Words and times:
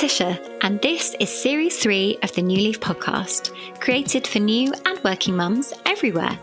Tisha, 0.00 0.40
and 0.62 0.80
this 0.80 1.14
is 1.20 1.28
Series 1.28 1.76
3 1.76 2.20
of 2.22 2.32
the 2.34 2.40
New 2.40 2.56
Leaf 2.56 2.80
podcast, 2.80 3.52
created 3.80 4.26
for 4.26 4.38
new 4.38 4.72
and 4.86 4.98
working 5.04 5.36
mums 5.36 5.74
everywhere. 5.84 6.38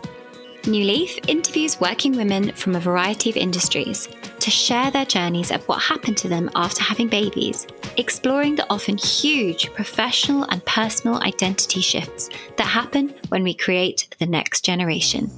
New 0.68 0.84
Leaf 0.84 1.18
interviews 1.26 1.80
working 1.80 2.16
women 2.16 2.52
from 2.52 2.76
a 2.76 2.80
variety 2.80 3.30
of 3.30 3.36
industries 3.36 4.08
to 4.38 4.48
share 4.48 4.92
their 4.92 5.04
journeys 5.04 5.50
of 5.50 5.66
what 5.66 5.82
happened 5.82 6.16
to 6.18 6.28
them 6.28 6.48
after 6.54 6.84
having 6.84 7.08
babies, 7.08 7.66
exploring 7.96 8.54
the 8.54 8.66
often 8.70 8.96
huge 8.96 9.74
professional 9.74 10.44
and 10.44 10.64
personal 10.64 11.20
identity 11.24 11.80
shifts 11.80 12.30
that 12.58 12.62
happen 12.62 13.12
when 13.30 13.42
we 13.42 13.54
create 13.54 14.06
the 14.20 14.26
next 14.26 14.64
generation. 14.64 15.28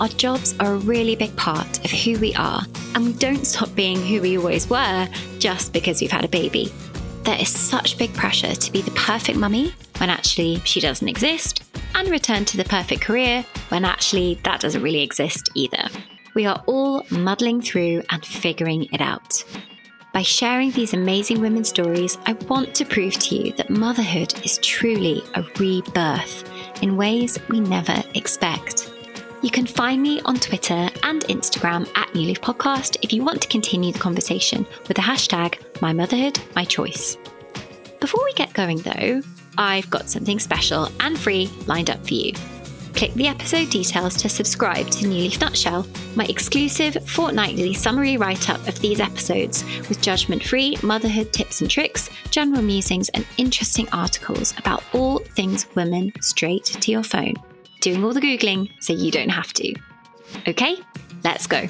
Our 0.00 0.08
jobs 0.08 0.56
are 0.58 0.74
a 0.74 0.78
really 0.78 1.14
big 1.14 1.36
part 1.36 1.84
of 1.84 1.92
who 1.92 2.18
we 2.18 2.34
are, 2.34 2.62
and 2.96 3.06
we 3.06 3.12
don't 3.12 3.46
stop 3.46 3.72
being 3.76 4.04
who 4.04 4.22
we 4.22 4.38
always 4.38 4.68
were 4.68 5.08
just 5.38 5.72
because 5.72 6.00
we've 6.00 6.10
had 6.10 6.24
a 6.24 6.28
baby. 6.28 6.72
There 7.22 7.38
is 7.38 7.48
such 7.48 7.98
big 7.98 8.12
pressure 8.14 8.54
to 8.54 8.72
be 8.72 8.82
the 8.82 8.90
perfect 8.92 9.38
mummy 9.38 9.74
when 9.98 10.10
actually 10.10 10.56
she 10.64 10.80
doesn't 10.80 11.08
exist, 11.08 11.62
and 11.94 12.08
return 12.08 12.44
to 12.46 12.56
the 12.56 12.64
perfect 12.64 13.02
career 13.02 13.44
when 13.68 13.84
actually 13.84 14.40
that 14.44 14.60
doesn't 14.60 14.82
really 14.82 15.02
exist 15.02 15.50
either. 15.54 15.88
We 16.34 16.46
are 16.46 16.62
all 16.66 17.04
muddling 17.10 17.60
through 17.60 18.02
and 18.10 18.24
figuring 18.24 18.84
it 18.92 19.00
out. 19.00 19.44
By 20.12 20.22
sharing 20.22 20.72
these 20.72 20.94
amazing 20.94 21.40
women's 21.40 21.68
stories, 21.68 22.18
I 22.26 22.32
want 22.48 22.74
to 22.76 22.84
prove 22.84 23.14
to 23.14 23.36
you 23.36 23.52
that 23.52 23.70
motherhood 23.70 24.44
is 24.44 24.58
truly 24.58 25.22
a 25.34 25.44
rebirth 25.58 26.50
in 26.82 26.96
ways 26.96 27.38
we 27.48 27.60
never 27.60 28.02
expect. 28.14 28.89
You 29.42 29.50
can 29.50 29.64
find 29.64 30.02
me 30.02 30.20
on 30.26 30.36
Twitter 30.36 30.90
and 31.02 31.22
Instagram 31.22 31.88
at 31.96 32.14
New 32.14 32.26
Leaf 32.26 32.42
Podcast 32.42 32.98
if 33.00 33.10
you 33.10 33.24
want 33.24 33.40
to 33.40 33.48
continue 33.48 33.90
the 33.90 33.98
conversation 33.98 34.66
with 34.86 34.96
the 34.96 35.02
hashtag 35.02 35.58
My 35.80 35.94
Motherhood, 35.94 36.38
My 36.54 36.64
Choice. 36.64 37.16
Before 38.00 38.22
we 38.22 38.34
get 38.34 38.52
going 38.52 38.78
though, 38.78 39.22
I've 39.56 39.88
got 39.88 40.10
something 40.10 40.38
special 40.38 40.90
and 41.00 41.18
free 41.18 41.50
lined 41.64 41.88
up 41.88 42.06
for 42.06 42.12
you. 42.12 42.34
Click 42.92 43.14
the 43.14 43.28
episode 43.28 43.70
details 43.70 44.14
to 44.16 44.28
subscribe 44.28 44.90
to 44.90 45.06
New 45.06 45.22
Leaf 45.22 45.40
Nutshell, 45.40 45.86
my 46.16 46.26
exclusive 46.26 46.98
fortnightly 47.08 47.72
summary 47.72 48.18
write 48.18 48.50
up 48.50 48.68
of 48.68 48.78
these 48.80 49.00
episodes 49.00 49.64
with 49.88 50.02
judgment 50.02 50.44
free 50.44 50.76
motherhood 50.82 51.32
tips 51.32 51.62
and 51.62 51.70
tricks, 51.70 52.10
general 52.30 52.60
musings, 52.60 53.08
and 53.10 53.26
interesting 53.38 53.88
articles 53.90 54.52
about 54.58 54.84
all 54.92 55.20
things 55.20 55.66
women 55.74 56.12
straight 56.20 56.64
to 56.64 56.92
your 56.92 57.02
phone 57.02 57.36
doing 57.80 58.04
all 58.04 58.12
the 58.12 58.20
Googling 58.20 58.70
so 58.80 58.92
you 58.92 59.10
don't 59.10 59.30
have 59.30 59.52
to. 59.54 59.74
Okay, 60.46 60.76
let's 61.24 61.46
go. 61.46 61.68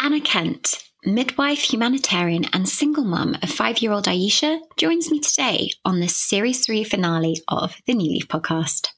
Anna 0.00 0.20
Kent, 0.20 0.82
midwife, 1.04 1.60
humanitarian, 1.60 2.44
and 2.52 2.68
single 2.68 3.04
mum 3.04 3.36
of 3.42 3.50
five 3.50 3.78
year 3.78 3.92
old 3.92 4.06
Aisha, 4.06 4.58
joins 4.76 5.10
me 5.10 5.20
today 5.20 5.70
on 5.84 6.00
this 6.00 6.16
series 6.16 6.64
three 6.64 6.84
finale 6.84 7.36
of 7.48 7.76
the 7.86 7.94
New 7.94 8.10
Leaf 8.10 8.28
podcast. 8.28 8.88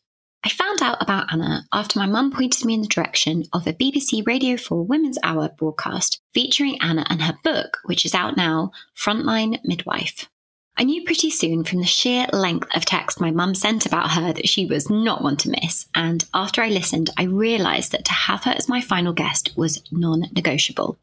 I 0.45 0.51
found 0.51 0.83
out 0.83 0.99
about 1.01 1.33
Anna 1.33 1.65
after 1.73 1.99
my 1.99 2.07
mum 2.07 2.31
pointed 2.31 2.67
me 2.67 2.75
in 2.75 2.83
the 2.83 2.87
direction 2.87 3.45
of 3.55 3.67
a 3.67 3.73
BBC 3.73 4.27
Radio 4.27 4.59
4 4.59 4.85
Women's 4.85 5.19
Hour 5.23 5.49
broadcast 5.57 6.21
featuring 6.35 6.79
Anna 6.83 7.07
and 7.09 7.23
her 7.23 7.39
book, 7.43 7.79
which 7.85 8.05
is 8.05 8.15
out 8.15 8.37
now, 8.37 8.71
Frontline 8.95 9.59
Midwife. 9.65 10.29
I 10.77 10.83
knew 10.83 11.05
pretty 11.05 11.31
soon 11.31 11.63
from 11.63 11.79
the 11.79 11.87
sheer 11.87 12.27
length 12.33 12.69
of 12.75 12.85
text 12.85 13.21
my 13.21 13.31
mum 13.31 13.55
sent 13.55 13.87
about 13.87 14.11
her 14.11 14.33
that 14.33 14.49
she 14.49 14.67
was 14.67 14.91
not 14.91 15.23
one 15.23 15.37
to 15.39 15.51
miss. 15.51 15.87
And 15.95 16.25
after 16.35 16.63
I 16.63 16.69
listened, 16.69 17.11
I 17.17 17.25
realised 17.25 17.93
that 17.93 18.05
to 18.07 18.13
have 18.13 18.43
her 18.45 18.51
as 18.51 18.69
my 18.69 18.81
final 18.81 19.13
guest 19.13 19.57
was 19.57 19.83
non 19.93 20.25
negotiable. 20.35 20.99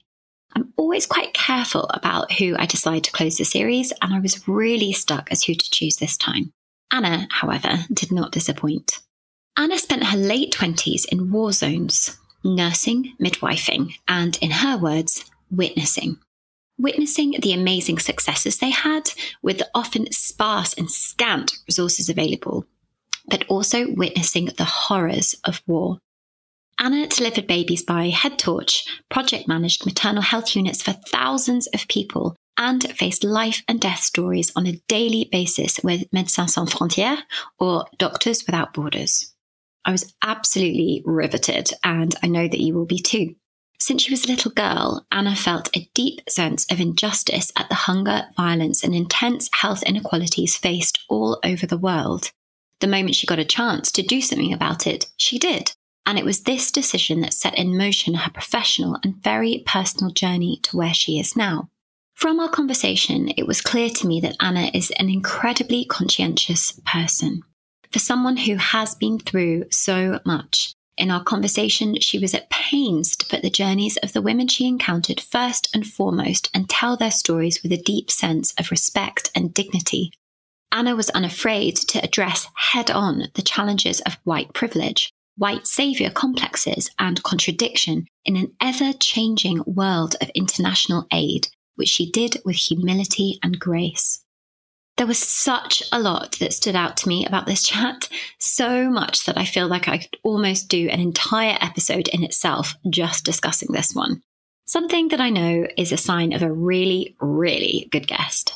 I'm 0.53 0.73
always 0.75 1.05
quite 1.05 1.33
careful 1.33 1.86
about 1.94 2.33
who 2.33 2.58
I 2.59 2.66
decide 2.66 3.05
to 3.05 3.11
close 3.13 3.38
the 3.38 3.45
series, 3.45 3.94
and 4.02 4.13
I 4.13 4.19
was 4.19 4.46
really 4.46 4.91
stuck 4.91 5.31
as 5.31 5.44
who 5.44 5.53
to 5.53 5.72
choose 5.72 5.96
this 5.96 6.17
time. 6.17 6.51
Anna, 6.91 7.28
however, 7.31 7.85
did 7.94 8.12
not 8.12 8.34
disappoint. 8.34 9.00
Anna 9.57 9.78
spent 9.78 10.03
her 10.03 10.17
late 10.17 10.53
20s 10.53 11.06
in 11.06 11.31
war 11.31 11.53
zones, 11.53 12.17
nursing, 12.44 13.13
midwifing, 13.22 13.94
and 14.09 14.38
in 14.41 14.51
her 14.51 14.78
words, 14.78 15.23
witnessing 15.50 16.17
witnessing 16.81 17.36
the 17.42 17.53
amazing 17.53 18.00
successes 18.00 18.58
they 18.58 18.72
had 18.72 19.12
with 19.42 19.59
the 19.59 19.69
often 19.74 20.12
sparse 20.12 20.74
and 20.74 20.90
scant 20.90 21.53
resources 21.68 22.09
available, 22.09 22.66
but 23.28 23.46
also 23.47 23.92
witnessing 23.92 24.46
the 24.58 24.66
horrors 24.66 25.36
of 25.44 25.62
war. 25.68 26.00
Anna 26.80 27.08
delivered 27.08 27.46
babies 27.46 27.84
by 27.84 28.09
head 28.09 28.40
torch, 28.40 28.86
project 29.09 29.47
managed 29.47 29.86
maternal 29.86 30.24
health 30.24 30.56
units 30.56 30.81
for 30.81 30.94
thousands 30.94 31.68
of 31.68 31.88
people, 31.88 32.36
and 32.58 32.84
faced 32.97 33.24
life 33.24 33.64
and 33.68 33.80
death 33.80 34.00
stories 34.00 34.52
on 34.56 34.68
a 34.68 34.80
daily 34.88 35.28
basis 35.31 35.80
with 35.84 36.09
Médecins 36.12 36.52
Sans 36.52 36.72
Frontières 36.72 37.22
or 37.59 37.86
Doctors 37.97 38.44
Without 38.46 38.74
Borders. 38.74 39.34
I 39.84 39.91
was 39.91 40.14
absolutely 40.22 41.02
riveted, 41.06 41.72
and 41.84 42.16
I 42.22 42.28
know 42.28 42.47
that 42.47 42.62
you 42.62 42.74
will 42.74 42.86
be 42.86 43.00
too. 43.00 43.36
Since 43.81 44.03
she 44.03 44.12
was 44.12 44.25
a 44.25 44.28
little 44.28 44.52
girl, 44.52 45.08
Anna 45.12 45.36
felt 45.36 45.75
a 45.75 45.90
deep 45.96 46.22
sense 46.30 46.68
of 46.72 46.80
injustice 46.80 47.52
at 47.56 47.68
the 47.68 47.74
hunger, 47.74 48.28
violence, 48.38 48.84
and 48.84 48.94
intense 48.94 49.50
health 49.53 49.81
inequalities 49.81 50.56
faced 50.56 51.00
all 51.09 51.40
over 51.44 51.66
the 51.66 51.80
world. 51.80 52.31
The 52.80 52.86
moment 52.86 53.16
she 53.16 53.25
got 53.25 53.40
a 53.40 53.44
chance 53.44 53.91
to 53.94 54.03
do 54.03 54.22
something 54.22 54.53
about 54.53 54.86
it, 54.86 55.08
she 55.18 55.40
did. 55.40 55.72
And 56.06 56.20
it 56.20 56.25
was 56.25 56.41
this 56.41 56.72
decision 56.72 57.22
that 57.22 57.34
set 57.34 57.58
in 57.58 57.75
motion 57.75 58.14
her 58.14 58.30
professional 58.30 59.00
and 59.03 59.16
very 59.16 59.64
personal 59.66 60.14
journey 60.14 60.59
to 60.62 60.78
where 60.78 60.94
she 60.94 61.20
is 61.20 61.36
now. 61.36 61.72
From 62.14 62.40
our 62.40 62.50
conversation, 62.50 63.34
it 63.36 63.47
was 63.47 63.62
clear 63.62 63.90
to 63.90 64.06
me 64.06 64.22
that 64.22 64.38
Anna 64.40 64.70
is 64.75 64.91
an 65.00 65.09
incredibly 65.09 65.86
conscientious 65.86 66.80
person. 66.86 67.41
For 67.91 67.97
someone 67.97 68.38
who 68.38 68.58
has 68.58 68.94
been 68.94 69.18
through 69.18 69.72
so 69.72 70.20
much, 70.24 70.75
in 71.01 71.09
our 71.09 71.23
conversation, 71.23 72.00
she 72.00 72.19
was 72.19 72.35
at 72.35 72.51
pains 72.51 73.17
to 73.17 73.25
put 73.25 73.41
the 73.41 73.50
journeys 73.50 73.97
of 73.97 74.13
the 74.13 74.22
women 74.22 74.47
she 74.47 74.67
encountered 74.67 75.19
first 75.19 75.67
and 75.73 75.85
foremost 75.85 76.51
and 76.53 76.69
tell 76.69 76.95
their 76.95 77.09
stories 77.09 77.63
with 77.63 77.72
a 77.72 77.81
deep 77.81 78.12
sense 78.12 78.53
of 78.59 78.69
respect 78.69 79.31
and 79.34 79.51
dignity. 79.51 80.13
Anna 80.72 80.95
was 80.95 81.09
unafraid 81.09 81.75
to 81.75 82.03
address 82.03 82.47
head 82.56 82.91
on 82.91 83.23
the 83.34 83.41
challenges 83.41 84.00
of 84.01 84.19
white 84.25 84.53
privilege, 84.53 85.11
white 85.38 85.66
savior 85.66 86.11
complexes, 86.11 86.91
and 87.00 87.23
contradiction 87.23 88.06
in 88.23 88.38
an 88.38 88.53
ever 88.61 88.94
changing 88.94 89.63
world 89.66 90.16
of 90.22 90.29
international 90.35 91.07
aid, 91.11 91.47
which 91.78 91.90
she 91.90 92.11
did 92.11 92.38
with 92.45 92.56
humility 92.56 93.40
and 93.41 93.59
grace. 93.59 94.23
There 95.01 95.07
was 95.07 95.17
such 95.17 95.81
a 95.91 96.00
lot 96.00 96.34
that 96.34 96.53
stood 96.53 96.75
out 96.75 96.95
to 96.97 97.07
me 97.07 97.25
about 97.25 97.47
this 97.47 97.63
chat, 97.63 98.07
so 98.38 98.88
much 98.88 99.25
that 99.25 99.35
I 99.35 99.45
feel 99.45 99.67
like 99.67 99.88
I 99.88 99.97
could 99.97 100.16
almost 100.22 100.69
do 100.69 100.89
an 100.89 101.00
entire 101.00 101.57
episode 101.59 102.07
in 102.09 102.23
itself 102.23 102.75
just 102.88 103.25
discussing 103.25 103.69
this 103.72 103.95
one. 103.95 104.22
Something 104.66 105.07
that 105.07 105.19
I 105.19 105.31
know 105.31 105.66
is 105.75 105.91
a 105.91 105.97
sign 105.97 106.34
of 106.34 106.44
a 106.44 106.53
really, 106.53 107.16
really 107.19 107.90
good 107.91 108.07
guest. 108.07 108.53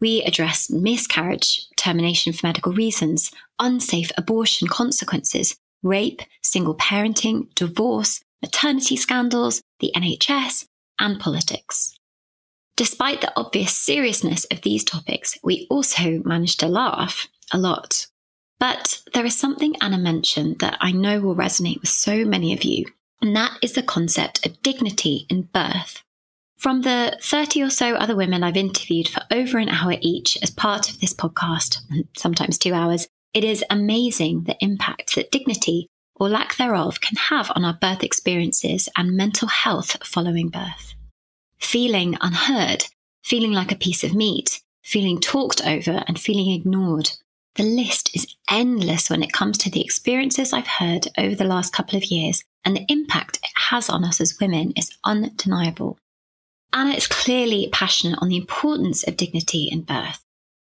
We 0.00 0.22
address 0.22 0.70
miscarriage, 0.70 1.66
termination 1.76 2.34
for 2.34 2.46
medical 2.46 2.72
reasons, 2.72 3.32
unsafe 3.58 4.12
abortion 4.16 4.68
consequences, 4.68 5.56
rape, 5.82 6.22
single 6.40 6.76
parenting, 6.76 7.52
divorce, 7.56 8.22
maternity 8.40 8.94
scandals, 8.94 9.60
the 9.80 9.90
NHS, 9.96 10.66
and 11.00 11.18
politics. 11.18 11.96
Despite 12.80 13.20
the 13.20 13.30
obvious 13.36 13.76
seriousness 13.76 14.46
of 14.50 14.62
these 14.62 14.84
topics, 14.84 15.36
we 15.42 15.66
also 15.68 16.22
managed 16.24 16.60
to 16.60 16.66
laugh 16.66 17.28
a 17.52 17.58
lot. 17.58 18.06
But 18.58 19.02
there 19.12 19.26
is 19.26 19.36
something 19.36 19.76
Anna 19.82 19.98
mentioned 19.98 20.60
that 20.60 20.78
I 20.80 20.90
know 20.90 21.20
will 21.20 21.36
resonate 21.36 21.82
with 21.82 21.90
so 21.90 22.24
many 22.24 22.54
of 22.54 22.64
you, 22.64 22.86
and 23.20 23.36
that 23.36 23.52
is 23.60 23.74
the 23.74 23.82
concept 23.82 24.46
of 24.46 24.62
dignity 24.62 25.26
in 25.28 25.42
birth. 25.52 26.02
From 26.56 26.80
the 26.80 27.18
30 27.20 27.64
or 27.64 27.68
so 27.68 27.96
other 27.96 28.16
women 28.16 28.42
I've 28.42 28.56
interviewed 28.56 29.08
for 29.08 29.24
over 29.30 29.58
an 29.58 29.68
hour 29.68 29.96
each 30.00 30.38
as 30.42 30.48
part 30.48 30.88
of 30.88 31.00
this 31.00 31.12
podcast, 31.12 31.82
sometimes 32.16 32.56
two 32.56 32.72
hours, 32.72 33.06
it 33.34 33.44
is 33.44 33.62
amazing 33.68 34.44
the 34.44 34.56
impact 34.64 35.16
that 35.16 35.30
dignity 35.30 35.86
or 36.14 36.30
lack 36.30 36.56
thereof 36.56 37.02
can 37.02 37.16
have 37.16 37.52
on 37.54 37.62
our 37.62 37.74
birth 37.74 38.02
experiences 38.02 38.88
and 38.96 39.18
mental 39.18 39.48
health 39.48 39.98
following 40.02 40.48
birth 40.48 40.94
feeling 41.60 42.16
unheard, 42.20 42.86
feeling 43.22 43.52
like 43.52 43.72
a 43.72 43.76
piece 43.76 44.02
of 44.02 44.14
meat, 44.14 44.60
feeling 44.82 45.20
talked 45.20 45.64
over, 45.66 46.02
and 46.06 46.18
feeling 46.18 46.50
ignored. 46.50 47.10
The 47.56 47.62
list 47.64 48.14
is 48.14 48.34
endless 48.50 49.10
when 49.10 49.22
it 49.22 49.32
comes 49.32 49.58
to 49.58 49.70
the 49.70 49.82
experiences 49.82 50.52
I've 50.52 50.66
heard 50.66 51.08
over 51.18 51.34
the 51.34 51.44
last 51.44 51.72
couple 51.72 51.96
of 51.96 52.04
years, 52.04 52.42
and 52.64 52.76
the 52.76 52.86
impact 52.88 53.38
it 53.42 53.50
has 53.56 53.88
on 53.88 54.04
us 54.04 54.20
as 54.20 54.38
women 54.40 54.72
is 54.76 54.96
undeniable. 55.04 55.98
Anna 56.72 56.90
is 56.90 57.06
clearly 57.06 57.68
passionate 57.72 58.18
on 58.22 58.28
the 58.28 58.36
importance 58.36 59.06
of 59.06 59.16
dignity 59.16 59.68
in 59.70 59.82
birth. 59.82 60.24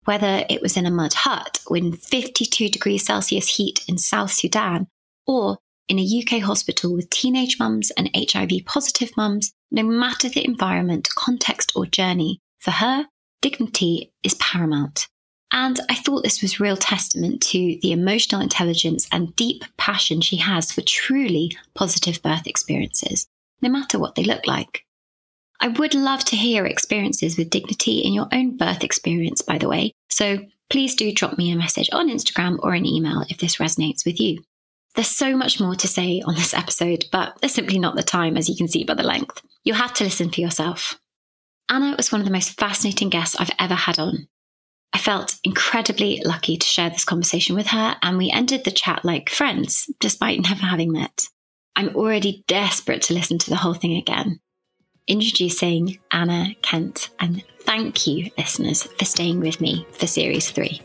Whether 0.04 0.44
it 0.50 0.60
was 0.60 0.76
in 0.76 0.86
a 0.86 0.90
mud 0.90 1.14
hut 1.14 1.60
in 1.70 1.92
52 1.92 2.68
degrees 2.68 3.06
Celsius 3.06 3.56
heat 3.56 3.84
in 3.88 3.96
South 3.96 4.32
Sudan, 4.32 4.88
or 5.26 5.58
in 5.88 5.98
a 5.98 6.22
UK 6.22 6.40
hospital 6.42 6.94
with 6.94 7.10
teenage 7.10 7.58
mums 7.58 7.90
and 7.92 8.10
HIV 8.14 8.64
positive 8.66 9.16
mums 9.16 9.52
no 9.70 9.82
matter 9.82 10.28
the 10.28 10.44
environment, 10.44 11.08
context, 11.16 11.72
or 11.74 11.86
journey. 11.86 12.40
For 12.60 12.70
her, 12.70 13.06
dignity 13.42 14.12
is 14.22 14.34
paramount. 14.34 15.08
And 15.52 15.78
I 15.88 15.94
thought 15.94 16.22
this 16.22 16.42
was 16.42 16.58
real 16.58 16.76
testament 16.76 17.40
to 17.42 17.78
the 17.82 17.92
emotional 17.92 18.40
intelligence 18.40 19.06
and 19.12 19.36
deep 19.36 19.64
passion 19.76 20.20
she 20.20 20.36
has 20.36 20.72
for 20.72 20.80
truly 20.80 21.56
positive 21.74 22.22
birth 22.22 22.46
experiences, 22.46 23.26
no 23.62 23.68
matter 23.68 23.98
what 23.98 24.14
they 24.14 24.24
look 24.24 24.46
like. 24.46 24.84
I 25.60 25.68
would 25.68 25.94
love 25.94 26.24
to 26.26 26.36
hear 26.36 26.66
experiences 26.66 27.38
with 27.38 27.50
dignity 27.50 27.98
in 27.98 28.12
your 28.12 28.28
own 28.32 28.56
birth 28.56 28.82
experience, 28.82 29.42
by 29.42 29.58
the 29.58 29.68
way. 29.68 29.92
So 30.10 30.38
please 30.70 30.94
do 30.94 31.12
drop 31.12 31.38
me 31.38 31.52
a 31.52 31.56
message 31.56 31.88
on 31.92 32.08
Instagram 32.08 32.58
or 32.60 32.74
an 32.74 32.86
email 32.86 33.24
if 33.28 33.38
this 33.38 33.56
resonates 33.56 34.04
with 34.04 34.20
you. 34.20 34.42
There's 34.94 35.08
so 35.08 35.36
much 35.36 35.60
more 35.60 35.74
to 35.74 35.88
say 35.88 36.22
on 36.24 36.34
this 36.34 36.54
episode, 36.54 37.06
but 37.10 37.36
there's 37.40 37.54
simply 37.54 37.78
not 37.78 37.96
the 37.96 38.02
time, 38.02 38.36
as 38.36 38.48
you 38.48 38.56
can 38.56 38.68
see 38.68 38.84
by 38.84 38.94
the 38.94 39.02
length. 39.02 39.42
You'll 39.64 39.76
have 39.76 39.94
to 39.94 40.04
listen 40.04 40.30
for 40.30 40.40
yourself. 40.40 41.00
Anna 41.68 41.94
was 41.96 42.12
one 42.12 42.20
of 42.20 42.26
the 42.26 42.32
most 42.32 42.58
fascinating 42.58 43.08
guests 43.08 43.36
I've 43.38 43.50
ever 43.58 43.74
had 43.74 43.98
on. 43.98 44.28
I 44.92 44.98
felt 44.98 45.36
incredibly 45.42 46.22
lucky 46.24 46.56
to 46.56 46.66
share 46.66 46.90
this 46.90 47.04
conversation 47.04 47.56
with 47.56 47.66
her, 47.68 47.96
and 48.02 48.16
we 48.16 48.30
ended 48.30 48.62
the 48.64 48.70
chat 48.70 49.04
like 49.04 49.28
friends, 49.30 49.90
despite 49.98 50.40
never 50.40 50.62
having 50.62 50.92
met. 50.92 51.24
I'm 51.74 51.96
already 51.96 52.44
desperate 52.46 53.02
to 53.02 53.14
listen 53.14 53.38
to 53.38 53.50
the 53.50 53.56
whole 53.56 53.74
thing 53.74 53.96
again. 53.96 54.38
Introducing 55.08 55.98
Anna 56.12 56.54
Kent, 56.62 57.10
and 57.18 57.42
thank 57.62 58.06
you, 58.06 58.30
listeners, 58.38 58.84
for 58.84 59.04
staying 59.04 59.40
with 59.40 59.60
me 59.60 59.84
for 59.90 60.06
Series 60.06 60.50
3. 60.50 60.80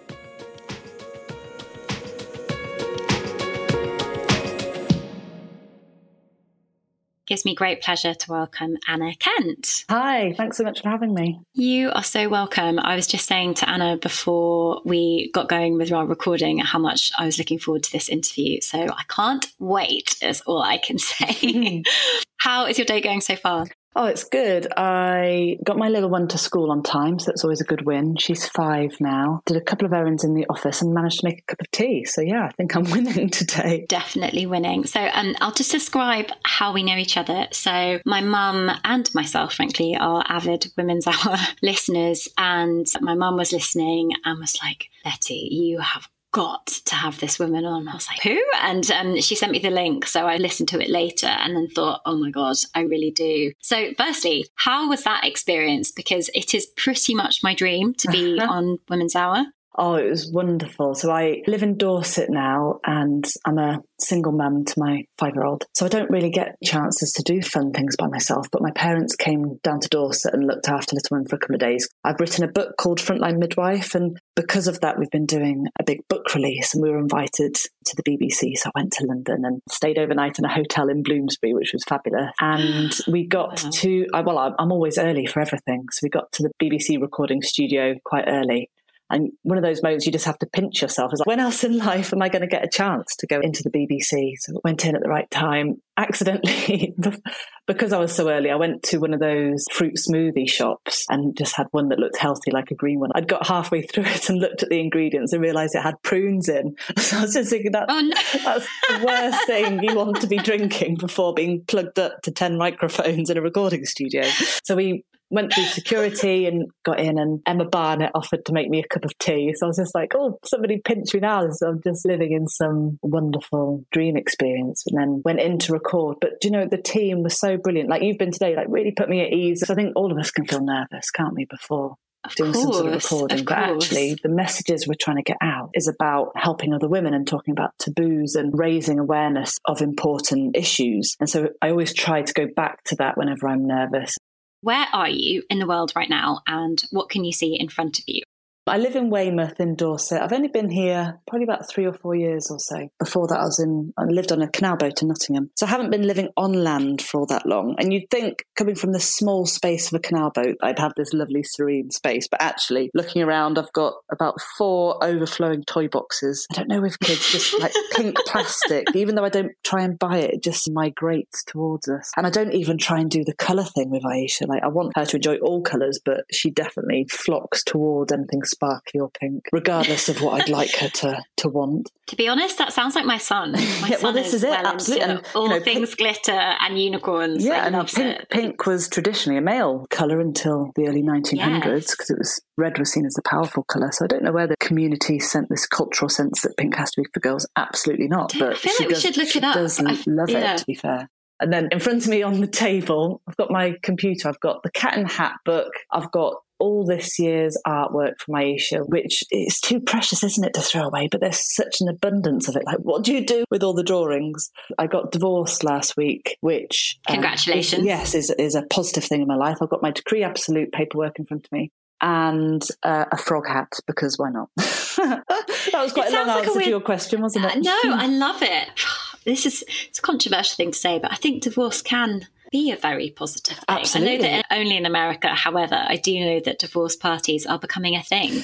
Gives 7.30 7.46
me 7.46 7.54
great 7.54 7.82
pleasure 7.82 8.16
to 8.16 8.32
welcome 8.32 8.76
Anna 8.88 9.14
Kent. 9.16 9.86
Hi, 9.88 10.34
thanks 10.36 10.58
so 10.58 10.64
much 10.64 10.82
for 10.82 10.90
having 10.90 11.14
me. 11.14 11.40
You 11.54 11.92
are 11.92 12.04
so 12.04 12.28
welcome. 12.28 12.80
I 12.80 12.96
was 12.96 13.06
just 13.06 13.28
saying 13.28 13.54
to 13.56 13.70
Anna 13.70 13.98
before 13.98 14.82
we 14.84 15.30
got 15.32 15.48
going 15.48 15.78
with 15.78 15.92
our 15.92 16.08
recording 16.08 16.58
how 16.58 16.80
much 16.80 17.12
I 17.20 17.26
was 17.26 17.38
looking 17.38 17.60
forward 17.60 17.84
to 17.84 17.92
this 17.92 18.10
interview. 18.10 18.62
So 18.62 18.80
I 18.80 19.04
can't 19.08 19.46
wait, 19.60 20.16
is 20.24 20.42
all 20.42 20.64
I 20.64 20.80
can 20.80 20.98
say. 20.98 21.84
how 22.40 22.66
is 22.66 22.80
your 22.80 22.86
day 22.86 23.00
going 23.00 23.22
so 23.22 23.36
far? 23.36 23.68
Oh, 23.96 24.06
it's 24.06 24.24
good. 24.24 24.68
I 24.78 25.58
got 25.64 25.78
my 25.78 25.90
little 25.90 26.10
one 26.10 26.28
to 26.30 26.38
school 26.38 26.72
on 26.72 26.84
time, 26.84 27.18
so 27.18 27.26
that's 27.26 27.44
always 27.44 27.62
a 27.62 27.66
good 27.66 27.86
win. 27.86 28.16
She's 28.18 28.48
five 28.48 28.96
now. 29.00 29.42
Did 29.46 29.58
a 29.58 29.62
couple 29.62 29.88
of 29.88 29.94
errands 29.94 30.24
in 30.24 30.36
the 30.36 30.46
office 30.48 30.82
and 30.82 30.94
managed 30.94 31.22
to 31.22 31.28
make 31.28 31.40
a 31.40 31.46
cup 31.48 31.62
of 31.62 31.72
tea. 31.72 32.06
So 32.06 32.22
yeah, 32.22 32.46
I 32.46 32.52
think 32.52 32.76
I'm 32.76 32.84
winning 32.92 33.30
today. 33.30 33.86
Definitely 33.90 34.46
winning. 34.46 34.86
So 34.86 35.02
um, 35.02 35.36
I'll 35.42 35.54
just 35.54 35.72
describe 35.72 36.28
how 36.44 36.72
we 36.72 36.84
know 36.84 36.98
each 36.98 37.18
other. 37.18 37.48
So 37.52 38.00
my 38.06 38.22
mum 38.22 38.70
and 38.84 39.10
myself, 39.16 39.54
frankly, 39.56 39.96
are 40.00 40.24
avid 40.28 40.68
Women's 40.78 41.08
Hour 41.26 41.38
listeners, 41.64 42.28
and 42.38 42.86
my 43.02 43.16
mum 43.16 43.38
was 43.38 43.52
listening 43.52 44.12
and 44.24 44.40
was 44.40 44.58
like, 44.62 44.90
Betty, 45.04 45.50
you 45.52 45.80
have 45.80 46.08
got 46.32 46.68
to 46.68 46.96
have 46.96 47.20
this 47.20 47.40
woman 47.40 47.66
on. 47.66 47.88
I 47.88 47.94
was 47.94 48.08
like, 48.08 48.22
who? 48.22 48.42
And 48.62 48.90
um, 48.92 49.22
she 49.22 49.36
sent 49.36 49.52
me 49.52 49.60
the 49.60 49.70
link. 49.70 50.06
So 50.06 50.26
I 50.26 50.38
listened 50.38 50.70
to 50.70 50.82
it 50.82 50.90
later 50.90 51.28
and 51.28 51.56
then 51.56 51.68
thought, 51.70 52.02
oh 52.06 52.18
my 52.18 52.30
God, 52.30 52.56
I 52.76 52.82
really 52.82 53.12
do. 53.12 53.52
So, 53.60 53.94
firstly, 53.98 54.48
how 54.56 54.90
was 54.90 55.04
that 55.04 55.26
experience? 55.26 55.92
Because 55.92 56.30
it 56.34 56.54
is 56.54 56.68
pretty 56.68 57.16
much 57.16 57.44
my 57.44 57.56
dream 57.56 57.94
to 57.96 58.10
be 58.10 58.40
on 58.42 58.80
Women's 58.90 59.16
Hour. 59.16 59.46
Oh, 59.82 59.96
it 59.96 60.10
was 60.10 60.30
wonderful. 60.30 60.94
So 60.94 61.10
I 61.10 61.42
live 61.48 61.64
in 61.64 61.78
Dorset 61.78 62.30
now 62.30 62.82
and 62.86 63.26
I'm 63.46 63.58
a 63.58 63.82
single 63.98 64.34
mum 64.34 64.66
to 64.66 64.74
my 64.78 65.06
five 65.18 65.36
year 65.36 65.46
old. 65.46 65.64
So 65.74 65.86
I 65.86 65.90
don't 65.90 66.12
really 66.12 66.30
get 66.30 66.58
chances 66.62 67.14
to 67.14 67.24
do 67.24 67.42
fun 67.42 67.72
things 67.72 67.96
by 67.96 68.08
myself, 68.08 68.48
but 68.52 68.62
my 68.62 68.72
parents 68.72 69.16
came 69.16 69.58
down 69.64 69.80
to 69.80 69.88
Dorset 69.88 70.34
and 70.34 70.46
looked 70.46 70.68
after 70.68 70.96
little 70.96 71.16
one 71.18 71.26
for 71.28 71.38
a 71.38 71.40
couple 71.40 71.56
of 71.56 71.62
days. 71.62 71.88
I've 72.04 72.20
written 72.20 72.44
a 72.44 72.52
book 72.52 72.76
called 72.78 73.00
Frontline 73.00 73.38
Midwife. 73.38 73.96
And 73.96 74.20
because 74.36 74.68
of 74.68 74.82
that, 74.82 75.00
we've 75.00 75.12
been 75.12 75.26
doing 75.26 75.68
a 75.80 75.86
big 75.86 76.06
book 76.10 76.36
release 76.36 76.74
and 76.74 76.84
we 76.84 76.90
were 76.90 77.00
invited 77.00 77.56
to 77.56 77.96
the 77.96 78.04
BBC. 78.04 78.58
So 78.58 78.72
I 78.76 78.82
went 78.82 78.92
to 78.94 79.06
London 79.06 79.46
and 79.46 79.62
stayed 79.70 79.98
overnight 79.98 80.40
in 80.40 80.44
a 80.44 80.54
hotel 80.54 80.90
in 80.90 81.04
Bloomsbury, 81.04 81.54
which 81.54 81.72
was 81.72 81.86
fabulous. 81.86 82.32
And 82.42 82.94
we 83.08 83.26
got 83.26 83.64
wow. 83.64 83.70
to, 83.76 84.08
well, 84.12 84.56
I'm 84.60 84.74
always 84.74 84.98
early 84.98 85.26
for 85.26 85.40
everything. 85.40 85.86
So 85.92 86.02
we 86.04 86.10
got 86.10 86.34
to 86.34 86.44
the 86.44 86.52
BBC 86.62 87.02
recording 87.02 87.42
studio 87.42 87.96
quite 88.04 88.26
early 88.28 88.70
and 89.10 89.32
one 89.44 89.58
of 89.58 89.64
those 89.64 89.82
moments 89.82 90.06
you 90.06 90.12
just 90.12 90.26
have 90.26 90.38
to 90.40 90.46
pinch 90.46 90.82
yourself. 90.82 91.12
Is 91.14 91.20
like, 91.20 91.28
when 91.28 91.40
else 91.40 91.64
in 91.64 91.78
life 91.78 92.14
am 92.14 92.22
I 92.22 92.30
going 92.30 92.42
to 92.42 92.48
get 92.48 92.64
a 92.64 92.70
chance 92.70 93.16
to 93.18 93.28
go 93.28 93.40
into 93.40 93.64
the 93.64 93.72
BBC? 93.72 94.34
So 94.38 94.54
I 94.56 94.60
went 94.64 94.86
in 94.86 94.96
at 94.96 95.02
the 95.02 95.10
right 95.10 95.30
time. 95.32 95.82
Accidentally, 95.98 96.96
because 97.68 97.92
I 97.92 98.00
was 98.00 98.16
so 98.16 98.30
early, 98.30 98.50
I 98.50 98.56
went 98.56 98.84
to 98.84 99.00
one 99.00 99.14
of 99.14 99.20
those 99.20 99.66
fruit 99.70 99.96
smoothie 99.96 100.50
shops 100.50 101.06
and 101.10 101.36
just 101.36 101.58
had 101.58 101.68
one 101.72 101.90
that 101.90 102.00
looked 102.00 102.18
healthy, 102.18 102.52
like 102.52 102.72
a 102.72 102.76
green 102.76 103.02
one. 103.02 103.10
I'd 103.16 103.28
got 103.28 103.46
halfway 103.46 103.82
through 103.82 104.06
it 104.06 104.30
and 104.30 104.40
looked 104.40 104.64
at 104.64 104.70
the 104.70 104.80
ingredients 104.80 105.34
and 105.34 105.42
realised 105.42 105.76
it 105.76 105.82
had 105.82 106.02
prunes 106.02 106.48
in. 106.48 106.76
So 107.00 107.18
I 107.18 107.22
was 107.24 107.34
just 107.34 107.50
thinking 107.50 107.72
that 107.72 107.86
oh, 107.90 108.00
no. 108.00 108.16
that's 108.44 108.68
the 108.88 109.06
worst 109.06 109.46
thing 109.48 109.84
you 109.84 109.96
want 109.96 110.22
to 110.22 110.28
be 110.28 110.38
drinking 110.38 110.98
before 110.98 111.34
being 111.34 111.64
plugged 111.68 111.98
up 111.98 112.22
to 112.22 112.32
10 112.32 112.58
microphones 112.58 113.30
in 113.30 113.38
a 113.38 113.42
recording 113.42 113.84
studio. 113.86 114.24
So 114.64 114.76
we 114.76 115.04
went 115.30 115.54
through 115.54 115.66
security 115.66 116.46
and 116.46 116.70
got 116.84 117.00
in 117.00 117.18
and 117.18 117.42
Emma 117.46 117.66
Barnett 117.66 118.12
offered 118.16 118.46
to 118.46 118.54
make 118.54 118.70
me 118.70 118.80
a 118.80 118.88
cup 118.88 119.06
of 119.06 119.18
tea. 119.20 119.54
So 119.56 119.66
I 119.66 119.70
was 119.70 119.78
just 119.78 119.96
like, 119.96 120.14
oh, 120.16 120.40
somebody 120.46 120.82
pinch 120.84 121.14
me 121.14 121.20
now. 121.20 121.50
So 121.52 121.70
I'm 121.70 121.82
just 121.84 122.06
living 122.06 122.34
in 122.34 122.48
some 122.48 123.00
wonderful 123.02 123.86
dream 123.92 124.18
experience 124.18 124.84
and 124.88 125.00
then 125.00 125.22
went 125.24 125.40
in 125.40 125.60
to 125.60 125.74
record. 125.74 126.18
But 126.22 126.44
you 126.44 126.52
know, 126.52 126.66
the 126.66 126.82
team 126.82 127.24
was 127.24 127.40
so 127.40 127.58
brilliant. 127.58 127.90
Like 127.90 128.02
you've 128.02 128.18
been 128.18 128.32
today, 128.32 128.56
like 128.56 128.68
really 128.70 128.92
put 128.92 129.10
me 129.10 129.22
at 129.22 129.34
ease. 129.34 129.64
So 129.66 129.74
I 129.74 129.76
think 129.76 129.94
all 129.96 130.12
of 130.12 130.18
us 130.18 130.32
can 130.32 130.46
feel 130.46 130.64
nervous, 130.64 131.12
can't 131.12 131.34
we, 131.34 131.46
before 131.46 131.96
of 132.26 132.36
doing 132.36 132.54
course, 132.54 132.64
some 132.64 132.74
sort 132.74 132.88
of 132.88 133.04
recording. 133.04 133.40
Of 133.40 133.46
but 133.46 133.58
actually, 133.58 134.18
the 134.22 134.30
messages 134.30 134.88
we're 134.88 134.96
trying 135.00 135.18
to 135.18 135.24
get 135.24 135.38
out 135.42 135.70
is 135.74 135.88
about 135.88 136.32
helping 136.36 136.74
other 136.74 136.88
women 136.88 137.14
and 137.14 137.28
talking 137.28 137.52
about 137.52 137.72
taboos 137.80 138.36
and 138.36 138.58
raising 138.58 139.00
awareness 139.00 139.58
of 139.66 139.82
important 139.82 140.56
issues. 140.56 141.16
And 141.20 141.30
so 141.30 141.50
I 141.62 141.70
always 141.70 141.94
try 141.94 142.22
to 142.22 142.34
go 142.34 142.48
back 142.54 142.84
to 142.86 142.96
that 142.98 143.18
whenever 143.18 143.48
I'm 143.48 143.66
nervous. 143.66 144.18
Where 144.62 144.88
are 144.92 145.10
you 145.10 145.44
in 145.50 145.60
the 145.60 145.68
world 145.68 145.94
right 145.96 146.10
now, 146.10 146.42
and 146.46 146.82
what 146.92 147.10
can 147.10 147.24
you 147.24 147.32
see 147.32 147.58
in 147.60 147.70
front 147.70 148.00
of 148.00 148.06
you? 148.08 148.24
I 148.70 148.78
live 148.78 148.96
in 148.96 149.10
Weymouth 149.10 149.60
in 149.60 149.76
Dorset. 149.76 150.22
I've 150.22 150.32
only 150.32 150.48
been 150.48 150.70
here 150.70 151.20
probably 151.28 151.44
about 151.46 151.68
three 151.68 151.86
or 151.86 151.94
four 151.94 152.16
years 152.16 152.52
or 152.52 152.60
so. 152.60 152.88
Before 153.00 153.28
that, 153.28 153.40
I 153.40 153.44
was 153.44 153.60
in, 153.60 153.94
I 153.98 154.04
lived 154.04 154.32
on 154.32 154.44
a 154.44 154.48
canal 154.48 154.78
boat 154.78 155.02
in 155.02 155.08
Nottingham. 155.08 155.50
So 155.56 155.66
I 155.66 155.70
haven't 155.70 155.90
been 155.90 156.06
living 156.06 156.30
on 156.38 156.54
land 156.54 157.02
for 157.02 157.22
all 157.22 157.26
that 157.28 157.48
long. 157.48 157.76
And 157.80 157.92
you'd 157.92 158.10
think, 158.12 158.46
coming 158.56 158.76
from 158.76 158.92
the 158.92 159.00
small 159.00 159.48
space 159.48 159.92
of 159.92 159.98
a 159.98 160.00
canal 160.00 160.30
boat, 160.30 160.58
I'd 160.62 160.78
have 160.78 160.94
this 160.96 161.14
lovely, 161.14 161.42
serene 161.42 161.90
space. 161.90 162.28
But 162.28 162.44
actually, 162.44 162.92
looking 162.94 163.24
around, 163.24 163.58
I've 163.58 163.74
got 163.74 163.96
about 164.12 164.40
four 164.58 165.04
overflowing 165.04 165.64
toy 165.64 165.88
boxes. 165.88 166.46
I 166.52 166.56
don't 166.56 166.70
know 166.70 166.86
if 166.86 167.00
kids 167.00 167.32
just 167.32 167.60
like 167.60 167.74
pink 167.94 168.18
plastic. 168.28 168.86
Even 168.94 169.16
though 169.16 169.26
I 169.26 169.30
don't 169.30 169.54
try 169.64 169.82
and 169.82 169.98
buy 169.98 170.20
it, 170.20 170.36
it 170.36 170.44
just 170.44 170.70
migrates 170.72 171.44
towards 171.44 171.90
us. 171.90 172.12
And 172.16 172.28
I 172.28 172.30
don't 172.30 172.54
even 172.54 172.78
try 172.78 173.00
and 173.00 173.10
do 173.10 173.24
the 173.24 173.34
colour 173.34 173.64
thing 173.64 173.90
with 173.90 174.04
Aisha. 174.04 174.48
Like, 174.48 174.62
I 174.64 174.68
want 174.68 174.94
her 174.96 175.06
to 175.06 175.16
enjoy 175.16 175.38
all 175.38 175.64
colours, 175.64 176.00
but 176.04 176.26
she 176.32 176.52
definitely 176.52 177.08
flocks 177.10 177.64
towards 177.64 178.12
anything 178.12 178.44
sparkly 178.60 179.00
or 179.00 179.10
pink, 179.10 179.46
regardless 179.54 180.10
of 180.10 180.22
what 180.22 180.42
I'd 180.42 180.50
like 180.50 180.76
her 180.76 180.90
to 180.90 181.22
to 181.38 181.50
want. 181.50 181.90
To 182.10 182.16
be 182.16 182.28
honest, 182.28 182.58
that 182.58 182.74
sounds 182.74 182.96
like 182.96 183.06
my 183.06 183.20
son. 183.20 183.52
My 183.52 183.60
yeah, 183.60 183.98
son 183.98 184.02
well, 184.02 184.14
this 184.14 184.34
is, 184.34 184.44
it. 184.44 184.50
Well 184.50 184.66
Absolutely, 184.66 185.06
and, 185.06 185.22
all 185.36 185.44
you 185.44 185.50
know, 185.50 185.64
things 185.64 185.90
pink, 185.90 186.00
glitter 186.00 186.32
and 186.32 186.82
unicorns. 186.82 187.46
Yeah, 187.46 187.68
and 187.68 187.88
pink, 187.88 188.20
it. 188.22 188.30
pink 188.32 188.66
was 188.66 188.90
traditionally 188.90 189.38
a 189.38 189.42
male 189.42 189.86
color 189.92 190.20
until 190.20 190.72
the 190.76 190.88
early 190.88 191.04
1900s 191.04 191.62
because 191.62 191.88
yes. 192.00 192.10
it 192.10 192.18
was 192.18 192.42
red 192.58 192.80
was 192.80 192.92
seen 192.92 193.06
as 193.06 193.16
a 193.16 193.30
powerful 193.30 193.62
color. 193.62 193.92
So 193.92 194.06
I 194.06 194.08
don't 194.08 194.24
know 194.24 194.32
where 194.32 194.48
the 194.48 194.58
community 194.58 195.20
sent 195.20 195.50
this 195.50 195.68
cultural 195.68 196.10
sense 196.10 196.42
that 196.42 196.58
pink 196.58 196.76
has 196.78 196.90
to 196.94 197.02
be 197.02 197.08
for 197.14 197.20
girls. 197.20 197.48
Absolutely 197.56 198.08
not. 198.08 198.34
But 198.40 198.54
I 198.54 198.56
feel 198.56 198.74
like 198.80 198.90
we 198.90 198.96
should 198.96 199.18
look 199.18 199.36
it 199.36 199.44
up. 199.44 199.54
Does 199.54 199.80
I, 199.80 199.96
love 200.08 200.32
yeah. 200.32 200.56
it. 200.56 200.58
To 200.58 200.66
be 200.66 200.74
fair. 200.74 201.10
And 201.40 201.54
then 201.54 201.70
in 201.72 201.80
front 201.80 202.04
of 202.04 202.10
me 202.10 202.24
on 202.24 202.42
the 202.42 202.48
table, 202.48 203.22
I've 203.28 203.38
got 203.38 203.52
my 203.52 203.76
computer, 203.82 204.28
I've 204.28 204.40
got 204.40 204.64
the 204.64 204.72
cat 204.72 204.98
and 204.98 205.08
hat 205.08 205.36
book, 205.46 205.72
I've 205.92 206.12
got 206.12 206.38
all 206.60 206.86
this 206.86 207.20
year's 207.20 207.58
artwork 207.66 208.20
from 208.20 208.36
Aisha, 208.36 208.88
which 208.88 209.24
is 209.32 209.60
too 209.60 209.80
precious, 209.80 210.24
isn't 210.24 210.44
it, 210.44 210.54
to 210.54 210.62
throw 210.62 210.84
away? 210.84 211.08
But 211.10 211.22
there's 211.22 211.56
such 211.56 211.82
an 211.82 211.88
abundance 211.88 212.48
of 212.48 212.56
it. 212.56 212.64
Like, 212.66 212.80
what 212.80 213.04
do 213.04 213.14
you 213.14 213.26
do 213.26 213.46
with 213.50 213.64
all 213.64 213.74
the 213.74 213.84
drawings? 213.84 214.52
I 214.78 214.88
got 214.88 215.12
divorced 215.12 215.64
last 215.64 215.98
week, 215.98 216.38
which 216.42 217.00
um, 217.08 217.16
congratulations. 217.16 217.82
Um, 217.82 217.88
yes, 217.88 218.14
is 218.14 218.30
is 218.32 218.56
a 218.56 218.64
positive 218.64 219.04
thing 219.04 219.22
in 219.22 219.28
my 219.28 219.36
life. 219.36 219.58
I've 219.62 219.70
got 219.70 219.82
my 219.82 219.92
decree 219.92 220.24
absolute 220.24 220.72
paperwork 220.72 221.20
in 221.20 221.26
front 221.26 221.46
of 221.46 221.52
me. 221.52 221.72
And 222.02 222.66
uh, 222.84 223.06
a 223.12 223.18
frog 223.18 223.46
hat 223.46 223.74
because 223.86 224.18
why 224.18 224.30
not? 224.30 224.50
that 224.56 225.72
was 225.74 225.92
quite 225.92 226.10
a 226.10 226.16
long 226.16 226.28
like 226.28 226.38
answer 226.38 226.52
a 226.52 226.54
weird... 226.54 226.64
to 226.64 226.70
your 226.70 226.82
question, 226.82 227.22
wasn't 227.22 227.46
it? 227.46 227.52
Uh, 227.52 227.60
no, 227.60 227.80
I 227.84 228.08
love 228.08 228.42
it. 228.42 228.70
This 229.26 229.46
is 229.46 229.66
it's 229.90 230.00
a 230.00 230.02
controversial 230.02 230.56
thing 230.56 230.72
to 230.72 230.78
say, 230.78 230.98
but 230.98 231.12
I 231.12 231.16
think 231.16 231.44
divorce 231.44 231.82
can 231.82 232.26
be 232.52 232.72
a 232.72 232.76
very 232.76 233.12
positive 233.12 233.58
thing. 233.58 233.66
Absolutely. 233.68 234.14
I 234.14 234.18
know 234.18 234.38
that 234.38 234.46
only 234.52 234.78
in 234.78 234.86
America, 234.86 235.30
however, 235.30 235.76
I 235.76 235.98
do 235.98 236.20
know 236.20 236.40
that 236.46 236.60
divorce 236.60 236.96
parties 236.96 237.46
are 237.46 237.60
becoming 237.60 237.96
a 237.96 238.04
thing. 238.04 238.44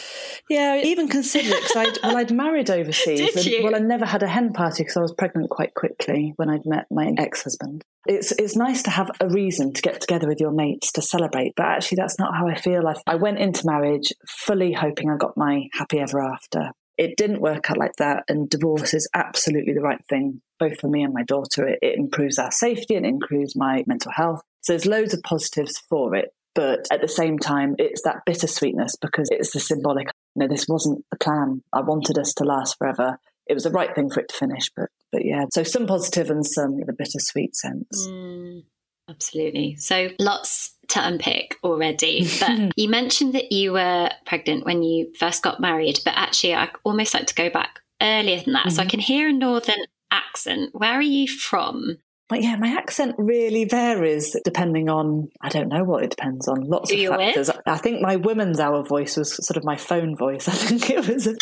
Yeah, 0.50 0.79
I 0.79 0.85
even 0.85 1.07
considered 1.07 1.51
it 1.51 1.63
because 1.63 1.75
I'd, 1.75 1.97
well, 2.03 2.17
I'd 2.17 2.31
married 2.31 2.69
overseas. 2.69 3.19
Did 3.33 3.35
and, 3.35 3.45
you? 3.45 3.63
Well, 3.63 3.75
I 3.75 3.79
never 3.79 4.05
had 4.05 4.24
a 4.24 4.27
hen 4.27 4.53
party 4.53 4.83
because 4.83 4.97
I 4.97 5.01
was 5.01 5.13
pregnant 5.13 5.50
quite 5.50 5.74
quickly 5.74 6.33
when 6.35 6.50
I'd 6.50 6.65
met 6.65 6.85
my 6.91 7.13
ex-husband. 7.17 7.83
It's 8.07 8.31
it's 8.33 8.55
nice 8.55 8.83
to 8.83 8.91
have 8.91 9.09
a 9.19 9.27
reason 9.27 9.74
to 9.74 9.81
get 9.81 10.00
together 10.00 10.27
with 10.27 10.39
your 10.39 10.51
mates 10.51 10.91
to 10.91 11.01
celebrate, 11.01 11.53
but 11.55 11.65
actually 11.65 11.95
that's 11.95 12.19
not 12.19 12.35
how 12.35 12.47
I 12.47 12.53
feel. 12.53 12.88
I, 12.88 12.95
I 13.07 13.15
went 13.15 13.39
into 13.39 13.63
marriage 13.65 14.13
fully 14.27 14.74
hoping 14.74 15.09
I 15.09 15.17
got 15.17 15.35
my 15.35 15.63
happy 15.74 16.00
ever 16.00 16.21
after. 16.21 16.71
It 16.98 17.18
didn't 17.18 17.42
work 17.42 17.70
out 17.70 17.78
like 17.78 17.96
that, 17.98 18.24
and 18.30 18.50
divorce 18.50 18.94
is 18.94 19.10
absolutely 19.14 19.74
the 19.74 19.82
right 19.82 20.04
thing, 20.10 20.42
both 20.60 20.80
for 20.80 20.88
me 20.88 21.04
and 21.04 21.14
my 21.14 21.24
daughter. 21.24 21.68
It, 21.68 21.80
it 21.82 21.98
improves 21.98 22.40
our 22.40 22.52
safety 22.52 22.96
and 22.96 23.06
improves 23.06 23.56
my 23.56 23.84
mental 23.86 24.12
health. 24.12 24.42
So 24.62 24.74
there's 24.74 24.86
loads 24.86 25.14
of 25.14 25.22
positives 25.24 25.78
for 25.90 26.16
it. 26.16 26.34
But 26.56 26.88
at 26.90 27.02
the 27.02 27.10
same 27.10 27.38
time, 27.38 27.75
it's 27.78 28.02
that 28.04 28.22
bittersweetness 28.25 28.96
because 29.02 29.28
it's 29.30 29.52
the 29.52 29.60
symbolic. 29.60 30.08
You 30.36 30.42
know, 30.42 30.48
this 30.48 30.68
wasn't 30.70 31.04
the 31.12 31.18
plan. 31.18 31.62
I 31.74 31.82
wanted 31.82 32.18
us 32.18 32.34
to 32.36 32.46
last 32.46 32.78
forever. 32.78 33.20
It 33.48 33.54
was 33.54 33.64
the 33.64 33.72
right 33.72 33.94
thing 33.94 34.10
for 34.10 34.22
it 34.22 34.30
to 34.30 34.36
finish, 34.36 34.72
but 34.75 34.90
but 35.12 35.25
yeah. 35.25 35.46
So 35.54 35.64
some 35.64 35.86
positive 35.86 36.30
and 36.30 36.46
some 36.46 36.80
the 36.80 36.94
bittersweet 36.94 37.56
sense. 37.56 38.08
Mm, 38.08 38.64
absolutely. 39.10 39.75
So 39.75 40.10
lots 40.18 40.75
to 40.89 41.06
unpick 41.08 41.58
already. 41.63 42.27
But 42.39 42.74
you 42.77 42.89
mentioned 42.89 43.34
that 43.34 43.51
you 43.51 43.74
were 43.74 44.10
pregnant 44.25 44.65
when 44.65 44.84
you 44.84 45.12
first 45.20 45.44
got 45.44 45.60
married, 45.60 46.00
but 46.06 46.13
actually, 46.15 46.56
I 46.56 46.70
almost 46.84 47.13
like 47.13 47.27
to 47.27 47.36
go 47.36 47.50
back 47.50 47.80
earlier 48.01 48.42
than 48.42 48.54
that. 48.54 48.72
So 48.72 48.82
I 48.82 48.86
Mhm. 48.86 48.89
can 48.89 49.00
hear 49.00 49.27
a 49.30 49.34
northern 49.34 49.86
accent. 50.12 50.70
Where 50.74 50.94
are 50.94 51.01
you 51.01 51.27
from? 51.27 51.98
But 52.27 52.42
yeah, 52.42 52.56
my 52.56 52.70
accent 52.70 53.15
really 53.20 53.65
varies 53.65 54.36
depending 54.44 54.89
on, 54.89 55.30
I 55.42 55.50
don't 55.50 55.68
know 55.70 55.84
what 55.84 56.04
it 56.04 56.10
depends 56.10 56.48
on, 56.48 56.62
lots 56.62 56.89
Who 56.89 56.96
of 56.96 57.01
you're 57.01 57.12
with? 57.18 57.36
factors. 57.36 57.51
I 57.68 57.77
think 57.77 58.01
my 58.01 58.15
women's 58.15 58.60
hour 58.60 58.84
voice 58.84 59.15
was 59.15 59.36
sort 59.46 59.58
of 59.58 59.63
my 59.63 59.77
phone 59.77 60.15
voice. 60.18 60.48
I 60.48 60.54
think 60.54 60.89
it 60.89 61.08
was. 61.08 61.27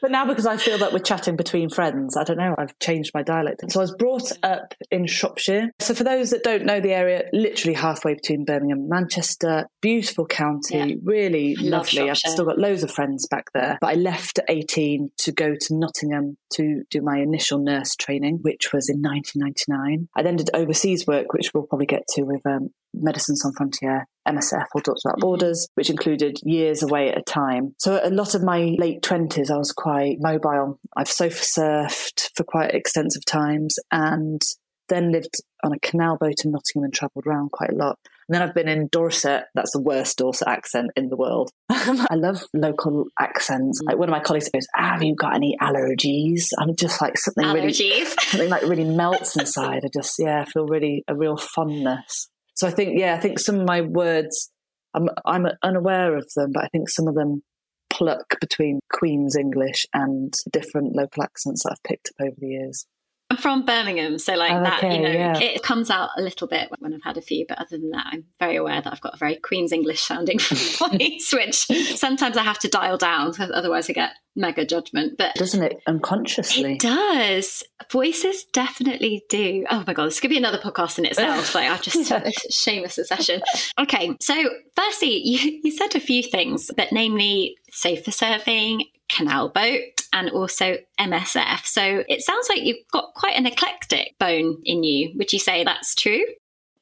but 0.00 0.10
now 0.10 0.26
because 0.26 0.46
I 0.46 0.56
feel 0.56 0.78
that 0.78 0.92
we're 0.92 0.98
chatting 0.98 1.36
between 1.36 1.68
friends, 1.70 2.16
I 2.16 2.24
don't 2.24 2.36
know, 2.38 2.54
I've 2.58 2.78
changed 2.80 3.12
my 3.14 3.22
dialect. 3.22 3.62
So 3.70 3.80
I 3.80 3.84
was 3.84 3.94
brought 3.96 4.32
up 4.42 4.74
in 4.90 5.06
Shropshire. 5.06 5.70
So 5.80 5.94
for 5.94 6.04
those 6.04 6.30
that 6.30 6.42
don't 6.44 6.64
know 6.64 6.80
the 6.80 6.92
area, 6.92 7.24
literally 7.32 7.74
halfway 7.74 8.14
between 8.14 8.44
Birmingham 8.44 8.78
and 8.80 8.88
Manchester, 8.88 9.66
beautiful 9.80 10.26
county, 10.26 10.76
Yeah. 10.78 10.94
really 11.02 11.54
love 11.56 11.92
lovely. 11.92 12.10
I've 12.10 12.16
still 12.18 12.44
got 12.44 12.58
loads 12.58 12.82
of 12.82 12.90
friends 12.90 13.26
back 13.28 13.46
there. 13.54 13.78
But 13.80 13.88
I 13.88 13.94
left 13.94 14.38
at 14.38 14.44
18 14.48 15.10
to 15.18 15.32
go 15.32 15.54
to 15.58 15.74
Nottingham 15.76 16.36
to 16.54 16.82
do 16.90 17.00
my 17.02 17.18
initial 17.18 17.58
nurse 17.58 17.94
training, 17.96 18.38
which 18.42 18.72
was 18.72 18.88
in 18.88 19.00
1999. 19.02 20.08
I 20.16 20.22
then 20.22 20.36
did 20.36 20.50
overseas 20.54 21.06
work, 21.06 21.32
which 21.32 21.50
we'll 21.54 21.66
probably 21.66 21.86
get 21.86 22.06
to 22.14 22.22
with 22.22 22.44
um, 22.46 22.70
Médecins 23.02 23.36
Sans 23.36 23.52
Frontières, 23.58 24.04
MSF, 24.28 24.64
or 24.74 24.80
Doctors 24.80 25.02
Without. 25.04 25.20
Borders, 25.20 25.68
which 25.74 25.90
included 25.90 26.38
years 26.42 26.82
away 26.82 27.10
at 27.10 27.18
a 27.18 27.22
time. 27.22 27.74
So 27.78 28.00
a 28.02 28.10
lot 28.10 28.34
of 28.34 28.42
my 28.42 28.74
late 28.78 29.02
20s, 29.02 29.50
I 29.50 29.56
was 29.56 29.72
quite 29.72 30.16
mobile. 30.20 30.78
I've 30.96 31.10
sofa 31.10 31.42
surfed 31.42 32.30
for 32.36 32.44
quite 32.44 32.74
extensive 32.74 33.24
times 33.24 33.76
and 33.90 34.40
then 34.88 35.12
lived 35.12 35.34
on 35.62 35.72
a 35.72 35.78
canal 35.78 36.16
boat 36.18 36.44
in 36.44 36.52
Nottingham 36.52 36.84
and 36.84 36.92
travelled 36.92 37.26
around 37.26 37.50
quite 37.50 37.70
a 37.70 37.74
lot. 37.74 37.98
And 38.28 38.34
then 38.34 38.42
I've 38.42 38.54
been 38.54 38.68
in 38.68 38.88
Dorset. 38.88 39.44
That's 39.54 39.72
the 39.72 39.80
worst 39.80 40.18
Dorset 40.18 40.48
accent 40.48 40.90
in 40.96 41.08
the 41.08 41.16
world. 41.16 41.50
I 41.70 42.14
love 42.14 42.42
local 42.54 43.06
accents. 43.18 43.82
Mm. 43.82 43.86
Like 43.88 43.98
one 43.98 44.08
of 44.08 44.12
my 44.12 44.20
colleagues 44.20 44.48
goes, 44.48 44.66
"Have 44.74 45.02
you 45.02 45.14
got 45.14 45.34
any 45.34 45.56
allergies?" 45.60 46.44
I'm 46.58 46.74
just 46.74 47.02
like 47.02 47.18
something 47.18 47.46
really 47.52 47.72
something 48.04 48.48
like 48.48 48.62
really 48.62 48.84
melts 48.84 49.36
inside. 49.36 49.84
I 49.84 49.88
just 49.92 50.14
yeah, 50.18 50.42
I 50.42 50.44
feel 50.50 50.66
really 50.66 51.04
a 51.06 51.14
real 51.14 51.36
fondness. 51.36 52.28
So 52.54 52.66
I 52.66 52.70
think 52.70 52.98
yeah, 52.98 53.14
I 53.14 53.20
think 53.20 53.38
some 53.38 53.60
of 53.60 53.66
my 53.66 53.80
words 53.82 54.50
I'm 54.94 55.08
I'm 55.26 55.46
unaware 55.62 56.16
of 56.16 56.26
them, 56.36 56.52
but 56.52 56.64
I 56.64 56.68
think 56.68 56.88
some 56.88 57.08
of 57.08 57.14
them 57.14 57.42
pluck 57.90 58.40
between 58.40 58.80
Queen's 58.92 59.36
English 59.36 59.86
and 59.92 60.32
different 60.52 60.96
local 60.96 61.22
accents 61.22 61.62
that 61.62 61.72
I've 61.72 61.82
picked 61.82 62.08
up 62.08 62.26
over 62.26 62.36
the 62.38 62.48
years. 62.48 62.86
I'm 63.34 63.40
from 63.40 63.64
Birmingham, 63.64 64.18
so 64.18 64.34
like 64.34 64.52
Oh, 64.52 64.62
that, 64.62 64.82
you 64.82 65.00
know, 65.00 65.10
yeah. 65.10 65.38
it 65.38 65.62
comes 65.62 65.90
out 65.90 66.10
a 66.16 66.22
little 66.22 66.46
bit 66.46 66.68
when 66.78 66.94
I've 66.94 67.02
had 67.02 67.16
a 67.16 67.22
few, 67.22 67.44
but 67.48 67.58
other 67.58 67.78
than 67.78 67.90
that, 67.90 68.06
I'm 68.12 68.24
very 68.38 68.56
aware 68.56 68.80
that 68.80 68.92
I've 68.92 69.00
got 69.00 69.14
a 69.14 69.18
very 69.18 69.36
Queen's 69.36 69.72
English 69.72 70.00
sounding 70.02 70.38
voice, 70.78 71.32
which 71.32 71.66
sometimes 71.98 72.36
I 72.36 72.42
have 72.42 72.58
to 72.60 72.68
dial 72.68 72.96
down 72.98 73.32
otherwise 73.38 73.88
I 73.90 73.92
get 73.94 74.10
mega 74.36 74.64
judgment. 74.66 75.14
But 75.18 75.34
Doesn't 75.36 75.62
it 75.62 75.80
unconsciously? 75.86 76.74
it 76.74 76.80
does. 76.80 77.62
Voices 77.90 78.44
definitely 78.52 79.24
do. 79.28 79.64
Oh 79.70 79.84
my 79.86 79.92
god, 79.94 80.06
this 80.06 80.20
could 80.20 80.30
be 80.30 80.38
another 80.38 80.58
podcast 80.58 80.98
in 80.98 81.04
itself. 81.06 81.54
Like 81.54 81.68
I've 81.68 81.82
just 81.82 82.10
Yeah. 82.10 82.28
shameless 82.50 82.98
session. 83.04 83.42
Okay, 83.78 84.16
so 84.20 84.34
firstly, 84.76 85.16
you, 85.26 85.60
you 85.64 85.70
said 85.70 85.94
a 85.94 86.00
few 86.00 86.22
things, 86.22 86.70
but 86.76 86.88
namely 86.92 87.56
sofa 87.70 88.12
serving, 88.12 88.84
canal 89.14 89.48
boat, 89.48 90.02
and 90.12 90.30
also 90.30 90.76
MSF. 91.00 91.66
So 91.66 92.04
it 92.08 92.22
sounds 92.22 92.48
like 92.48 92.62
you've 92.62 92.86
got 92.92 93.14
quite 93.14 93.36
an 93.36 93.46
eclectic 93.46 94.14
bone 94.18 94.58
in 94.64 94.82
you. 94.82 95.12
Would 95.16 95.32
you 95.32 95.38
say 95.38 95.64
that's 95.64 95.94
true? 95.94 96.24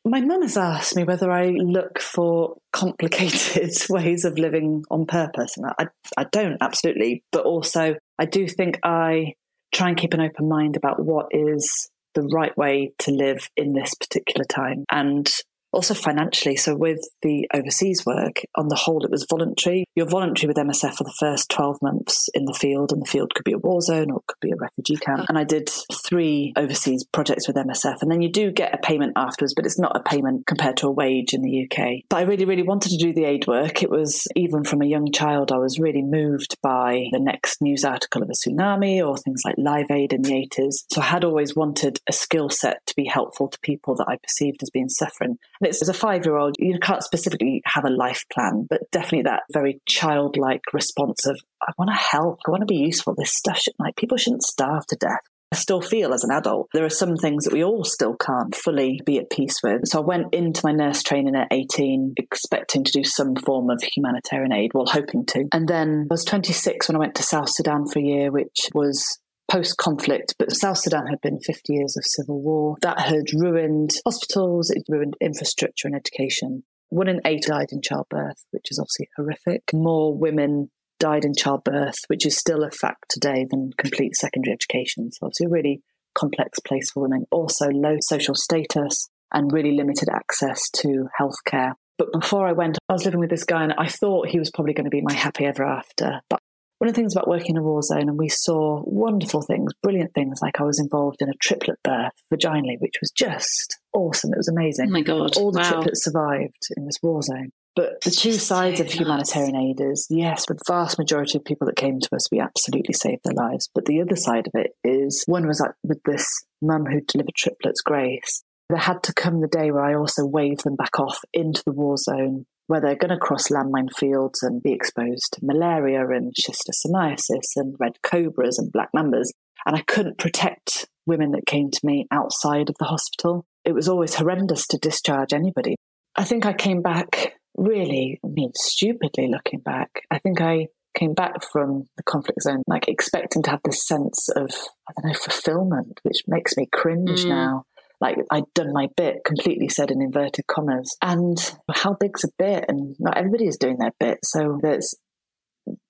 My 0.05 0.21
mum 0.21 0.43
has 0.43 0.57
asked 0.57 0.97
me 0.97 1.05
whether 1.05 1.31
I 1.31 1.51
look 1.51 2.01
for 2.01 2.57
complicated 2.73 3.71
ways 3.89 4.25
of 4.25 4.39
living 4.39 4.85
on 4.91 5.07
purpose, 5.07 5.57
and 5.57 5.67
I, 5.79 5.87
I 6.17 6.25
don't 6.25 6.59
absolutely, 6.61 7.23
but 7.31 7.45
also 7.45 7.95
I 8.19 8.25
do 8.25 8.49
think 8.49 8.81
I 8.83 9.35
try 9.73 9.89
and 9.89 9.97
keep 9.97 10.13
an 10.13 10.21
open 10.21 10.49
mind 10.49 10.77
about 10.77 11.03
what 11.05 11.27
is 11.31 11.89
the 12.15 12.23
right 12.23 12.57
way 12.59 12.93
to 12.99 13.11
live 13.11 13.49
in 13.57 13.73
this 13.73 13.95
particular 13.95 14.45
time, 14.45 14.85
and 14.91 15.31
also 15.73 15.95
financially. 15.95 16.57
So 16.57 16.77
with 16.77 17.01
the 17.23 17.49
overseas 17.55 18.05
work, 18.07 18.43
on 18.55 18.69
the 18.69 18.77
whole, 18.77 19.05
it 19.05 19.11
was 19.11 19.27
voluntary. 19.29 19.85
You're 19.95 20.07
voluntary 20.07 20.49
with 20.49 20.57
MSF 20.57 20.95
for 20.95 21.05
the 21.05 21.15
first 21.19 21.51
12 21.51 21.79
months 21.83 22.29
in 22.35 22.45
the 22.45 22.55
field, 22.55 22.93
and 22.93 23.03
the 23.03 23.07
field 23.07 23.35
could 23.35 23.45
be 23.45 23.53
a 23.53 23.59
war 23.59 23.81
zone 23.81 24.11
or 24.11 24.19
it 24.19 24.27
could 24.27 24.41
be 24.41 24.53
a 24.53 24.57
refugee 24.57 24.97
camp. 24.97 25.27
And 25.29 25.39
I 25.39 25.45
did 25.45 25.71
three 25.93 26.53
overseas 26.57 27.05
projects 27.05 27.47
with 27.47 27.57
MSF, 27.57 28.03
and 28.03 28.11
then 28.11 28.23
you 28.23 28.31
do 28.31 28.51
get 28.51 28.75
a 28.75 28.79
payment 28.79 29.15
afterwards, 29.17 29.55
but 29.55 29.67
it's 29.67 29.79
not 29.79 29.97
a 29.97 30.03
payment 30.03 30.47
compared 30.47 30.77
to 30.79 30.87
a 30.87 30.91
wage 30.91 31.35
in 31.35 31.43
the 31.43 31.65
UK. 31.65 32.05
But 32.09 32.19
I 32.19 32.23
really, 32.23 32.45
really 32.45 32.63
wanted 32.63 32.91
to 32.91 32.97
do 32.97 33.13
the 33.13 33.25
aid 33.25 33.47
work. 33.47 33.83
It 33.83 33.91
was 33.91 34.27
even 34.37 34.65
from 34.65 34.83
a 34.83 34.87
young 34.87 35.11
child, 35.13 35.53
I 35.53 35.59
was 35.59 35.79
really 35.79 36.03
moved 36.03 36.57
by 36.63 37.07
the 37.13 37.21
next 37.21 37.61
news 37.63 37.85
article 37.85 38.23
of 38.23 38.31
a 38.31 38.33
tsunami 38.33 39.07
or 39.07 39.17
things 39.17 39.43
like 39.45 39.55
Live 39.59 39.91
Aid 39.91 40.13
in 40.13 40.23
the 40.23 40.33
80s. 40.33 40.85
So 40.91 41.01
I 41.01 41.05
had 41.05 41.25
always 41.25 41.57
wanted 41.57 42.01
a 42.09 42.13
skill 42.13 42.51
set 42.51 42.85
to 42.87 42.95
be 42.95 43.07
helpful 43.07 43.49
to 43.49 43.59
people 43.61 43.95
that 43.97 44.09
I 44.09 44.17
perceived 44.17 44.63
as 44.63 44.71
being 44.71 44.89
suffering. 44.89 45.39
It's 45.63 45.83
as 45.83 45.89
a 45.89 45.95
five 45.95 46.25
year 46.25 46.37
old, 46.37 46.57
you 46.59 46.79
can't 46.81 47.03
specifically 47.03 47.63
have 47.65 47.85
a 47.85 47.91
life 47.91 48.25
plan, 48.33 48.67
but 48.69 48.83
definitely 48.91 49.23
that 49.23 49.43
very 49.53 49.81
childlike 49.87 50.63
response 50.73 51.27
of, 51.27 51.41
I 51.63 51.73
want 51.79 51.91
to 51.91 51.97
help, 51.97 52.41
I 52.47 52.51
want 52.51 52.63
to 52.63 52.67
be 52.67 52.77
useful. 52.77 53.15
This 53.17 53.35
stuff, 53.35 53.59
should, 53.59 53.75
like, 53.79 53.97
people 53.97 54.17
shouldn't 54.17 54.43
starve 54.43 54.87
to 54.87 54.97
death. 54.97 55.21
I 55.53 55.57
still 55.57 55.83
feel 55.83 56.15
as 56.15 56.25
an 56.25 56.31
adult, 56.31 56.69
there 56.73 56.85
are 56.85 56.91
some 56.91 57.15
things 57.15 57.45
that 57.45 57.53
we 57.53 57.63
all 57.63 57.85
still 57.85 58.17
can't 58.17 58.55
fully 58.55 59.03
be 59.05 59.19
at 59.19 59.29
peace 59.29 59.59
with. 59.63 59.83
So 59.85 59.99
I 59.99 60.05
went 60.05 60.33
into 60.33 60.63
my 60.65 60.73
nurse 60.73 61.03
training 61.03 61.37
at 61.37 61.49
18, 61.51 62.15
expecting 62.17 62.85
to 62.85 62.93
do 62.93 63.05
some 63.05 63.37
form 63.37 63.69
of 63.69 63.83
humanitarian 63.83 64.51
aid, 64.51 64.71
well, 64.73 64.87
hoping 64.87 65.27
to. 65.27 65.45
And 65.53 65.69
then 65.69 66.07
I 66.11 66.15
was 66.15 66.25
26 66.25 66.89
when 66.89 66.97
I 66.97 67.01
went 67.01 67.15
to 67.17 67.23
South 67.23 67.51
Sudan 67.51 67.87
for 67.87 67.99
a 67.99 68.03
year, 68.03 68.31
which 68.31 68.71
was 68.73 69.19
post 69.53 69.77
conflict, 69.77 70.35
but 70.39 70.51
South 70.51 70.79
Sudan 70.79 71.07
had 71.09 71.21
been 71.21 71.39
50 71.39 71.75
years 71.75 71.95
of 71.97 72.05
civil 72.07 72.41
war. 72.41 72.77
That 72.81 73.01
had 73.01 73.35
ruined 73.35 73.91
hospitals, 74.05 74.71
it 74.71 74.83
ruined 74.89 75.15
infrastructure 75.21 75.87
and 75.87 75.95
education. 75.95 76.65
One 76.89 77.09
in 77.09 77.21
eight 77.27 77.45
died 77.47 77.69
in 77.71 77.83
childbirth, 77.83 78.39
which 78.51 78.71
is 78.71 78.79
obviously 78.79 79.09
horrific. 79.17 79.63
More 79.75 80.17
women 80.17 80.71
died 80.99 81.27
in 81.27 81.35
childbirth, 81.35 81.97
which 82.07 82.25
is 82.25 82.39
still 82.39 82.65
a 82.65 82.71
fact 82.71 83.05
today, 83.11 83.47
than 83.51 83.73
complete 83.77 84.17
secondary 84.17 84.55
education. 84.55 85.11
So, 85.13 85.27
obviously, 85.27 85.47
a 85.47 85.51
really 85.51 85.83
complex 86.15 86.59
place 86.61 86.91
for 86.91 87.03
women. 87.03 87.27
Also, 87.31 87.69
low 87.69 87.97
social 88.01 88.35
status 88.35 89.11
and 89.33 89.53
really 89.53 89.73
limited 89.73 90.09
access 90.09 90.71
to 90.71 91.09
healthcare. 91.21 91.73
But 91.99 92.13
before 92.13 92.47
I 92.47 92.53
went, 92.53 92.79
I 92.89 92.95
was 92.95 93.05
living 93.05 93.21
with 93.21 93.31
this 93.31 93.45
guy, 93.45 93.65
and 93.65 93.75
I 93.77 93.87
thought 93.87 94.29
he 94.29 94.39
was 94.39 94.51
probably 94.51 94.75
going 94.75 94.85
to 94.85 94.91
be 94.91 95.03
my 95.03 95.13
happy 95.13 95.45
ever 95.45 95.65
after. 95.65 96.21
But 96.31 96.41
one 96.83 96.89
of 96.89 96.97
the 96.97 97.01
things 97.01 97.15
about 97.15 97.29
working 97.29 97.51
in 97.51 97.59
a 97.59 97.63
war 97.63 97.81
zone, 97.81 98.09
and 98.09 98.19
we 98.19 98.29
saw 98.29 98.83
wonderful 98.85 99.41
things, 99.41 99.71
brilliant 99.85 100.13
things, 100.15 100.41
like 100.43 100.61
I 100.61 100.65
was 100.65 100.81
involved 100.81 101.23
in 101.23 101.29
a 101.29 101.35
triplet 101.41 101.79
birth 101.85 102.11
vaginally, 102.35 102.75
which 102.81 102.97
was 103.01 103.13
just 103.13 103.79
awesome. 103.95 104.33
It 104.33 104.39
was 104.39 104.49
amazing. 104.49 104.89
Oh 104.89 104.91
my 104.93 105.03
god! 105.03 105.37
All 105.37 105.53
the 105.53 105.61
wow. 105.61 105.71
triplets 105.71 106.03
survived 106.03 106.57
in 106.77 106.87
this 106.87 106.97
war 107.01 107.23
zone. 107.23 107.51
But 107.77 108.01
the 108.01 108.11
two 108.11 108.33
sides 108.33 108.79
so 108.79 108.85
of 108.85 108.91
humanitarian 108.91 109.55
aid 109.55 109.81
is 109.81 110.09
yes, 110.11 110.47
the 110.47 110.59
vast 110.67 110.99
majority 110.99 111.39
of 111.39 111.45
people 111.45 111.69
that 111.69 111.77
came 111.77 112.01
to 112.01 112.17
us, 112.17 112.27
we 112.33 112.41
absolutely 112.41 112.95
saved 112.95 113.21
their 113.23 113.37
lives. 113.37 113.71
But 113.73 113.85
the 113.85 114.01
other 114.01 114.17
side 114.17 114.49
of 114.49 114.61
it 114.61 114.73
is 114.83 115.23
one 115.29 115.47
was 115.47 115.61
like 115.61 115.75
with 115.85 116.03
this 116.05 116.27
mum 116.61 116.87
who 116.87 117.01
delivered 117.03 117.37
triplets, 117.37 117.81
Grace. 117.81 118.43
There 118.69 118.79
had 118.79 119.05
to 119.05 119.15
come 119.15 119.41
the 119.41 119.47
day 119.47 119.71
where 119.71 119.85
I 119.85 119.95
also 119.95 120.27
waved 120.27 120.65
them 120.65 120.75
back 120.75 120.99
off 120.99 121.21
into 121.33 121.63
the 121.65 121.73
war 121.73 121.97
zone 121.97 122.47
where 122.73 122.81
they're 122.81 122.97
going 122.97 123.11
to 123.11 123.19
cross 123.19 123.49
landmine 123.49 123.93
fields 123.95 124.43
and 124.43 124.63
be 124.63 124.73
exposed 124.73 125.31
to 125.31 125.41
malaria 125.43 126.09
and 126.09 126.33
schistosomiasis 126.33 127.51
and 127.55 127.77
red 127.79 128.01
cobras 128.03 128.59
and 128.59 128.73
black 128.73 128.89
mambas. 128.97 129.29
And 129.67 129.77
I 129.77 129.83
couldn't 129.83 130.17
protect 130.17 130.89
women 131.05 131.33
that 131.33 131.45
came 131.45 131.71
to 131.71 131.81
me 131.85 132.07
outside 132.11 132.71
of 132.71 132.77
the 132.79 132.87
hospital. 132.87 133.45
It 133.67 133.75
was 133.75 133.91
always 133.91 134.15
horrendous 134.15 134.67
to 134.69 134.79
discharge 134.79 135.35
anybody. 135.35 135.77
I 136.17 136.25
think 136.25 136.47
I 136.47 136.55
came 136.55 136.81
back 136.81 137.35
really, 137.59 138.19
I 138.25 138.29
mean, 138.29 138.53
stupidly 138.55 139.29
looking 139.29 139.61
back. 139.61 140.05
I 140.11 140.19
think 140.19 140.41
I 140.41 140.69
came 140.97 141.13
back 141.13 141.45
from 141.53 141.89
the 141.99 142.03
conflict 142.05 142.41
zone, 142.41 142.63
like 142.67 142.89
expecting 142.89 143.43
to 143.43 143.51
have 143.51 143.61
this 143.67 143.87
sense 143.87 144.31
of, 144.31 144.51
I 144.89 144.93
don't 144.97 145.13
know, 145.13 145.19
fulfillment, 145.19 146.01
which 146.05 146.23
makes 146.27 146.57
me 146.57 146.69
cringe 146.73 147.27
mm. 147.27 147.29
now. 147.29 147.65
Like 148.03 148.17
I'd 148.33 148.53
done 148.53 148.73
my 148.73 148.89
bit, 148.97 149.19
completely 149.25 149.69
said 149.69 149.93
in 149.93 150.03
inverted 150.03 150.49
commas. 150.49 150.97
And 151.01 151.39
how 151.73 151.95
big's 151.95 152.25
a 152.25 152.29
bit? 152.37 152.65
And 152.67 152.97
not 152.99 153.17
everybody 153.17 153.47
is 153.47 153.57
doing 153.57 153.79
their 153.79 153.93
bit. 154.01 154.19
So 154.25 154.59
there's, 154.61 154.93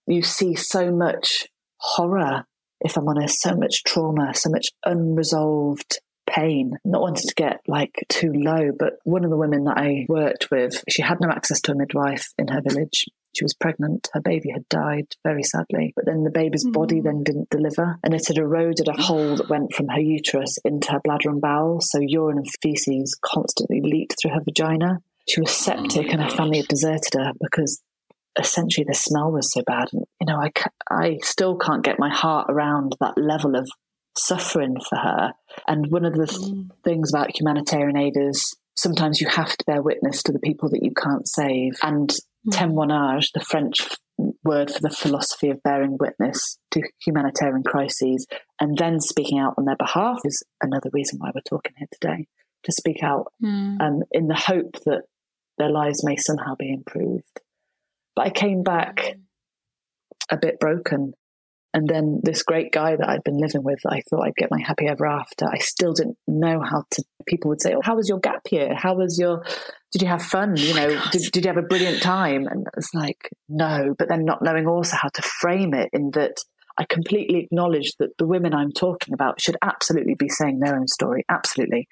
you 0.07 0.21
see 0.21 0.54
so 0.54 0.92
much 0.92 1.49
horror, 1.78 2.45
if 2.83 2.99
I'm 2.99 3.09
honest, 3.09 3.40
so 3.40 3.57
much 3.57 3.83
trauma, 3.85 4.35
so 4.35 4.50
much 4.50 4.69
unresolved 4.85 6.00
pain, 6.28 6.76
not 6.85 7.00
wanting 7.00 7.28
to 7.28 7.35
get 7.35 7.61
like 7.66 8.04
too 8.11 8.33
low. 8.35 8.73
But 8.78 8.95
one 9.04 9.25
of 9.25 9.31
the 9.31 9.38
women 9.38 9.64
that 9.64 9.78
I 9.78 10.04
worked 10.07 10.50
with, 10.50 10.85
she 10.90 11.00
had 11.00 11.19
no 11.19 11.31
access 11.31 11.62
to 11.62 11.73
a 11.73 11.76
midwife 11.76 12.26
in 12.37 12.49
her 12.49 12.61
village. 12.61 13.07
She 13.35 13.45
was 13.45 13.55
pregnant. 13.55 14.09
Her 14.12 14.21
baby 14.21 14.51
had 14.51 14.69
died 14.69 15.07
very 15.25 15.43
sadly, 15.43 15.93
but 15.97 16.05
then 16.05 16.23
the 16.25 16.31
baby's 16.31 16.67
mm. 16.67 16.73
body 16.73 17.01
then 17.01 17.23
didn't 17.25 17.51
deliver, 17.51 17.99
and 18.05 18.15
it 18.15 18.29
had 18.29 18.39
eroded 18.39 18.89
a 18.89 19.01
hole 19.01 19.37
that 19.37 19.49
went 19.49 19.73
from 19.73 19.89
her 19.89 20.01
uterus 20.01 20.59
into 20.65 20.93
her 20.93 21.01
bladder 21.03 21.31
and 21.31 21.41
bowel. 21.41 21.81
So 21.81 21.99
urine 22.01 22.39
and 22.39 22.47
feces 22.61 23.19
constantly 23.25 23.81
leaked 23.81 24.17
through 24.21 24.33
her 24.33 24.43
vagina. 24.45 24.99
She 25.29 25.41
was 25.41 25.51
septic, 25.51 26.12
and 26.12 26.23
her 26.23 26.31
family 26.31 26.59
had 26.59 26.69
deserted 26.69 27.15
her 27.15 27.33
because 27.41 27.81
essentially 28.39 28.85
the 28.87 28.95
smell 28.95 29.31
was 29.31 29.53
so 29.53 29.62
bad. 29.67 29.89
And 29.93 30.05
you 30.21 30.27
know, 30.27 30.39
I 30.39 30.51
I 30.91 31.19
still 31.23 31.57
can't 31.57 31.85
get 31.85 31.99
my 31.99 32.11
heart 32.11 32.49
around 32.51 32.97
that 33.01 33.17
level 33.17 33.57
of 33.57 33.69
suffering 34.17 34.77
for 34.89 34.97
her. 34.97 35.33
And 35.67 35.91
one 35.91 36.05
of 36.05 36.15
the 36.15 36.27
th- 36.27 36.39
mm. 36.39 36.69
things 36.85 37.12
about 37.12 37.39
humanitarian 37.39 37.97
aid 37.97 38.17
is 38.17 38.55
sometimes 38.75 39.21
you 39.21 39.29
have 39.29 39.57
to 39.57 39.65
bear 39.67 39.81
witness 39.81 40.23
to 40.25 40.33
the 40.33 40.39
people 40.39 40.69
that 40.71 40.83
you 40.83 40.93
can't 40.93 41.27
save. 41.27 41.79
And. 41.83 42.15
Témoignage, 42.51 43.33
the 43.33 43.41
French 43.41 43.79
word 44.45 44.71
for 44.71 44.81
the 44.81 44.91
philosophy 44.91 45.51
of 45.51 45.63
bearing 45.63 45.97
witness 45.99 46.59
to 46.71 46.83
humanitarian 47.05 47.63
crises 47.63 48.27
and 48.61 48.77
then 48.79 49.01
speaking 49.01 49.39
out 49.39 49.55
on 49.59 49.65
their 49.65 49.77
behalf 49.77 50.21
is 50.25 50.43
another 50.61 50.91
reason 50.93 51.19
why 51.19 51.31
we're 51.35 51.41
talking 51.41 51.73
here 51.77 51.89
today. 51.93 52.27
To 52.65 52.73
speak 52.73 53.03
out 53.03 53.33
mm. 53.43 53.81
um, 53.81 54.05
in 54.13 54.29
the 54.29 54.37
hope 54.37 54.77
that 54.85 55.03
their 55.59 55.71
lives 55.71 56.05
may 56.05 56.15
somehow 56.15 56.55
be 56.57 56.73
improved. 56.73 57.41
But 58.15 58.27
I 58.27 58.31
came 58.31 58.63
back 58.63 59.01
hmm. 59.01 59.21
a 60.31 60.37
bit 60.37 60.61
broken 60.61 61.15
and 61.75 61.88
then 61.88 62.21
this 62.23 62.43
great 62.43 62.71
guy 62.71 62.97
that 62.97 63.09
I'd 63.09 63.25
been 63.25 63.38
living 63.38 63.62
with, 63.62 63.81
I 63.87 64.02
thought 64.09 64.23
I'd 64.23 64.37
get 64.37 64.50
my 64.50 64.61
happy 64.61 64.87
ever 64.87 65.07
after. 65.07 65.47
I 65.47 65.59
still 65.59 65.95
didn't 65.95 66.19
know 66.26 66.61
how 66.61 66.85
to. 66.91 67.05
People 67.26 67.49
would 67.49 67.62
say, 67.62 67.75
"Oh, 67.75 67.81
how 67.83 67.97
was 67.97 68.09
your 68.09 68.21
gap 68.21 68.43
year? 68.50 68.75
How 68.75 68.95
was 68.95 69.19
your? 69.19 69.43
Did 69.93 70.02
you 70.02 70.09
have 70.09 70.23
fun? 70.23 70.57
You 70.57 70.75
know, 70.75 71.00
did, 71.11 71.33
did 71.33 71.45
you 71.45 71.49
have 71.49 71.62
a 71.62 71.67
brilliant 71.67 72.02
time?" 72.02 72.47
And 72.47 72.67
it's 72.76 72.93
like, 72.93 73.31
no. 73.49 73.95
But 73.97 74.09
then 74.09 74.25
not 74.25 74.43
knowing 74.43 74.67
also 74.67 74.97
how 74.97 75.09
to 75.09 75.23
frame 75.23 75.73
it 75.73 75.88
in 75.93 76.11
that 76.12 76.43
I 76.79 76.85
completely 76.88 77.41
acknowledge 77.41 77.93
that 77.99 78.17
the 78.19 78.26
women 78.26 78.55
I'm 78.55 78.73
talking 78.73 79.14
about 79.14 79.41
should 79.41 79.57
absolutely 79.62 80.14
be 80.14 80.29
saying 80.29 80.59
their 80.59 80.76
own 80.76 80.88
story. 80.88 81.25
Absolutely. 81.29 81.87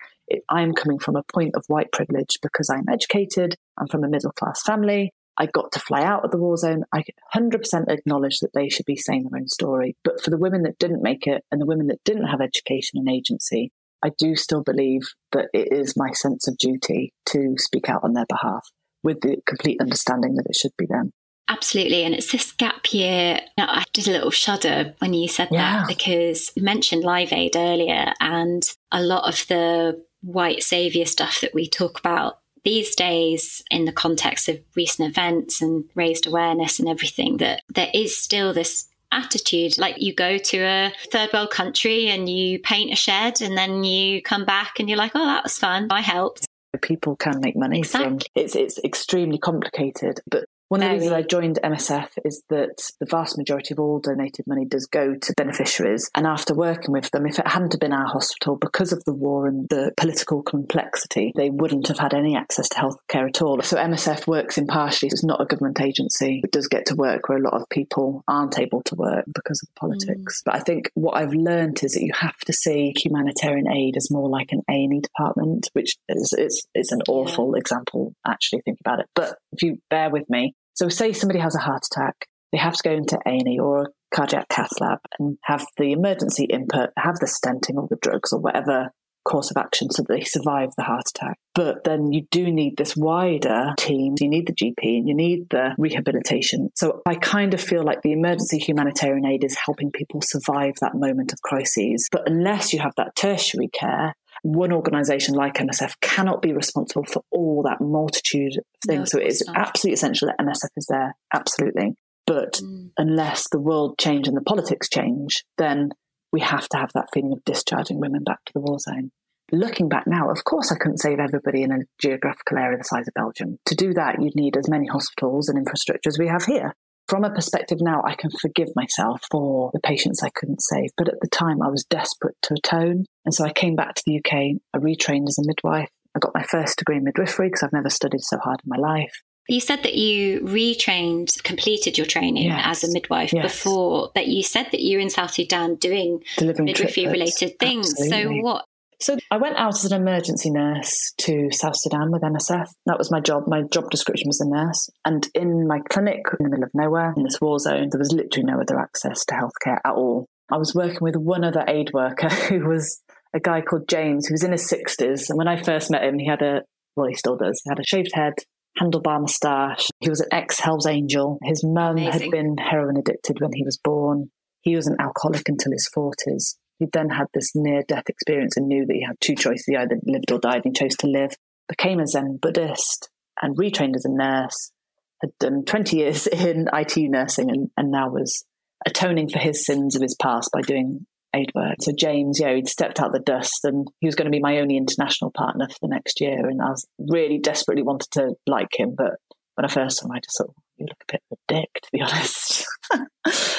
I 0.48 0.62
am 0.62 0.74
coming 0.74 0.98
from 0.98 1.16
a 1.16 1.24
point 1.32 1.54
of 1.54 1.64
white 1.68 1.92
privilege 1.92 2.38
because 2.42 2.70
I'm 2.70 2.88
educated. 2.88 3.56
I'm 3.78 3.88
from 3.88 4.04
a 4.04 4.08
middle 4.08 4.32
class 4.32 4.62
family. 4.62 5.12
I 5.40 5.46
got 5.46 5.72
to 5.72 5.80
fly 5.80 6.04
out 6.04 6.22
of 6.22 6.32
the 6.32 6.36
war 6.36 6.58
zone. 6.58 6.84
I 6.92 7.02
100% 7.34 7.88
acknowledge 7.88 8.40
that 8.40 8.52
they 8.52 8.68
should 8.68 8.84
be 8.84 8.96
saying 8.96 9.26
their 9.30 9.40
own 9.40 9.48
story. 9.48 9.96
But 10.04 10.22
for 10.22 10.28
the 10.28 10.36
women 10.36 10.64
that 10.64 10.78
didn't 10.78 11.02
make 11.02 11.26
it 11.26 11.44
and 11.50 11.58
the 11.58 11.66
women 11.66 11.86
that 11.86 12.04
didn't 12.04 12.26
have 12.26 12.42
education 12.42 12.98
and 12.98 13.08
agency, 13.08 13.72
I 14.04 14.10
do 14.18 14.36
still 14.36 14.62
believe 14.62 15.00
that 15.32 15.48
it 15.54 15.72
is 15.72 15.96
my 15.96 16.12
sense 16.12 16.46
of 16.46 16.58
duty 16.58 17.14
to 17.30 17.54
speak 17.56 17.88
out 17.88 18.04
on 18.04 18.12
their 18.12 18.26
behalf 18.28 18.68
with 19.02 19.22
the 19.22 19.38
complete 19.46 19.80
understanding 19.80 20.34
that 20.34 20.44
it 20.46 20.56
should 20.56 20.76
be 20.76 20.84
them. 20.84 21.12
Absolutely. 21.48 22.04
And 22.04 22.14
it's 22.14 22.30
this 22.30 22.52
gap 22.52 22.92
year. 22.92 23.40
I 23.56 23.84
did 23.94 24.08
a 24.08 24.12
little 24.12 24.30
shudder 24.30 24.94
when 24.98 25.14
you 25.14 25.26
said 25.26 25.48
yeah. 25.50 25.78
that 25.78 25.88
because 25.88 26.52
you 26.54 26.62
mentioned 26.62 27.02
Live 27.02 27.32
Aid 27.32 27.56
earlier, 27.56 28.12
and 28.20 28.62
a 28.92 29.02
lot 29.02 29.26
of 29.26 29.46
the 29.48 30.04
white 30.20 30.62
savior 30.62 31.06
stuff 31.06 31.40
that 31.40 31.54
we 31.54 31.66
talk 31.66 31.98
about 31.98 32.39
these 32.64 32.94
days, 32.94 33.62
in 33.70 33.84
the 33.84 33.92
context 33.92 34.48
of 34.48 34.58
recent 34.76 35.08
events 35.08 35.62
and 35.62 35.84
raised 35.94 36.26
awareness 36.26 36.78
and 36.78 36.88
everything, 36.88 37.38
that 37.38 37.62
there 37.68 37.90
is 37.94 38.16
still 38.16 38.52
this 38.52 38.86
attitude 39.12 39.76
like 39.76 39.96
you 39.98 40.14
go 40.14 40.38
to 40.38 40.58
a 40.58 40.92
third 41.10 41.28
world 41.32 41.50
country 41.50 42.08
and 42.08 42.28
you 42.28 42.60
paint 42.60 42.92
a 42.92 42.96
shed 42.96 43.40
and 43.40 43.58
then 43.58 43.82
you 43.82 44.22
come 44.22 44.44
back 44.44 44.78
and 44.78 44.88
you're 44.88 44.96
like 44.96 45.10
oh 45.16 45.26
that 45.26 45.42
was 45.42 45.58
fun 45.58 45.88
i 45.90 46.00
helped 46.00 46.46
people 46.82 47.16
can 47.16 47.40
make 47.40 47.56
money 47.56 47.80
exactly. 47.80 48.08
from 48.08 48.18
it's 48.36 48.54
it's 48.54 48.78
extremely 48.84 49.38
complicated 49.38 50.20
but 50.30 50.44
one 50.70 50.84
of 50.84 50.88
the 50.88 50.94
reasons 50.94 51.12
I 51.12 51.22
joined 51.22 51.58
MSF 51.64 52.10
is 52.24 52.44
that 52.48 52.92
the 53.00 53.06
vast 53.06 53.36
majority 53.36 53.74
of 53.74 53.80
all 53.80 53.98
donated 53.98 54.46
money 54.46 54.64
does 54.64 54.86
go 54.86 55.16
to 55.16 55.34
beneficiaries. 55.36 56.08
And 56.14 56.28
after 56.28 56.54
working 56.54 56.92
with 56.92 57.10
them, 57.10 57.26
if 57.26 57.40
it 57.40 57.46
hadn't 57.48 57.80
been 57.80 57.92
our 57.92 58.06
hospital, 58.06 58.54
because 58.54 58.92
of 58.92 59.02
the 59.04 59.12
war 59.12 59.48
and 59.48 59.68
the 59.68 59.90
political 59.96 60.44
complexity, 60.44 61.32
they 61.34 61.50
wouldn't 61.50 61.88
have 61.88 61.98
had 61.98 62.14
any 62.14 62.36
access 62.36 62.68
to 62.68 62.76
healthcare 62.76 63.26
at 63.26 63.42
all. 63.42 63.60
So 63.62 63.78
MSF 63.78 64.28
works 64.28 64.58
impartially. 64.58 65.08
It's 65.08 65.24
not 65.24 65.40
a 65.40 65.44
government 65.44 65.80
agency. 65.80 66.40
It 66.44 66.52
does 66.52 66.68
get 66.68 66.86
to 66.86 66.94
work 66.94 67.28
where 67.28 67.38
a 67.38 67.42
lot 67.42 67.54
of 67.54 67.68
people 67.68 68.22
aren't 68.28 68.60
able 68.60 68.82
to 68.82 68.94
work 68.94 69.24
because 69.34 69.60
of 69.64 69.74
politics. 69.74 70.40
Mm. 70.40 70.44
But 70.44 70.54
I 70.54 70.60
think 70.60 70.92
what 70.94 71.16
I've 71.16 71.34
learned 71.34 71.82
is 71.82 71.94
that 71.94 72.04
you 72.04 72.12
have 72.14 72.38
to 72.46 72.52
see 72.52 72.94
humanitarian 72.96 73.68
aid 73.68 73.96
as 73.96 74.08
more 74.08 74.28
like 74.28 74.52
an 74.52 74.62
A&E 74.70 75.00
department, 75.00 75.68
which 75.72 75.96
is, 76.08 76.32
is, 76.38 76.64
is 76.76 76.92
an 76.92 77.00
awful 77.08 77.54
yeah. 77.56 77.58
example, 77.58 78.14
actually, 78.24 78.60
think 78.60 78.78
about 78.78 79.00
it. 79.00 79.06
But 79.16 79.36
if 79.50 79.64
you 79.64 79.80
bear 79.90 80.10
with 80.10 80.30
me, 80.30 80.54
so 80.80 80.88
say 80.88 81.12
somebody 81.12 81.40
has 81.40 81.54
a 81.54 81.58
heart 81.58 81.82
attack, 81.92 82.26
they 82.52 82.58
have 82.58 82.72
to 82.72 82.82
go 82.82 82.94
into 82.94 83.18
A&E 83.26 83.58
or 83.58 83.82
a 83.82 83.86
cardiac 84.16 84.48
cath 84.48 84.80
lab 84.80 85.00
and 85.18 85.36
have 85.42 85.66
the 85.76 85.92
emergency 85.92 86.44
input, 86.44 86.88
have 86.96 87.16
the 87.16 87.26
stenting 87.26 87.76
or 87.76 87.86
the 87.86 87.98
drugs 88.00 88.32
or 88.32 88.40
whatever 88.40 88.90
course 89.26 89.50
of 89.50 89.58
action 89.58 89.90
so 89.90 90.02
that 90.02 90.14
they 90.14 90.24
survive 90.24 90.70
the 90.78 90.82
heart 90.82 91.04
attack. 91.14 91.36
But 91.54 91.84
then 91.84 92.12
you 92.12 92.22
do 92.30 92.50
need 92.50 92.78
this 92.78 92.96
wider 92.96 93.74
team. 93.76 94.14
You 94.18 94.30
need 94.30 94.46
the 94.46 94.54
GP 94.54 94.96
and 94.96 95.06
you 95.06 95.14
need 95.14 95.50
the 95.50 95.74
rehabilitation. 95.76 96.70
So 96.74 97.02
I 97.04 97.16
kind 97.16 97.52
of 97.52 97.60
feel 97.60 97.84
like 97.84 98.00
the 98.00 98.12
emergency 98.12 98.58
humanitarian 98.58 99.26
aid 99.26 99.44
is 99.44 99.58
helping 99.62 99.90
people 99.90 100.22
survive 100.22 100.76
that 100.80 100.94
moment 100.94 101.34
of 101.34 101.42
crises. 101.42 102.08
But 102.10 102.22
unless 102.26 102.72
you 102.72 102.80
have 102.80 102.94
that 102.96 103.14
tertiary 103.16 103.68
care, 103.68 104.14
one 104.42 104.72
organization 104.72 105.34
like 105.34 105.54
MSF 105.54 105.94
cannot 106.00 106.42
be 106.42 106.52
responsible 106.52 107.04
for 107.04 107.22
all 107.30 107.62
that 107.64 107.80
multitude 107.80 108.56
of 108.58 108.64
things. 108.86 109.14
No, 109.14 109.18
so 109.18 109.24
it 109.24 109.28
is 109.28 109.44
not. 109.46 109.56
absolutely 109.56 109.94
essential 109.94 110.28
that 110.28 110.44
MSF 110.44 110.70
is 110.76 110.86
there, 110.88 111.16
absolutely. 111.34 111.94
But 112.26 112.54
mm. 112.54 112.90
unless 112.96 113.48
the 113.50 113.60
world 113.60 113.96
change 113.98 114.28
and 114.28 114.36
the 114.36 114.42
politics 114.42 114.88
change, 114.88 115.44
then 115.58 115.90
we 116.32 116.40
have 116.40 116.68
to 116.68 116.78
have 116.78 116.90
that 116.94 117.08
feeling 117.12 117.32
of 117.32 117.44
discharging 117.44 118.00
women 118.00 118.22
back 118.24 118.44
to 118.46 118.52
the 118.54 118.60
war 118.60 118.78
zone. 118.78 119.10
Looking 119.52 119.88
back 119.88 120.04
now, 120.06 120.30
of 120.30 120.44
course, 120.44 120.70
I 120.70 120.76
couldn't 120.76 120.98
save 120.98 121.18
everybody 121.18 121.62
in 121.62 121.72
a 121.72 121.78
geographical 122.00 122.58
area 122.58 122.78
the 122.78 122.84
size 122.84 123.08
of 123.08 123.14
Belgium. 123.14 123.58
To 123.66 123.74
do 123.74 123.92
that, 123.94 124.22
you'd 124.22 124.36
need 124.36 124.56
as 124.56 124.68
many 124.68 124.86
hospitals 124.86 125.48
and 125.48 125.58
infrastructure 125.58 126.08
as 126.08 126.18
we 126.18 126.28
have 126.28 126.44
here 126.44 126.74
from 127.10 127.24
a 127.24 127.30
perspective 127.30 127.80
now, 127.80 128.02
I 128.04 128.14
can 128.14 128.30
forgive 128.30 128.68
myself 128.76 129.20
for 129.32 129.72
the 129.74 129.80
patients 129.80 130.22
I 130.22 130.30
couldn't 130.30 130.62
save. 130.62 130.90
But 130.96 131.08
at 131.08 131.20
the 131.20 131.28
time, 131.28 131.60
I 131.60 131.68
was 131.68 131.84
desperate 131.84 132.36
to 132.42 132.54
atone. 132.54 133.04
And 133.24 133.34
so 133.34 133.44
I 133.44 133.52
came 133.52 133.74
back 133.74 133.96
to 133.96 134.02
the 134.06 134.18
UK. 134.18 134.60
I 134.72 134.78
retrained 134.78 135.26
as 135.26 135.36
a 135.36 135.44
midwife. 135.44 135.88
I 136.14 136.20
got 136.20 136.34
my 136.34 136.44
first 136.44 136.78
degree 136.78 136.96
in 136.98 137.04
midwifery 137.04 137.48
because 137.48 137.64
I've 137.64 137.72
never 137.72 137.90
studied 137.90 138.22
so 138.22 138.38
hard 138.38 138.60
in 138.64 138.68
my 138.68 138.76
life. 138.76 139.12
You 139.48 139.60
said 139.60 139.82
that 139.82 139.94
you 139.94 140.42
retrained, 140.42 141.42
completed 141.42 141.98
your 141.98 142.06
training 142.06 142.44
yes. 142.44 142.62
as 142.64 142.84
a 142.84 142.92
midwife 142.92 143.32
yes. 143.32 143.42
before, 143.42 144.12
but 144.14 144.28
you 144.28 144.44
said 144.44 144.68
that 144.70 144.80
you 144.80 144.98
were 144.98 145.02
in 145.02 145.10
South 145.10 145.32
Sudan 145.32 145.74
doing 145.74 146.22
Delivering 146.36 146.66
midwifery 146.66 147.08
related 147.08 147.58
things. 147.58 147.90
Absolutely. 147.90 148.38
So, 148.38 148.42
what 148.44 148.64
so 149.02 149.16
I 149.30 149.38
went 149.38 149.56
out 149.56 149.74
as 149.74 149.90
an 149.90 150.00
emergency 150.00 150.50
nurse 150.50 151.12
to 151.18 151.50
South 151.52 151.76
Sudan 151.76 152.10
with 152.10 152.22
MSF. 152.22 152.68
That 152.86 152.98
was 152.98 153.10
my 153.10 153.20
job. 153.20 153.44
My 153.46 153.62
job 153.62 153.90
description 153.90 154.26
was 154.26 154.40
a 154.40 154.48
nurse. 154.48 154.90
And 155.04 155.26
in 155.34 155.66
my 155.66 155.80
clinic 155.88 156.20
in 156.38 156.44
the 156.44 156.50
middle 156.50 156.64
of 156.64 156.70
nowhere, 156.74 157.14
in 157.16 157.22
this 157.22 157.40
war 157.40 157.58
zone, 157.58 157.88
there 157.90 157.98
was 157.98 158.12
literally 158.12 158.44
no 158.44 158.60
other 158.60 158.78
access 158.78 159.24
to 159.26 159.34
healthcare 159.34 159.78
at 159.84 159.94
all. 159.94 160.26
I 160.52 160.58
was 160.58 160.74
working 160.74 160.98
with 161.00 161.16
one 161.16 161.44
other 161.44 161.64
aid 161.66 161.92
worker 161.94 162.28
who 162.48 162.68
was 162.68 163.00
a 163.32 163.40
guy 163.40 163.60
called 163.62 163.88
James, 163.88 164.26
who 164.26 164.34
was 164.34 164.44
in 164.44 164.52
his 164.52 164.70
60s. 164.70 165.30
And 165.30 165.38
when 165.38 165.48
I 165.48 165.62
first 165.62 165.90
met 165.90 166.04
him, 166.04 166.18
he 166.18 166.26
had 166.26 166.42
a, 166.42 166.62
well, 166.96 167.08
he 167.08 167.14
still 167.14 167.36
does, 167.36 167.62
he 167.64 167.70
had 167.70 167.78
a 167.78 167.84
shaved 167.84 168.10
head, 168.12 168.34
handlebar 168.78 169.20
moustache. 169.20 169.88
He 170.00 170.10
was 170.10 170.20
an 170.20 170.28
ex 170.32 170.60
Hells 170.60 170.86
Angel. 170.86 171.38
His 171.44 171.64
mum 171.64 171.96
had 171.96 172.30
been 172.30 172.56
heroin 172.58 172.96
addicted 172.96 173.40
when 173.40 173.52
he 173.54 173.64
was 173.64 173.78
born. 173.82 174.30
He 174.62 174.76
was 174.76 174.86
an 174.86 174.96
alcoholic 175.00 175.48
until 175.48 175.72
his 175.72 175.88
40s. 175.96 176.56
He 176.80 176.86
then 176.92 177.10
had 177.10 177.26
this 177.34 177.52
near 177.54 177.82
death 177.86 178.08
experience 178.08 178.56
and 178.56 178.66
knew 178.66 178.86
that 178.86 178.94
he 178.94 179.04
had 179.06 179.20
two 179.20 179.34
choices. 179.34 179.66
He 179.66 179.76
either 179.76 180.00
lived 180.04 180.32
or 180.32 180.40
died 180.40 180.62
and 180.64 180.74
chose 180.74 180.96
to 181.00 181.06
live. 181.06 181.36
Became 181.68 182.00
a 182.00 182.06
Zen 182.06 182.38
Buddhist 182.40 183.10
and 183.40 183.56
retrained 183.56 183.94
as 183.94 184.06
a 184.06 184.10
nurse. 184.10 184.72
Had 185.20 185.30
done 185.38 185.64
20 185.66 185.96
years 185.96 186.26
in 186.26 186.68
IT 186.72 186.96
nursing 186.96 187.50
and, 187.50 187.70
and 187.76 187.90
now 187.90 188.08
was 188.08 188.46
atoning 188.86 189.28
for 189.28 189.38
his 189.38 189.64
sins 189.64 189.94
of 189.94 190.00
his 190.00 190.16
past 190.20 190.50
by 190.54 190.62
doing 190.62 191.06
aid 191.36 191.52
work. 191.54 191.76
So 191.80 191.92
James, 191.96 192.40
yeah, 192.40 192.54
he'd 192.54 192.66
stepped 192.66 192.98
out 192.98 193.12
the 193.12 193.20
dust 193.20 193.60
and 193.64 193.86
he 194.00 194.06
was 194.06 194.14
going 194.14 194.24
to 194.24 194.34
be 194.34 194.40
my 194.40 194.58
only 194.58 194.78
international 194.78 195.30
partner 195.30 195.68
for 195.68 195.78
the 195.82 195.94
next 195.94 196.20
year. 196.20 196.48
And 196.48 196.62
I 196.62 196.70
was 196.70 196.86
really 196.98 197.38
desperately 197.38 197.82
wanted 197.82 198.10
to 198.12 198.30
like 198.46 198.70
him, 198.74 198.94
but 198.96 199.16
when 199.60 199.70
I 199.70 199.72
first 199.72 199.98
saw 199.98 200.06
him, 200.06 200.12
I 200.12 200.20
just 200.20 200.38
thought, 200.38 200.54
you 200.78 200.86
look 200.86 201.02
a 201.02 201.12
bit 201.12 201.22
of 201.30 201.36
a 201.38 201.54
dick, 201.54 201.68
to 201.82 201.88
be 201.92 202.00
honest. 202.00 202.66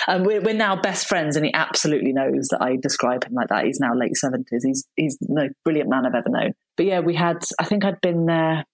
and 0.07 0.25
we're, 0.25 0.41
we're 0.41 0.55
now 0.55 0.75
best 0.75 1.05
friends, 1.07 1.35
and 1.35 1.45
he 1.45 1.53
absolutely 1.53 2.11
knows 2.11 2.47
that 2.49 2.61
I 2.61 2.77
describe 2.81 3.23
him 3.23 3.33
like 3.33 3.49
that. 3.49 3.65
He's 3.65 3.79
now 3.79 3.93
late 3.93 4.15
seventies. 4.15 4.63
He's 4.63 4.87
he's 4.95 5.17
the 5.19 5.51
brilliant 5.63 5.89
man 5.89 6.07
I've 6.07 6.15
ever 6.15 6.29
known. 6.29 6.53
But 6.75 6.87
yeah, 6.87 7.01
we 7.01 7.13
had. 7.15 7.43
I 7.59 7.65
think 7.65 7.85
I'd 7.85 8.01
been 8.01 8.25
there. 8.25 8.65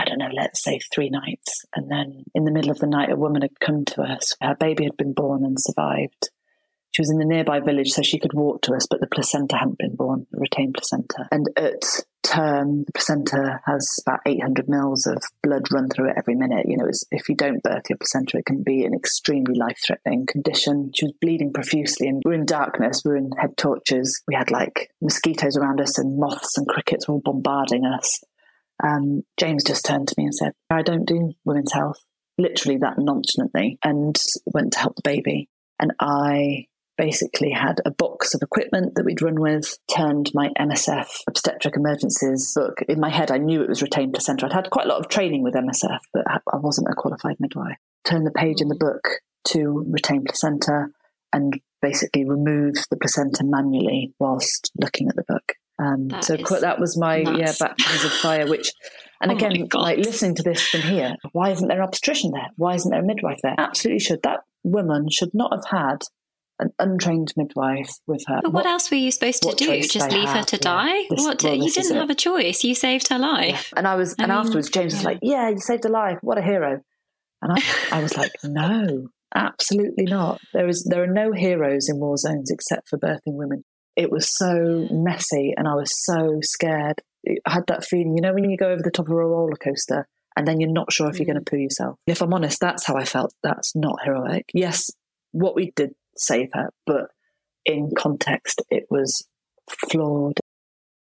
I 0.00 0.04
don't 0.04 0.18
know, 0.18 0.30
let's 0.32 0.62
say 0.62 0.78
three 0.94 1.10
nights. 1.10 1.64
And 1.74 1.90
then 1.90 2.22
in 2.32 2.44
the 2.44 2.52
middle 2.52 2.70
of 2.70 2.78
the 2.78 2.86
night, 2.86 3.10
a 3.10 3.16
woman 3.16 3.42
had 3.42 3.58
come 3.58 3.84
to 3.86 4.02
us. 4.02 4.32
Her 4.40 4.54
baby 4.54 4.84
had 4.84 4.96
been 4.96 5.12
born 5.12 5.44
and 5.44 5.56
survived. 5.58 6.30
She 6.92 7.02
was 7.02 7.10
in 7.10 7.18
the 7.18 7.24
nearby 7.24 7.60
village, 7.60 7.90
so 7.90 8.02
she 8.02 8.18
could 8.18 8.32
walk 8.32 8.62
to 8.62 8.74
us, 8.74 8.86
but 8.88 9.00
the 9.00 9.06
placenta 9.06 9.56
hadn't 9.56 9.78
been 9.78 9.94
born, 9.94 10.26
retained 10.32 10.74
placenta. 10.74 11.28
And 11.30 11.46
at 11.56 11.82
term, 12.28 12.84
the 12.84 12.92
placenta 12.92 13.60
has 13.66 13.88
about 14.06 14.20
800 14.26 14.68
mils 14.68 15.06
of 15.06 15.22
blood 15.42 15.72
run 15.72 15.88
through 15.88 16.10
it 16.10 16.16
every 16.18 16.34
minute. 16.34 16.66
You 16.68 16.76
know, 16.76 16.88
if 17.10 17.28
you 17.28 17.34
don't 17.34 17.62
birth 17.62 17.84
your 17.88 17.98
placenta, 17.98 18.38
it 18.38 18.46
can 18.46 18.62
be 18.62 18.84
an 18.84 18.94
extremely 18.94 19.54
life 19.54 19.78
threatening 19.86 20.26
condition. 20.26 20.90
She 20.94 21.06
was 21.06 21.14
bleeding 21.20 21.52
profusely, 21.52 22.08
and 22.08 22.22
we 22.24 22.32
are 22.32 22.34
in 22.34 22.46
darkness, 22.46 23.02
we 23.04 23.12
are 23.12 23.16
in 23.16 23.32
head 23.32 23.56
torches. 23.56 24.22
We 24.26 24.34
had 24.34 24.50
like 24.50 24.90
mosquitoes 25.00 25.56
around 25.56 25.80
us, 25.80 25.98
and 25.98 26.18
moths 26.18 26.56
and 26.56 26.66
crickets 26.66 27.08
were 27.08 27.14
all 27.14 27.22
bombarding 27.24 27.84
us. 27.84 28.20
Um, 28.82 29.22
James 29.38 29.64
just 29.64 29.84
turned 29.84 30.08
to 30.08 30.14
me 30.16 30.24
and 30.24 30.34
said, 30.34 30.52
I 30.70 30.82
don't 30.82 31.06
do 31.06 31.32
women's 31.44 31.72
health, 31.72 32.00
literally 32.36 32.78
that 32.78 32.98
nonchalantly, 32.98 33.78
and 33.82 34.16
went 34.46 34.72
to 34.74 34.78
help 34.78 34.96
the 34.96 35.02
baby. 35.02 35.48
And 35.80 35.92
I 36.00 36.66
basically 36.98 37.52
had 37.52 37.80
a 37.86 37.90
box 37.90 38.34
of 38.34 38.42
equipment 38.42 38.96
that 38.96 39.04
we'd 39.04 39.22
run 39.22 39.40
with, 39.40 39.78
turned 39.88 40.30
my 40.34 40.50
MSF 40.58 41.06
obstetric 41.26 41.76
emergencies 41.76 42.52
book. 42.54 42.82
In 42.88 43.00
my 43.00 43.08
head, 43.08 43.30
I 43.30 43.38
knew 43.38 43.62
it 43.62 43.68
was 43.68 43.80
retained 43.80 44.12
placenta. 44.12 44.46
I'd 44.46 44.52
had 44.52 44.70
quite 44.70 44.86
a 44.86 44.88
lot 44.88 45.00
of 45.00 45.08
training 45.08 45.42
with 45.42 45.54
MSF, 45.54 46.00
but 46.12 46.24
I 46.28 46.56
wasn't 46.56 46.88
a 46.90 46.94
qualified 46.94 47.36
midwife. 47.38 47.78
Turned 48.04 48.26
the 48.26 48.32
page 48.32 48.60
in 48.60 48.68
the 48.68 48.76
book 48.76 49.08
to 49.48 49.86
retained 49.88 50.26
placenta 50.26 50.88
and 51.32 51.60
basically 51.80 52.24
removed 52.24 52.86
the 52.90 52.96
placenta 52.96 53.44
manually 53.44 54.12
whilst 54.18 54.72
looking 54.76 55.08
at 55.08 55.16
the 55.16 55.24
book. 55.26 55.54
Um, 55.78 56.10
so 56.22 56.36
that 56.36 56.80
was 56.80 56.98
my 56.98 57.22
nuts. 57.22 57.38
yeah 57.38 57.66
baptism 57.66 58.10
of 58.10 58.16
fire. 58.16 58.48
Which, 58.48 58.72
and 59.22 59.30
oh 59.32 59.36
again, 59.36 59.68
like 59.72 59.98
listening 59.98 60.34
to 60.36 60.42
this 60.42 60.66
from 60.66 60.80
here, 60.80 61.14
why 61.32 61.50
isn't 61.50 61.68
there 61.68 61.80
an 61.80 61.86
obstetrician 61.86 62.32
there? 62.32 62.48
Why 62.56 62.74
isn't 62.74 62.90
there 62.90 63.00
a 63.00 63.06
midwife 63.06 63.38
there? 63.42 63.54
Absolutely 63.56 64.00
should. 64.00 64.22
That 64.24 64.40
woman 64.64 65.08
should 65.08 65.30
not 65.34 65.52
have 65.52 65.66
had 65.70 66.02
an 66.58 66.70
untrained 66.78 67.32
midwife 67.36 67.90
with 68.06 68.24
her. 68.26 68.40
But 68.42 68.52
what, 68.52 68.64
what 68.64 68.66
else 68.66 68.90
were 68.90 68.96
you 68.96 69.10
supposed 69.10 69.42
to 69.42 69.54
do? 69.54 69.82
Just 69.82 70.10
leave 70.10 70.28
her 70.28 70.42
to 70.42 70.56
yeah. 70.56 70.60
die? 70.60 71.04
This, 71.10 71.24
what? 71.24 71.42
Well, 71.42 71.54
you 71.54 71.70
didn't 71.70 71.96
have 71.96 72.10
a 72.10 72.14
choice. 72.14 72.64
You 72.64 72.74
saved 72.74 73.08
her 73.08 73.18
life. 73.18 73.70
Yeah. 73.72 73.78
And 73.78 73.86
I 73.86 73.94
was, 73.94 74.14
I 74.18 74.24
and 74.24 74.32
mean, 74.32 74.38
afterwards, 74.38 74.70
James 74.70 74.92
yeah. 74.92 74.98
was 74.98 75.04
like, 75.04 75.18
"Yeah, 75.22 75.48
you 75.50 75.58
saved 75.58 75.84
her 75.84 75.90
life. 75.90 76.18
What 76.22 76.38
a 76.38 76.42
hero!" 76.42 76.80
And 77.42 77.52
I, 77.52 77.98
I 77.98 78.02
was 78.02 78.16
like, 78.16 78.32
"No, 78.44 79.08
absolutely 79.34 80.04
not. 80.04 80.40
There 80.52 80.68
is, 80.68 80.86
there 80.90 81.02
are 81.02 81.12
no 81.12 81.32
heroes 81.32 81.88
in 81.88 81.98
war 81.98 82.16
zones 82.16 82.50
except 82.50 82.88
for 82.88 82.98
birthing 82.98 83.34
women." 83.34 83.64
It 83.96 84.10
was 84.10 84.36
so 84.36 84.86
messy, 84.90 85.54
and 85.56 85.66
I 85.66 85.74
was 85.74 85.92
so 86.04 86.38
scared. 86.42 87.02
I 87.46 87.52
had 87.52 87.64
that 87.66 87.84
feeling, 87.84 88.16
you 88.16 88.22
know, 88.22 88.32
when 88.32 88.48
you 88.48 88.56
go 88.56 88.70
over 88.70 88.82
the 88.82 88.92
top 88.92 89.06
of 89.06 89.12
a 89.12 89.16
roller 89.16 89.56
coaster 89.56 90.06
and 90.38 90.46
then 90.46 90.60
you're 90.60 90.70
not 90.70 90.92
sure 90.92 91.10
if 91.10 91.18
you're 91.18 91.26
going 91.26 91.42
to 91.42 91.50
poo 91.50 91.56
yourself. 91.56 91.98
If 92.06 92.22
I'm 92.22 92.32
honest, 92.32 92.60
that's 92.60 92.86
how 92.86 92.94
I 92.94 93.04
felt. 93.04 93.34
That's 93.42 93.74
not 93.74 93.98
heroic. 94.04 94.44
Yes, 94.54 94.88
what 95.32 95.56
we 95.56 95.72
did 95.74 95.94
save 96.18 96.50
her, 96.52 96.70
but 96.86 97.08
in 97.64 97.90
context, 97.96 98.62
it 98.70 98.86
was 98.90 99.26
flawed. 99.68 100.38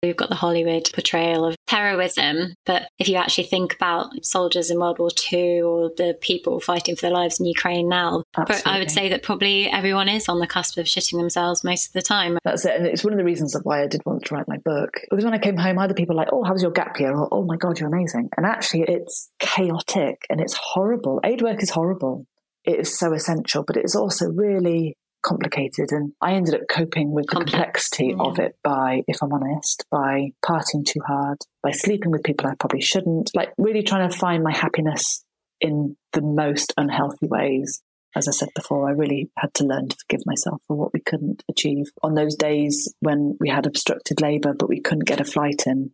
We've 0.02 0.16
got 0.16 0.28
the 0.28 0.36
Hollywood 0.36 0.88
portrayal 0.94 1.44
of 1.44 1.56
heroism, 1.66 2.54
but 2.64 2.88
if 3.00 3.08
you 3.08 3.16
actually 3.16 3.48
think 3.48 3.74
about 3.74 4.24
soldiers 4.24 4.70
in 4.70 4.78
World 4.78 5.00
War 5.00 5.10
II 5.32 5.62
or 5.62 5.90
the 5.96 6.16
people 6.20 6.60
fighting 6.60 6.94
for 6.94 7.02
their 7.02 7.10
lives 7.10 7.40
in 7.40 7.46
Ukraine 7.46 7.88
now, 7.88 8.22
I 8.36 8.78
would 8.78 8.92
say 8.92 9.08
that 9.08 9.24
probably 9.24 9.68
everyone 9.68 10.08
is 10.08 10.28
on 10.28 10.38
the 10.38 10.46
cusp 10.46 10.78
of 10.78 10.86
shitting 10.86 11.18
themselves 11.18 11.64
most 11.64 11.88
of 11.88 11.94
the 11.94 12.02
time. 12.02 12.38
That's 12.44 12.64
it. 12.64 12.76
And 12.76 12.86
it's 12.86 13.02
one 13.02 13.12
of 13.12 13.18
the 13.18 13.24
reasons 13.24 13.56
of 13.56 13.62
why 13.64 13.82
I 13.82 13.88
did 13.88 14.02
want 14.06 14.24
to 14.26 14.34
write 14.36 14.46
my 14.46 14.58
book. 14.58 15.00
Because 15.10 15.24
when 15.24 15.34
I 15.34 15.38
came 15.38 15.56
home, 15.56 15.80
either 15.80 15.94
people 15.94 16.14
were 16.14 16.22
like, 16.22 16.32
oh, 16.32 16.44
how 16.44 16.52
was 16.52 16.62
your 16.62 16.70
gap 16.70 17.00
year? 17.00 17.16
Or, 17.16 17.28
oh 17.32 17.42
my 17.42 17.56
God, 17.56 17.80
you're 17.80 17.92
amazing. 17.92 18.30
And 18.36 18.46
actually, 18.46 18.82
it's 18.82 19.30
chaotic 19.40 20.26
and 20.30 20.40
it's 20.40 20.54
horrible. 20.54 21.20
Aid 21.24 21.42
work 21.42 21.60
is 21.60 21.70
horrible 21.70 22.24
it 22.68 22.80
is 22.80 22.98
so 22.98 23.14
essential, 23.14 23.64
but 23.66 23.78
it 23.78 23.84
is 23.84 23.96
also 23.96 24.26
really 24.26 24.94
complicated. 25.24 25.90
And 25.90 26.12
I 26.20 26.34
ended 26.34 26.54
up 26.54 26.68
coping 26.70 27.12
with 27.12 27.26
the 27.26 27.36
complexity 27.36 28.14
yeah. 28.16 28.22
of 28.22 28.38
it 28.38 28.56
by, 28.62 29.02
if 29.08 29.22
I'm 29.22 29.32
honest, 29.32 29.84
by 29.90 30.32
partying 30.44 30.84
too 30.86 31.00
hard, 31.06 31.38
by 31.62 31.70
sleeping 31.70 32.10
with 32.10 32.22
people 32.22 32.46
I 32.46 32.54
probably 32.60 32.82
shouldn't, 32.82 33.30
like 33.34 33.52
really 33.56 33.82
trying 33.82 34.08
to 34.08 34.16
find 34.16 34.44
my 34.44 34.54
happiness 34.54 35.24
in 35.60 35.96
the 36.12 36.20
most 36.22 36.74
unhealthy 36.76 37.26
ways. 37.26 37.82
As 38.14 38.28
I 38.28 38.32
said 38.32 38.48
before, 38.54 38.88
I 38.88 38.92
really 38.92 39.30
had 39.38 39.52
to 39.54 39.64
learn 39.64 39.88
to 39.88 39.96
forgive 40.06 40.26
myself 40.26 40.60
for 40.66 40.76
what 40.76 40.92
we 40.92 41.00
couldn't 41.00 41.42
achieve. 41.50 41.86
On 42.02 42.14
those 42.14 42.36
days 42.36 42.92
when 43.00 43.36
we 43.40 43.48
had 43.48 43.66
obstructed 43.66 44.20
labour, 44.20 44.54
but 44.54 44.68
we 44.68 44.80
couldn't 44.80 45.06
get 45.06 45.20
a 45.20 45.24
flight 45.24 45.64
in, 45.66 45.90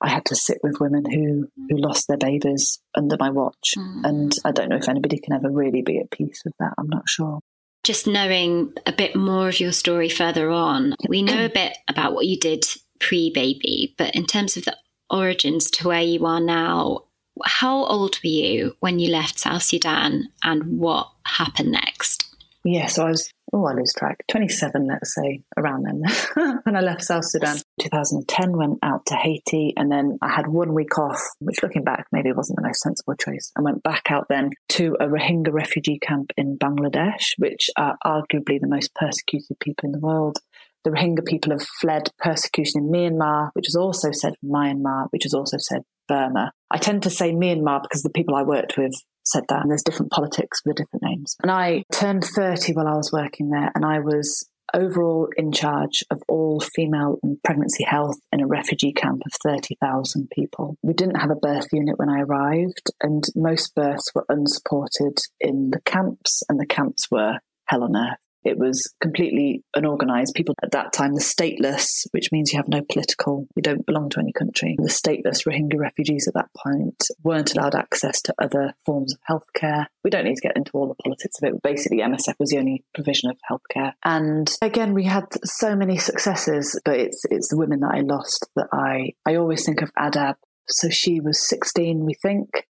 I 0.00 0.10
had 0.10 0.24
to 0.26 0.36
sit 0.36 0.58
with 0.62 0.80
women 0.80 1.04
who 1.04 1.48
who 1.68 1.76
lost 1.76 2.06
their 2.08 2.16
babies 2.16 2.80
under 2.94 3.16
my 3.18 3.30
watch, 3.30 3.74
mm. 3.76 4.04
and 4.04 4.36
I 4.44 4.52
don't 4.52 4.68
know 4.68 4.76
if 4.76 4.88
anybody 4.88 5.18
can 5.18 5.34
ever 5.34 5.50
really 5.50 5.82
be 5.82 5.98
at 5.98 6.10
peace 6.10 6.42
with 6.44 6.54
that. 6.60 6.74
I'm 6.78 6.88
not 6.88 7.08
sure. 7.08 7.40
Just 7.84 8.06
knowing 8.06 8.72
a 8.86 8.92
bit 8.92 9.16
more 9.16 9.48
of 9.48 9.60
your 9.60 9.72
story 9.72 10.08
further 10.08 10.50
on, 10.50 10.94
we 11.08 11.22
know 11.22 11.44
a 11.44 11.50
bit 11.50 11.76
about 11.88 12.14
what 12.14 12.26
you 12.26 12.38
did 12.38 12.64
pre 12.98 13.30
baby, 13.30 13.94
but 13.96 14.14
in 14.14 14.26
terms 14.26 14.56
of 14.56 14.64
the 14.64 14.76
origins 15.10 15.70
to 15.70 15.88
where 15.88 16.02
you 16.02 16.24
are 16.26 16.40
now, 16.40 17.04
how 17.44 17.84
old 17.84 18.16
were 18.22 18.30
you 18.30 18.76
when 18.80 18.98
you 18.98 19.10
left 19.10 19.38
South 19.38 19.62
Sudan, 19.62 20.28
and 20.42 20.78
what 20.78 21.10
happened 21.24 21.72
next? 21.72 22.24
Yeah, 22.64 22.86
so 22.86 23.06
I 23.06 23.10
was, 23.10 23.32
oh, 23.52 23.66
I 23.66 23.72
lose 23.74 23.92
track, 23.96 24.24
27, 24.28 24.86
let's 24.86 25.14
say, 25.14 25.42
around 25.56 25.84
then, 25.84 26.02
when 26.64 26.76
I 26.76 26.80
left 26.80 27.02
South 27.02 27.24
Sudan. 27.24 27.56
2010, 27.80 28.56
went 28.56 28.78
out 28.82 29.06
to 29.06 29.14
Haiti, 29.14 29.72
and 29.76 29.90
then 29.90 30.18
I 30.22 30.28
had 30.28 30.46
one 30.46 30.74
week 30.74 30.98
off, 30.98 31.22
which 31.40 31.62
looking 31.62 31.84
back, 31.84 32.06
maybe 32.12 32.32
wasn't 32.32 32.56
the 32.56 32.66
most 32.66 32.80
sensible 32.80 33.14
choice. 33.14 33.50
I 33.56 33.62
went 33.62 33.82
back 33.82 34.10
out 34.10 34.26
then 34.28 34.50
to 34.70 34.96
a 35.00 35.06
Rohingya 35.06 35.52
refugee 35.52 35.98
camp 36.00 36.32
in 36.36 36.58
Bangladesh, 36.58 37.32
which 37.38 37.70
are 37.76 37.96
arguably 38.04 38.60
the 38.60 38.68
most 38.68 38.94
persecuted 38.94 39.58
people 39.60 39.86
in 39.86 39.92
the 39.92 40.00
world. 40.00 40.38
The 40.84 40.90
Rohingya 40.90 41.26
people 41.26 41.52
have 41.52 41.66
fled 41.80 42.08
persecution 42.18 42.82
in 42.82 42.90
Myanmar, 42.90 43.50
which 43.54 43.68
is 43.68 43.74
also 43.74 44.10
said 44.12 44.34
Myanmar, 44.44 45.08
which 45.10 45.26
is 45.26 45.34
also 45.34 45.56
said 45.58 45.82
Burma. 46.06 46.52
I 46.70 46.78
tend 46.78 47.02
to 47.02 47.10
say 47.10 47.32
Myanmar 47.32 47.82
because 47.82 48.02
the 48.02 48.10
people 48.10 48.34
I 48.34 48.42
worked 48.42 48.76
with 48.78 48.94
said 49.30 49.44
that, 49.48 49.62
and 49.62 49.70
there's 49.70 49.82
different 49.82 50.12
politics 50.12 50.60
with 50.64 50.76
different 50.76 51.02
names. 51.02 51.36
And 51.42 51.50
I 51.50 51.84
turned 51.92 52.24
30 52.24 52.72
while 52.72 52.88
I 52.88 52.96
was 52.96 53.12
working 53.12 53.50
there, 53.50 53.70
and 53.74 53.84
I 53.84 54.00
was 54.00 54.48
overall 54.74 55.28
in 55.36 55.52
charge 55.52 56.04
of 56.10 56.22
all 56.28 56.60
female 56.60 57.18
and 57.22 57.42
pregnancy 57.42 57.84
health 57.84 58.16
in 58.32 58.40
a 58.40 58.46
refugee 58.46 58.92
camp 58.92 59.22
of 59.24 59.32
30,000 59.42 60.28
people. 60.30 60.76
We 60.82 60.92
didn't 60.92 61.20
have 61.20 61.30
a 61.30 61.36
birth 61.36 61.68
unit 61.72 61.98
when 61.98 62.10
I 62.10 62.20
arrived, 62.20 62.90
and 63.02 63.24
most 63.34 63.74
births 63.74 64.10
were 64.14 64.26
unsupported 64.28 65.18
in 65.40 65.70
the 65.70 65.80
camps, 65.80 66.42
and 66.48 66.58
the 66.60 66.66
camps 66.66 67.06
were 67.10 67.38
hell 67.66 67.84
on 67.84 67.96
earth. 67.96 68.18
It 68.44 68.58
was 68.58 68.92
completely 69.00 69.62
unorganized. 69.74 70.34
People 70.34 70.54
at 70.62 70.72
that 70.72 70.92
time, 70.92 71.14
the 71.14 71.20
stateless, 71.20 72.06
which 72.12 72.30
means 72.32 72.52
you 72.52 72.58
have 72.58 72.68
no 72.68 72.82
political, 72.90 73.46
you 73.56 73.62
don't 73.62 73.86
belong 73.86 74.08
to 74.10 74.20
any 74.20 74.32
country. 74.32 74.76
The 74.78 74.88
stateless 74.88 75.46
Rohingya 75.46 75.78
refugees 75.78 76.28
at 76.28 76.34
that 76.34 76.50
point 76.56 77.02
weren't 77.22 77.54
allowed 77.54 77.74
access 77.74 78.22
to 78.22 78.34
other 78.40 78.74
forms 78.86 79.14
of 79.14 79.20
healthcare. 79.28 79.86
We 80.04 80.10
don't 80.10 80.24
need 80.24 80.36
to 80.36 80.48
get 80.48 80.56
into 80.56 80.70
all 80.72 80.88
the 80.88 81.02
politics 81.02 81.36
of 81.42 81.48
it, 81.48 81.62
basically, 81.62 81.98
MSF 81.98 82.34
was 82.38 82.50
the 82.50 82.58
only 82.58 82.84
provision 82.94 83.30
of 83.30 83.38
healthcare. 83.50 83.92
And 84.04 84.54
again, 84.62 84.94
we 84.94 85.04
had 85.04 85.26
so 85.44 85.76
many 85.76 85.98
successes, 85.98 86.80
but 86.84 86.98
it's 86.98 87.24
it's 87.30 87.48
the 87.48 87.56
women 87.56 87.80
that 87.80 87.94
I 87.94 88.00
lost 88.00 88.48
that 88.56 88.68
I 88.72 89.12
I 89.26 89.36
always 89.36 89.64
think 89.64 89.82
of 89.82 89.92
Adab. 89.94 90.34
So 90.68 90.90
she 90.90 91.20
was 91.20 91.46
16, 91.48 92.04
we 92.04 92.14
think. 92.14 92.66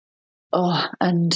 Oh, 0.54 0.86
and 1.02 1.34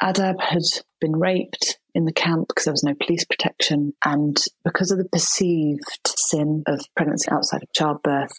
Adab 0.00 0.40
had 0.40 0.62
been 1.00 1.16
raped 1.16 1.79
in 1.94 2.04
the 2.04 2.12
camp 2.12 2.48
because 2.48 2.64
there 2.64 2.72
was 2.72 2.84
no 2.84 2.94
police 2.94 3.24
protection. 3.24 3.92
And 4.04 4.36
because 4.64 4.90
of 4.90 4.98
the 4.98 5.08
perceived 5.08 5.80
sin 6.06 6.62
of 6.66 6.80
pregnancy 6.96 7.30
outside 7.30 7.62
of 7.62 7.72
childbirth, 7.72 8.32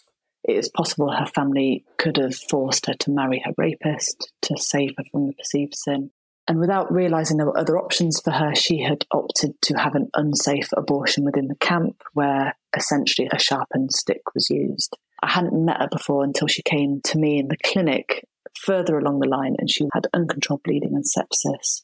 it 0.44 0.56
is 0.56 0.70
possible 0.70 1.10
her 1.10 1.26
family 1.26 1.84
could 1.98 2.16
have 2.16 2.34
forced 2.34 2.86
her 2.86 2.94
to 2.94 3.10
marry 3.10 3.42
her 3.44 3.52
rapist 3.56 4.32
to 4.42 4.56
save 4.56 4.90
her 4.98 5.04
from 5.10 5.26
the 5.28 5.34
perceived 5.34 5.74
sin. 5.74 6.10
And 6.48 6.58
without 6.58 6.92
realizing 6.92 7.36
there 7.36 7.46
were 7.46 7.58
other 7.58 7.78
options 7.78 8.20
for 8.24 8.32
her, 8.32 8.54
she 8.54 8.82
had 8.82 9.04
opted 9.12 9.52
to 9.62 9.74
have 9.74 9.94
an 9.94 10.08
unsafe 10.14 10.68
abortion 10.76 11.24
within 11.24 11.46
the 11.46 11.54
camp 11.56 12.02
where 12.14 12.56
essentially 12.76 13.28
a 13.32 13.38
sharpened 13.38 13.92
stick 13.92 14.22
was 14.34 14.50
used. 14.50 14.96
I 15.22 15.30
hadn't 15.30 15.64
met 15.64 15.80
her 15.80 15.88
before 15.90 16.24
until 16.24 16.48
she 16.48 16.62
came 16.62 17.00
to 17.04 17.18
me 17.18 17.38
in 17.38 17.46
the 17.46 17.56
clinic 17.64 18.24
further 18.60 18.98
along 18.98 19.20
the 19.20 19.28
line 19.28 19.54
and 19.58 19.70
she 19.70 19.86
had 19.92 20.08
uncontrolled 20.12 20.62
bleeding 20.64 20.94
and 20.94 21.04
sepsis. 21.04 21.82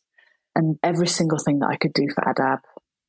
And 0.55 0.79
every 0.83 1.07
single 1.07 1.39
thing 1.39 1.61
that 1.61 1.71
I 1.71 1.77
could 1.77 1.93
do 1.93 2.09
for 2.15 2.23
Adab, 2.23 2.59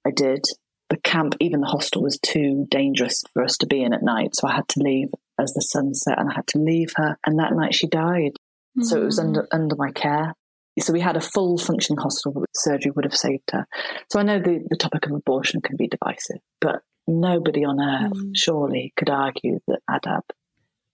I 0.05 0.11
did. 0.11 0.45
the 0.89 0.97
camp, 0.97 1.35
even 1.39 1.61
the 1.61 1.67
hostel, 1.67 2.01
was 2.01 2.17
too 2.19 2.65
dangerous 2.69 3.23
for 3.33 3.43
us 3.43 3.57
to 3.57 3.67
be 3.67 3.83
in 3.83 3.93
at 3.93 4.03
night. 4.03 4.35
So 4.35 4.47
I 4.47 4.55
had 4.55 4.67
to 4.69 4.79
leave 4.79 5.09
as 5.39 5.53
the 5.53 5.61
sun 5.61 5.93
set 5.93 6.19
and 6.19 6.29
I 6.29 6.33
had 6.33 6.47
to 6.47 6.57
leave 6.59 6.93
her. 6.95 7.17
And 7.25 7.39
that 7.39 7.53
night 7.53 7.75
she 7.75 7.87
died. 7.87 8.33
Mm. 8.77 8.85
So 8.85 9.01
it 9.01 9.05
was 9.05 9.19
under, 9.19 9.47
under 9.51 9.75
my 9.75 9.91
care. 9.91 10.33
So 10.79 10.93
we 10.93 11.01
had 11.01 11.17
a 11.17 11.21
full 11.21 11.57
functioning 11.57 11.99
hostel, 11.99 12.31
but 12.31 12.45
surgery 12.55 12.91
would 12.91 13.05
have 13.05 13.15
saved 13.15 13.51
her. 13.51 13.65
So 14.11 14.19
I 14.19 14.23
know 14.23 14.39
the, 14.39 14.65
the 14.69 14.77
topic 14.77 15.05
of 15.05 15.11
abortion 15.11 15.61
can 15.61 15.75
be 15.75 15.87
divisive, 15.87 16.39
but 16.61 16.81
nobody 17.07 17.65
on 17.65 17.81
earth 17.81 18.13
mm. 18.13 18.31
surely 18.33 18.93
could 18.95 19.09
argue 19.09 19.59
that 19.67 19.81
Adab 19.89 20.21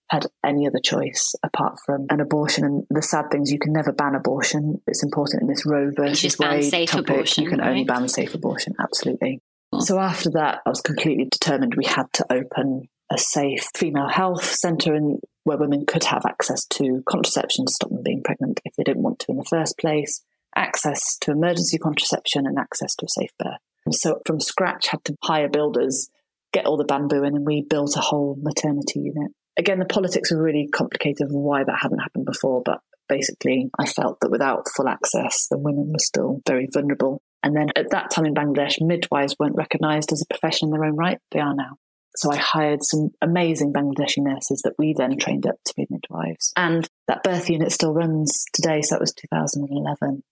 had 0.09 0.27
any 0.45 0.67
other 0.67 0.79
choice 0.83 1.33
apart 1.43 1.77
from 1.85 2.05
an 2.09 2.19
abortion. 2.19 2.63
And 2.63 2.83
the 2.89 3.01
sad 3.01 3.25
things 3.31 3.51
you 3.51 3.59
can 3.59 3.73
never 3.73 3.91
ban 3.91 4.15
abortion. 4.15 4.81
It's 4.87 5.03
important 5.03 5.41
in 5.41 5.47
this 5.47 5.65
Roe 5.65 5.91
versus 5.95 6.37
Wade 6.37 6.87
topic. 6.87 7.09
Abortion, 7.09 7.43
you 7.43 7.49
can 7.49 7.59
right? 7.59 7.69
only 7.69 7.83
ban 7.83 8.07
safe 8.07 8.33
abortion. 8.33 8.73
Absolutely. 8.79 9.41
So 9.79 9.99
after 9.99 10.29
that, 10.31 10.61
I 10.65 10.69
was 10.69 10.81
completely 10.81 11.25
determined 11.25 11.75
we 11.75 11.85
had 11.85 12.11
to 12.13 12.25
open 12.31 12.87
a 13.11 13.17
safe 13.17 13.67
female 13.75 14.07
health 14.07 14.45
centre 14.45 14.95
in, 14.95 15.19
where 15.43 15.57
women 15.57 15.85
could 15.85 16.03
have 16.05 16.25
access 16.25 16.65
to 16.65 17.03
contraception 17.07 17.65
to 17.65 17.71
stop 17.71 17.89
them 17.89 18.01
being 18.03 18.23
pregnant 18.23 18.59
if 18.65 18.73
they 18.75 18.83
didn't 18.83 19.03
want 19.03 19.19
to 19.19 19.31
in 19.31 19.37
the 19.37 19.43
first 19.43 19.77
place, 19.77 20.21
access 20.55 21.17
to 21.19 21.31
emergency 21.31 21.77
contraception, 21.77 22.47
and 22.47 22.57
access 22.57 22.95
to 22.95 23.05
a 23.05 23.09
safe 23.09 23.31
birth. 23.37 23.59
And 23.85 23.93
so 23.93 24.21
from 24.25 24.39
scratch, 24.39 24.87
had 24.87 25.03
to 25.05 25.15
hire 25.23 25.49
builders, 25.49 26.09
get 26.53 26.65
all 26.65 26.77
the 26.77 26.85
bamboo 26.85 27.23
in, 27.23 27.35
and 27.35 27.45
we 27.45 27.61
built 27.61 27.95
a 27.95 28.01
whole 28.01 28.37
maternity 28.41 28.99
unit. 29.01 29.31
Again, 29.57 29.79
the 29.79 29.85
politics 29.85 30.31
were 30.31 30.41
really 30.41 30.67
complicated 30.67 31.27
of 31.27 31.31
why 31.31 31.63
that 31.63 31.79
hadn't 31.81 31.99
happened 31.99 32.25
before, 32.25 32.61
but 32.63 32.81
basically, 33.07 33.69
I 33.79 33.85
felt 33.85 34.19
that 34.21 34.31
without 34.31 34.67
full 34.75 34.87
access, 34.87 35.47
the 35.49 35.57
women 35.57 35.91
were 35.91 35.99
still 35.99 36.41
very 36.45 36.67
vulnerable. 36.71 37.21
And 37.43 37.55
then 37.55 37.69
at 37.75 37.91
that 37.91 38.09
time 38.11 38.25
in 38.25 38.33
Bangladesh, 38.33 38.81
midwives 38.81 39.35
weren't 39.39 39.55
recognised 39.55 40.11
as 40.11 40.21
a 40.21 40.33
profession 40.33 40.67
in 40.67 40.71
their 40.71 40.85
own 40.85 40.95
right. 40.95 41.19
They 41.31 41.39
are 41.39 41.55
now. 41.55 41.77
So 42.17 42.31
I 42.31 42.37
hired 42.37 42.83
some 42.83 43.09
amazing 43.21 43.73
Bangladeshi 43.73 44.19
nurses 44.19 44.61
that 44.63 44.75
we 44.77 44.93
then 44.97 45.17
trained 45.17 45.45
up 45.45 45.55
to 45.65 45.73
be 45.75 45.85
midwives. 45.89 46.53
And 46.55 46.89
that 47.07 47.23
birth 47.23 47.49
unit 47.49 47.71
still 47.71 47.93
runs 47.93 48.45
today. 48.53 48.81
So 48.81 48.95
that 48.95 49.01
was 49.01 49.13
2011. 49.13 50.23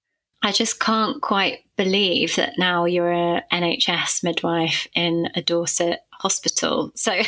I 0.42 0.52
just 0.52 0.80
can't 0.80 1.22
quite 1.22 1.60
believe 1.78 2.36
that 2.36 2.58
now 2.58 2.86
you're 2.86 3.12
a 3.12 3.44
NHS 3.52 4.24
midwife 4.24 4.88
in 4.94 5.30
a 5.36 5.42
Dorset 5.42 6.00
hospital. 6.24 6.92
So 6.96 7.12
I'm 7.12 7.24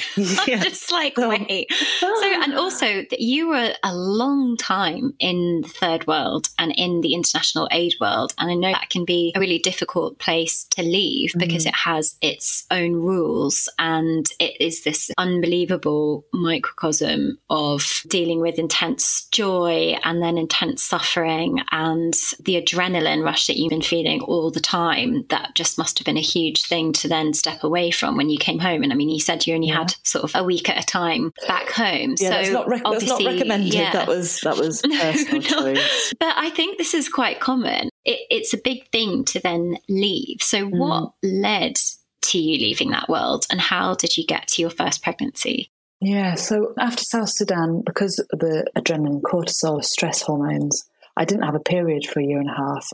just 0.61 0.91
like, 0.91 1.13
oh. 1.17 1.29
wait. 1.29 1.71
So, 1.99 2.41
and 2.41 2.55
also 2.55 3.03
that 3.09 3.19
you 3.19 3.49
were 3.49 3.73
a 3.83 3.93
long 3.93 4.55
time 4.57 5.13
in 5.19 5.61
the 5.61 5.67
third 5.67 6.07
world 6.07 6.47
and 6.57 6.71
in 6.75 7.01
the 7.01 7.13
international 7.13 7.67
aid 7.71 7.93
world. 7.99 8.33
And 8.39 8.49
I 8.49 8.55
know 8.55 8.71
that 8.71 8.89
can 8.89 9.03
be 9.03 9.33
a 9.35 9.39
really 9.39 9.59
difficult 9.59 10.17
place 10.17 10.63
to 10.71 10.81
leave 10.81 11.33
mm. 11.33 11.39
because 11.39 11.65
it 11.65 11.75
has 11.75 12.15
its 12.21 12.65
own 12.71 12.93
rules 12.93 13.69
and 13.77 14.25
it 14.39 14.59
is 14.61 14.83
this 14.83 15.11
unbelievable 15.17 16.25
microcosm 16.33 17.37
of 17.49 18.01
dealing 18.07 18.39
with 18.39 18.57
intense 18.57 19.27
joy 19.31 19.97
and 20.03 20.21
then 20.21 20.37
intense 20.37 20.83
suffering 20.83 21.59
and 21.71 22.13
the 22.39 22.61
adrenaline 22.61 23.23
rush 23.23 23.47
that 23.47 23.57
you've 23.57 23.71
been 23.71 23.81
feeling 23.81 24.21
all 24.35 24.51
the 24.51 24.59
time. 24.59 25.25
That 25.29 25.55
just 25.55 25.77
must 25.77 25.99
have 25.99 26.05
been 26.05 26.17
a 26.17 26.21
huge 26.21 26.63
thing 26.63 26.93
to 26.93 27.07
then 27.07 27.33
step 27.33 27.63
away 27.63 27.91
from 27.91 28.17
when 28.17 28.29
you 28.29 28.37
came 28.37 28.59
home 28.59 28.83
And 28.83 28.91
I 28.91 28.95
mean, 28.95 29.09
you 29.09 29.19
said 29.19 29.45
you 29.45 29.55
only 29.55 29.69
yeah. 29.69 29.79
had 29.79 29.95
sort 30.03 30.23
of 30.23 30.31
a 30.35 30.43
week 30.43 30.69
at 30.69 30.81
a 30.81 30.85
time 30.85 31.33
back 31.47 31.69
home. 31.69 32.15
Yeah, 32.17 32.29
so 32.29 32.29
that's 32.29 32.49
not, 32.49 32.67
rec- 32.67 32.83
that's 32.83 33.07
not 33.07 33.23
recommended. 33.23 33.73
Yeah. 33.73 33.91
That 33.91 34.07
was 34.07 34.39
that 34.41 34.57
was 34.57 34.81
personal 34.99 35.41
no. 35.73 35.81
But 36.19 36.33
I 36.37 36.49
think 36.51 36.77
this 36.77 36.93
is 36.93 37.09
quite 37.09 37.39
common. 37.39 37.89
It, 38.03 38.19
it's 38.29 38.53
a 38.53 38.57
big 38.57 38.89
thing 38.91 39.25
to 39.25 39.39
then 39.39 39.77
leave. 39.89 40.41
So, 40.41 40.65
mm. 40.65 40.77
what 40.77 41.13
led 41.23 41.75
to 42.23 42.39
you 42.39 42.57
leaving 42.59 42.91
that 42.91 43.09
world, 43.09 43.45
and 43.51 43.61
how 43.61 43.95
did 43.95 44.17
you 44.17 44.25
get 44.25 44.47
to 44.49 44.61
your 44.61 44.71
first 44.71 45.03
pregnancy? 45.03 45.71
Yeah, 46.01 46.35
so 46.35 46.73
after 46.79 47.03
South 47.03 47.29
Sudan, 47.29 47.81
because 47.85 48.19
of 48.31 48.39
the 48.39 48.65
adrenaline, 48.77 49.21
cortisol, 49.21 49.83
stress 49.83 50.21
hormones, 50.21 50.83
I 51.17 51.25
didn't 51.25 51.45
have 51.45 51.55
a 51.55 51.59
period 51.59 52.05
for 52.05 52.19
a 52.19 52.25
year 52.25 52.39
and 52.39 52.49
a 52.49 52.53
half. 52.53 52.87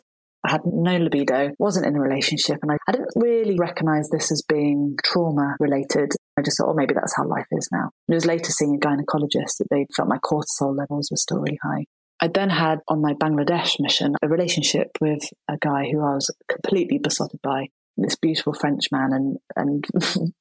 I 0.44 0.52
had 0.52 0.62
no 0.66 0.98
libido, 0.98 1.52
wasn't 1.60 1.86
in 1.86 1.96
a 1.96 2.02
relationship, 2.02 2.58
and 2.62 2.72
I, 2.72 2.78
I 2.88 2.94
didn't 2.94 3.14
really 3.16 3.58
recognize 3.58 4.10
this 4.10 4.32
as 4.32 4.42
being 4.42 4.96
trauma 5.04 5.56
related. 5.60 6.12
I 6.38 6.42
just 6.42 6.58
thought, 6.58 6.70
oh, 6.70 6.74
maybe 6.74 6.96
that's 6.96 7.16
how 7.16 7.28
life 7.28 7.46
is 7.52 7.70
now. 7.72 7.92
It 8.10 8.16
was 8.16 8.26
later 8.26 8.52
seeing 8.52 8.76
a 8.76 8.80
gynecologist 8.80 9.58
that 9.60 9.68
they 9.70 9.86
felt 9.96 10.10
my 10.10 10.18
cortisol 10.18 10.76
levels 10.76 11.10
were 11.12 11.18
still 11.18 11.40
really 11.40 11.60
high. 11.62 11.86
I 12.22 12.28
then 12.28 12.50
had 12.50 12.80
on 12.88 13.02
my 13.02 13.14
Bangladesh 13.14 13.80
mission 13.80 14.14
a 14.22 14.28
relationship 14.28 14.90
with 15.00 15.24
a 15.50 15.58
guy 15.58 15.90
who 15.92 16.02
I 16.04 16.14
was 16.14 16.34
completely 16.48 17.00
besotted 17.00 17.40
by. 17.42 17.68
This 17.98 18.16
beautiful 18.16 18.54
French 18.54 18.86
man, 18.92 19.10
and 19.12 19.38
and 19.56 19.86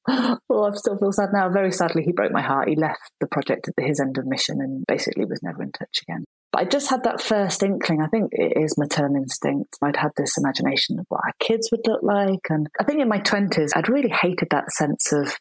oh, 0.49 0.63
I 0.63 0.71
still 0.73 0.97
feel 0.97 1.11
sad 1.11 1.29
now. 1.33 1.49
Very 1.49 1.71
sadly, 1.71 2.01
he 2.03 2.11
broke 2.11 2.31
my 2.31 2.41
heart. 2.41 2.69
He 2.69 2.75
left 2.75 3.01
the 3.19 3.27
project 3.27 3.67
at 3.67 3.83
his 3.83 3.99
end 3.99 4.17
of 4.17 4.25
mission 4.25 4.61
and 4.61 4.85
basically 4.87 5.25
was 5.25 5.43
never 5.43 5.61
in 5.61 5.71
touch 5.71 5.99
again. 6.07 6.23
But 6.51 6.61
I 6.61 6.65
just 6.65 6.89
had 6.89 7.03
that 7.03 7.21
first 7.21 7.63
inkling. 7.63 8.01
I 8.01 8.07
think 8.07 8.31
it 8.33 8.61
is 8.61 8.77
maternal 8.77 9.15
instinct. 9.15 9.77
I'd 9.81 9.95
had 9.95 10.11
this 10.17 10.37
imagination 10.37 10.99
of 10.99 11.05
what 11.09 11.21
our 11.25 11.33
kids 11.39 11.69
would 11.71 11.87
look 11.87 12.03
like. 12.03 12.47
And 12.49 12.67
I 12.79 12.83
think 12.83 12.99
in 12.99 13.07
my 13.07 13.19
20s, 13.19 13.71
I'd 13.75 13.89
really 13.89 14.09
hated 14.09 14.49
that 14.51 14.71
sense 14.71 15.13
of 15.13 15.37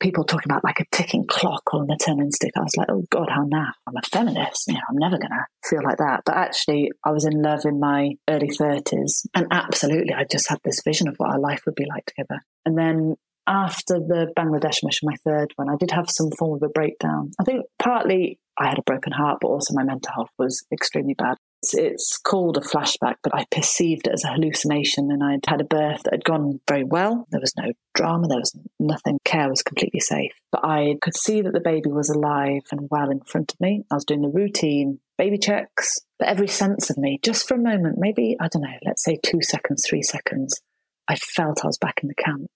people 0.00 0.24
talking 0.24 0.50
about 0.50 0.64
like 0.64 0.80
a 0.80 0.84
ticking 0.90 1.24
clock 1.26 1.62
or 1.72 1.84
maternal 1.84 2.24
instinct. 2.24 2.56
I 2.56 2.62
was 2.62 2.76
like, 2.76 2.88
oh 2.90 3.04
God, 3.08 3.28
how 3.30 3.44
now? 3.44 3.68
I'm 3.86 3.96
a 3.96 4.02
feminist. 4.02 4.66
You 4.66 4.74
know, 4.74 4.80
I'm 4.90 4.98
never 4.98 5.16
going 5.16 5.30
to 5.30 5.68
feel 5.68 5.84
like 5.84 5.98
that. 5.98 6.22
But 6.26 6.36
actually, 6.36 6.90
I 7.04 7.12
was 7.12 7.24
in 7.24 7.40
love 7.40 7.60
in 7.64 7.78
my 7.78 8.10
early 8.28 8.48
30s. 8.48 9.26
And 9.34 9.46
absolutely, 9.52 10.12
I 10.12 10.24
just 10.24 10.48
had 10.48 10.58
this 10.64 10.82
vision 10.84 11.06
of 11.06 11.14
what 11.18 11.30
our 11.30 11.38
life 11.38 11.62
would 11.66 11.76
be 11.76 11.86
like 11.88 12.04
together. 12.06 12.40
And 12.66 12.76
then 12.76 13.14
after 13.46 13.98
the 13.98 14.32
Bangladesh 14.36 14.84
mission, 14.84 15.08
my 15.08 15.16
third 15.24 15.52
one, 15.56 15.68
I 15.68 15.76
did 15.76 15.90
have 15.90 16.08
some 16.08 16.30
form 16.38 16.54
of 16.54 16.62
a 16.62 16.68
breakdown. 16.68 17.32
I 17.40 17.44
think 17.44 17.66
partly 17.78 18.38
I 18.58 18.68
had 18.68 18.78
a 18.78 18.82
broken 18.82 19.12
heart, 19.12 19.38
but 19.40 19.48
also 19.48 19.74
my 19.74 19.84
mental 19.84 20.12
health 20.14 20.30
was 20.38 20.64
extremely 20.72 21.14
bad. 21.14 21.36
It's, 21.62 21.74
it's, 21.74 22.18
called 22.18 22.56
a 22.56 22.60
flashback, 22.60 23.16
but 23.22 23.34
I 23.34 23.44
perceived 23.50 24.08
it 24.08 24.12
as 24.12 24.24
a 24.24 24.32
hallucination. 24.32 25.10
And 25.10 25.22
I'd 25.22 25.46
had 25.46 25.60
a 25.60 25.64
birth 25.64 26.02
that 26.04 26.12
had 26.12 26.24
gone 26.24 26.60
very 26.68 26.82
well. 26.84 27.26
There 27.30 27.40
was 27.40 27.54
no 27.56 27.72
drama, 27.94 28.26
there 28.28 28.38
was 28.38 28.56
nothing. 28.80 29.18
Care 29.24 29.48
was 29.48 29.62
completely 29.62 30.00
safe. 30.00 30.32
But 30.50 30.64
I 30.64 30.96
could 31.00 31.16
see 31.16 31.40
that 31.40 31.52
the 31.52 31.60
baby 31.60 31.90
was 31.90 32.10
alive 32.10 32.62
and 32.72 32.88
well 32.90 33.10
in 33.10 33.20
front 33.20 33.52
of 33.52 33.60
me. 33.60 33.84
I 33.90 33.94
was 33.94 34.04
doing 34.04 34.22
the 34.22 34.28
routine 34.28 34.98
baby 35.18 35.38
checks, 35.38 36.00
but 36.18 36.28
every 36.28 36.48
sense 36.48 36.90
of 36.90 36.98
me, 36.98 37.20
just 37.22 37.46
for 37.46 37.54
a 37.54 37.58
moment, 37.58 37.96
maybe, 37.96 38.36
I 38.40 38.48
don't 38.48 38.62
know, 38.62 38.78
let's 38.84 39.04
say 39.04 39.18
two 39.22 39.40
seconds, 39.42 39.84
three 39.88 40.02
seconds, 40.02 40.60
I 41.06 41.14
felt 41.14 41.62
I 41.62 41.68
was 41.68 41.78
back 41.78 42.00
in 42.02 42.08
the 42.08 42.14
camp. 42.14 42.48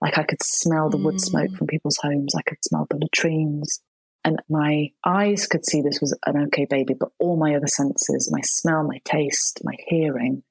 Like 0.00 0.18
I 0.18 0.22
could 0.22 0.42
smell 0.42 0.90
the 0.90 0.96
wood 0.96 1.20
smoke 1.20 1.50
mm. 1.50 1.56
from 1.56 1.66
people's 1.66 1.98
homes. 2.00 2.34
I 2.34 2.42
could 2.42 2.58
smell 2.62 2.86
the 2.88 2.98
latrines. 2.98 3.80
And 4.24 4.40
my 4.48 4.90
eyes 5.04 5.46
could 5.46 5.64
see 5.64 5.80
this 5.80 6.00
was 6.00 6.16
an 6.26 6.36
okay 6.46 6.66
baby, 6.68 6.94
but 6.98 7.10
all 7.18 7.36
my 7.36 7.54
other 7.54 7.66
senses, 7.66 8.30
my 8.32 8.40
smell, 8.42 8.82
my 8.82 9.00
taste, 9.04 9.60
my 9.64 9.74
hearing, 9.86 10.42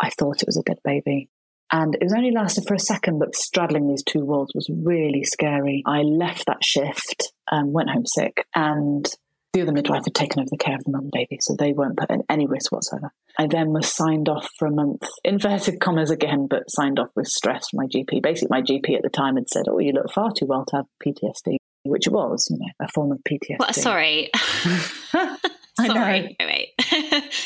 I 0.00 0.10
thought 0.10 0.42
it 0.42 0.48
was 0.48 0.56
a 0.56 0.62
dead 0.62 0.78
baby. 0.84 1.28
And 1.72 1.94
it 1.94 2.02
was 2.02 2.12
only 2.12 2.32
lasted 2.32 2.64
for 2.66 2.74
a 2.74 2.80
second, 2.80 3.20
but 3.20 3.36
straddling 3.36 3.88
these 3.88 4.02
two 4.02 4.24
worlds 4.24 4.52
was 4.54 4.68
really 4.70 5.22
scary. 5.22 5.84
I 5.86 6.02
left 6.02 6.46
that 6.46 6.64
shift, 6.64 7.32
um, 7.52 7.72
went 7.72 7.90
home 7.90 8.06
sick, 8.06 8.46
and 8.54 9.06
the 9.52 9.62
other 9.62 9.72
midwife 9.72 10.04
had 10.04 10.14
taken 10.14 10.40
over 10.40 10.48
the 10.50 10.56
care 10.56 10.76
of 10.76 10.84
the 10.84 10.92
mum 10.92 11.02
and 11.02 11.12
baby, 11.12 11.38
so 11.40 11.54
they 11.54 11.72
weren't 11.72 11.96
put 11.96 12.10
in 12.10 12.22
any 12.28 12.46
risk 12.46 12.70
whatsoever. 12.70 13.12
I 13.38 13.46
then 13.46 13.72
was 13.72 13.92
signed 13.92 14.28
off 14.28 14.48
for 14.58 14.66
a 14.66 14.70
month, 14.70 15.08
inverted 15.24 15.80
commas 15.80 16.10
again, 16.10 16.46
but 16.48 16.70
signed 16.70 16.98
off 16.98 17.10
with 17.16 17.26
stress 17.26 17.68
from 17.70 17.78
my 17.78 17.86
GP. 17.86 18.22
Basically, 18.22 18.48
my 18.50 18.62
GP 18.62 18.96
at 18.96 19.02
the 19.02 19.10
time 19.10 19.36
had 19.36 19.48
said, 19.48 19.64
Oh, 19.68 19.78
you 19.78 19.92
look 19.92 20.10
far 20.12 20.30
too 20.32 20.46
well 20.46 20.64
to 20.66 20.76
have 20.76 20.86
PTSD, 21.04 21.56
which 21.84 22.06
it 22.06 22.12
was, 22.12 22.46
you 22.50 22.58
know, 22.58 22.72
a 22.80 22.88
form 22.88 23.12
of 23.12 23.18
PTSD. 23.28 23.58
Well, 23.58 23.72
sorry. 23.72 24.30
Sorry. 25.86 26.36
Wait. 26.38 26.68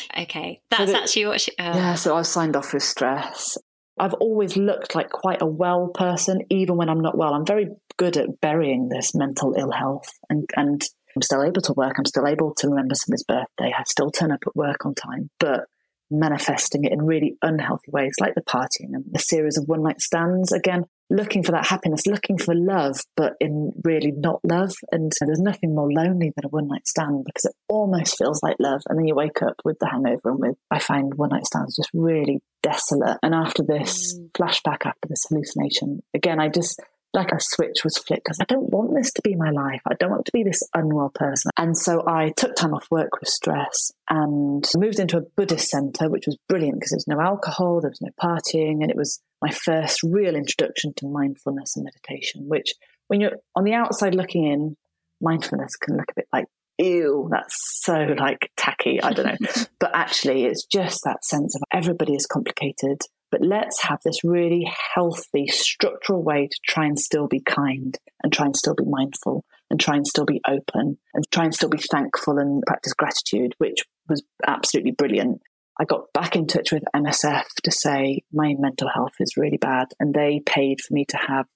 okay. 0.19 0.61
That's 0.71 0.90
so 0.90 0.97
actually 0.97 1.27
what 1.27 1.40
she. 1.40 1.53
Oh. 1.59 1.64
Yeah, 1.64 1.95
so 1.95 2.14
I 2.14 2.19
was 2.19 2.29
signed 2.29 2.57
off 2.57 2.73
with 2.73 2.83
stress. 2.83 3.57
I've 3.99 4.14
always 4.14 4.57
looked 4.57 4.95
like 4.95 5.11
quite 5.11 5.40
a 5.40 5.47
well 5.47 5.88
person, 5.88 6.40
even 6.51 6.77
when 6.77 6.88
I'm 6.88 7.01
not 7.01 7.17
well. 7.17 7.33
I'm 7.33 7.47
very 7.47 7.69
good 7.97 8.17
at 8.17 8.40
burying 8.40 8.88
this 8.88 9.14
mental 9.14 9.55
ill 9.57 9.71
health 9.71 10.09
and, 10.29 10.51
and 10.57 10.83
I'm 11.14 11.22
still 11.22 11.42
able 11.42 11.62
to 11.62 11.72
work. 11.74 11.94
I'm 11.98 12.05
still 12.05 12.27
able 12.27 12.55
to 12.57 12.68
remember 12.68 12.94
somebody's 12.94 13.24
birthday. 13.24 13.72
I 13.77 13.83
still 13.85 14.11
turn 14.11 14.33
up 14.33 14.44
at 14.46 14.57
work 14.57 14.85
on 14.85 14.94
time, 14.94 15.31
but 15.38 15.66
manifesting 16.11 16.85
it 16.85 16.92
in 16.92 17.03
really 17.03 17.37
unhealthy 17.42 17.90
ways, 17.90 18.14
like 18.20 18.35
the 18.35 18.42
partying 18.42 18.92
and 18.92 19.05
the 19.11 19.18
series 19.18 19.57
of 19.57 19.64
one 19.66 19.83
night 19.83 20.00
stands. 20.00 20.53
Again, 20.53 20.85
looking 21.11 21.42
for 21.42 21.53
that 21.53 21.66
happiness, 21.66 22.07
looking 22.07 22.38
for 22.38 22.55
love, 22.55 23.00
but 23.16 23.35
in 23.40 23.72
really 23.85 24.12
not 24.12 24.40
love. 24.44 24.74
And 24.92 25.12
there's 25.20 25.40
nothing 25.40 25.74
more 25.74 25.90
lonely 25.90 26.33
than 26.35 26.44
a 26.44 26.48
one 26.48 26.68
night 26.68 26.87
stand 26.87 27.24
because 27.24 27.46
it 27.46 27.55
almost 27.68 28.16
feels 28.18 28.42
like 28.42 28.57
love. 28.59 28.83
And 28.88 28.98
then 28.98 29.07
you 29.07 29.14
wake 29.14 29.42
up 29.42 29.57
with 29.64 29.79
the 29.81 29.88
hangover 29.88 30.31
and 30.31 30.38
with, 30.38 30.57
I 30.70 30.79
find 30.79 31.14
one 31.14 31.31
night 31.31 31.46
stands 31.46 31.77
just 31.77 31.90
really 31.92 32.40
desolate. 32.62 33.18
And 33.22 33.35
after 33.35 33.62
this 33.62 34.18
mm. 34.18 34.31
flashback, 34.33 34.87
after 34.87 35.09
this 35.09 35.27
hallucination, 35.29 36.03
again, 36.14 36.40
I 36.40 36.48
just, 36.48 36.81
like 37.14 37.33
a 37.33 37.38
switch 37.38 37.85
was 37.85 37.96
flicked. 37.96 38.24
Because 38.24 38.40
I 38.40 38.44
don't 38.44 38.70
want 38.70 38.94
this 38.94 39.12
to 39.14 39.22
be 39.22 39.35
my 39.35 39.50
life. 39.50 39.81
I 39.87 39.94
don't 39.98 40.11
want 40.11 40.27
to 40.27 40.33
be 40.33 40.42
this 40.42 40.62
unwell 40.74 41.11
person. 41.14 41.50
And 41.57 41.77
so 41.77 42.03
I 42.07 42.33
took 42.37 42.55
time 42.57 42.74
off 42.74 42.90
work 42.90 43.20
with 43.20 43.29
stress 43.29 43.92
and 44.11 44.68
moved 44.77 44.98
into 44.98 45.18
a 45.18 45.22
Buddhist 45.37 45.68
center, 45.68 46.11
which 46.11 46.27
was 46.27 46.37
brilliant 46.48 46.77
because 46.77 46.90
there 46.90 46.98
was 46.98 47.09
no 47.09 47.20
alcohol, 47.20 47.81
there 47.81 47.90
was 47.90 48.03
no 48.03 48.11
partying, 48.20 48.83
and 48.83 48.90
it 48.90 48.96
was 48.96 49.20
my 49.40 49.50
first 49.50 50.03
real 50.03 50.35
introduction 50.35 50.92
to 50.96 51.07
mindfulness 51.07 51.77
and 51.77 51.85
meditation, 51.85 52.48
which 52.48 52.74
when 53.09 53.20
you're 53.20 53.38
on 53.55 53.64
the 53.64 53.74
outside 53.74 54.14
looking 54.14 54.44
in, 54.44 54.77
mindfulness 55.20 55.77
can 55.77 55.96
look 55.96 56.11
a 56.11 56.14
bit 56.16 56.29
like, 56.33 56.46
ew, 56.79 57.29
that's 57.31 57.57
so 57.83 58.14
like 58.18 58.50
tacky. 58.57 59.03
I 59.03 59.12
don't 59.12 59.27
know. 59.27 59.64
but 59.79 59.90
actually, 59.94 60.44
it's 60.44 60.64
just 60.64 61.00
that 61.05 61.24
sense 61.24 61.55
of 61.55 61.62
everybody 61.72 62.14
is 62.14 62.27
complicated. 62.27 63.00
But 63.35 63.44
let's 63.44 63.83
have 63.83 63.99
this 64.05 64.23
really 64.23 64.64
healthy, 64.94 65.49
structural 65.49 66.23
way 66.23 66.47
to 66.47 66.57
try 66.68 66.87
and 66.87 66.97
still 66.97 67.27
be 67.27 67.40
kind 67.40 67.99
and 68.23 68.33
try 68.33 68.47
and 68.47 68.57
still 68.57 68.77
be 68.77 68.85
mindful 68.87 69.44
and 69.68 69.81
try 69.81 69.97
and 69.97 70.07
still 70.07 70.25
be 70.25 70.40
open 70.47 70.99
and 71.14 71.25
try 71.33 71.42
and 71.42 71.53
still 71.53 71.68
be 71.68 71.83
thankful 71.90 72.38
and 72.38 72.62
practice 72.64 72.92
gratitude, 72.92 73.57
which 73.59 73.79
was 74.09 74.23
absolutely 74.47 74.92
brilliant. 74.92 75.40
I 75.81 75.85
got 75.85 76.12
back 76.12 76.37
in 76.37 76.47
touch 76.47 76.70
with 76.70 76.85
MSF 76.94 77.42
to 77.64 77.73
say 77.73 78.23
my 78.33 78.55
mental 78.57 78.88
health 78.88 79.14
is 79.18 79.37
really 79.37 79.57
bad, 79.57 79.88
and 79.99 80.14
they 80.14 80.40
paid 80.47 80.81
for 80.81 80.94
me 80.94 81.05
to 81.07 81.16
have 81.16 81.47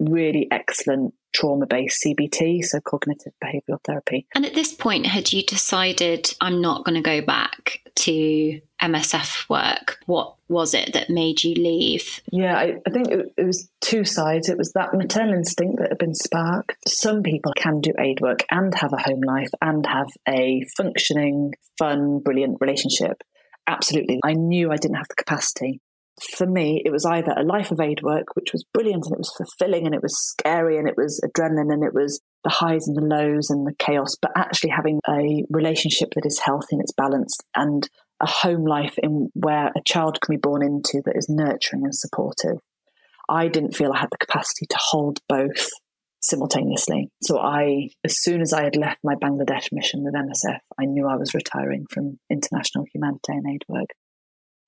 really 0.00 0.48
excellent 0.50 1.12
trauma 1.34 1.66
based 1.66 2.02
CBT, 2.06 2.64
so 2.64 2.80
cognitive 2.80 3.34
behavioral 3.44 3.84
therapy. 3.84 4.26
And 4.34 4.46
at 4.46 4.54
this 4.54 4.72
point, 4.72 5.04
had 5.04 5.30
you 5.30 5.42
decided, 5.42 6.34
I'm 6.40 6.62
not 6.62 6.86
going 6.86 6.94
to 6.94 7.02
go 7.02 7.20
back 7.20 7.80
to 7.96 8.62
MSF 8.80 9.48
work? 9.48 9.98
What 10.06 10.34
was 10.48 10.74
it 10.74 10.92
that 10.92 11.10
made 11.10 11.42
you 11.42 11.54
leave? 11.54 12.20
Yeah, 12.30 12.56
I, 12.56 12.76
I 12.86 12.90
think 12.90 13.08
it, 13.08 13.32
it, 13.36 13.44
was 13.44 13.68
two 13.80 14.04
sides. 14.04 14.48
It 14.48 14.58
was 14.58 14.72
that 14.72 14.94
maternal 14.94 15.34
instinct 15.34 15.78
that 15.78 15.90
had 15.90 15.98
been 15.98 16.14
sparked. 16.14 16.76
Some 16.86 17.22
people 17.22 17.52
can 17.56 17.80
do 17.80 17.92
aid 17.98 18.20
work 18.20 18.44
and 18.50 18.74
have 18.74 18.92
a 18.92 19.02
home 19.02 19.20
life 19.20 19.50
and 19.60 19.84
have 19.86 20.08
a 20.28 20.64
functioning, 20.76 21.54
fun, 21.78 22.20
brilliant 22.20 22.58
relationship. 22.60 23.22
Absolutely. 23.66 24.20
I 24.24 24.32
knew 24.32 24.70
I 24.70 24.76
didn't 24.76 24.96
have 24.96 25.08
the 25.08 25.14
capacity 25.14 25.80
for 26.20 26.46
me, 26.46 26.82
it 26.84 26.90
was 26.90 27.04
either 27.04 27.32
a 27.36 27.44
life 27.44 27.70
of 27.70 27.80
aid 27.80 28.02
work, 28.02 28.34
which 28.34 28.52
was 28.52 28.64
brilliant 28.74 29.04
and 29.06 29.14
it 29.14 29.18
was 29.18 29.32
fulfilling 29.36 29.86
and 29.86 29.94
it 29.94 30.02
was 30.02 30.16
scary 30.18 30.78
and 30.78 30.88
it 30.88 30.96
was 30.96 31.20
adrenaline 31.24 31.72
and 31.72 31.84
it 31.84 31.94
was 31.94 32.20
the 32.44 32.50
highs 32.50 32.86
and 32.86 32.96
the 32.96 33.02
lows 33.02 33.50
and 33.50 33.66
the 33.66 33.74
chaos, 33.78 34.16
but 34.20 34.32
actually 34.36 34.70
having 34.70 35.00
a 35.08 35.44
relationship 35.50 36.10
that 36.14 36.26
is 36.26 36.40
healthy 36.40 36.68
and 36.72 36.82
it's 36.82 36.92
balanced 36.92 37.44
and 37.54 37.88
a 38.20 38.26
home 38.26 38.64
life 38.64 38.98
in 38.98 39.30
where 39.34 39.68
a 39.68 39.82
child 39.84 40.20
can 40.20 40.34
be 40.34 40.40
born 40.40 40.62
into 40.62 41.02
that 41.04 41.16
is 41.16 41.28
nurturing 41.28 41.84
and 41.84 41.94
supportive. 41.94 42.58
I 43.28 43.48
didn't 43.48 43.76
feel 43.76 43.92
I 43.92 43.98
had 43.98 44.10
the 44.10 44.18
capacity 44.18 44.66
to 44.66 44.76
hold 44.78 45.20
both 45.28 45.68
simultaneously. 46.20 47.10
So 47.22 47.38
I, 47.38 47.90
as 48.04 48.20
soon 48.20 48.40
as 48.40 48.52
I 48.52 48.64
had 48.64 48.76
left 48.76 48.98
my 49.04 49.14
Bangladesh 49.14 49.68
mission 49.72 50.02
with 50.02 50.14
MSF, 50.14 50.58
I 50.78 50.84
knew 50.84 51.06
I 51.06 51.16
was 51.16 51.34
retiring 51.34 51.86
from 51.90 52.18
international 52.30 52.84
humanitarian 52.92 53.48
aid 53.48 53.64
work. 53.68 53.90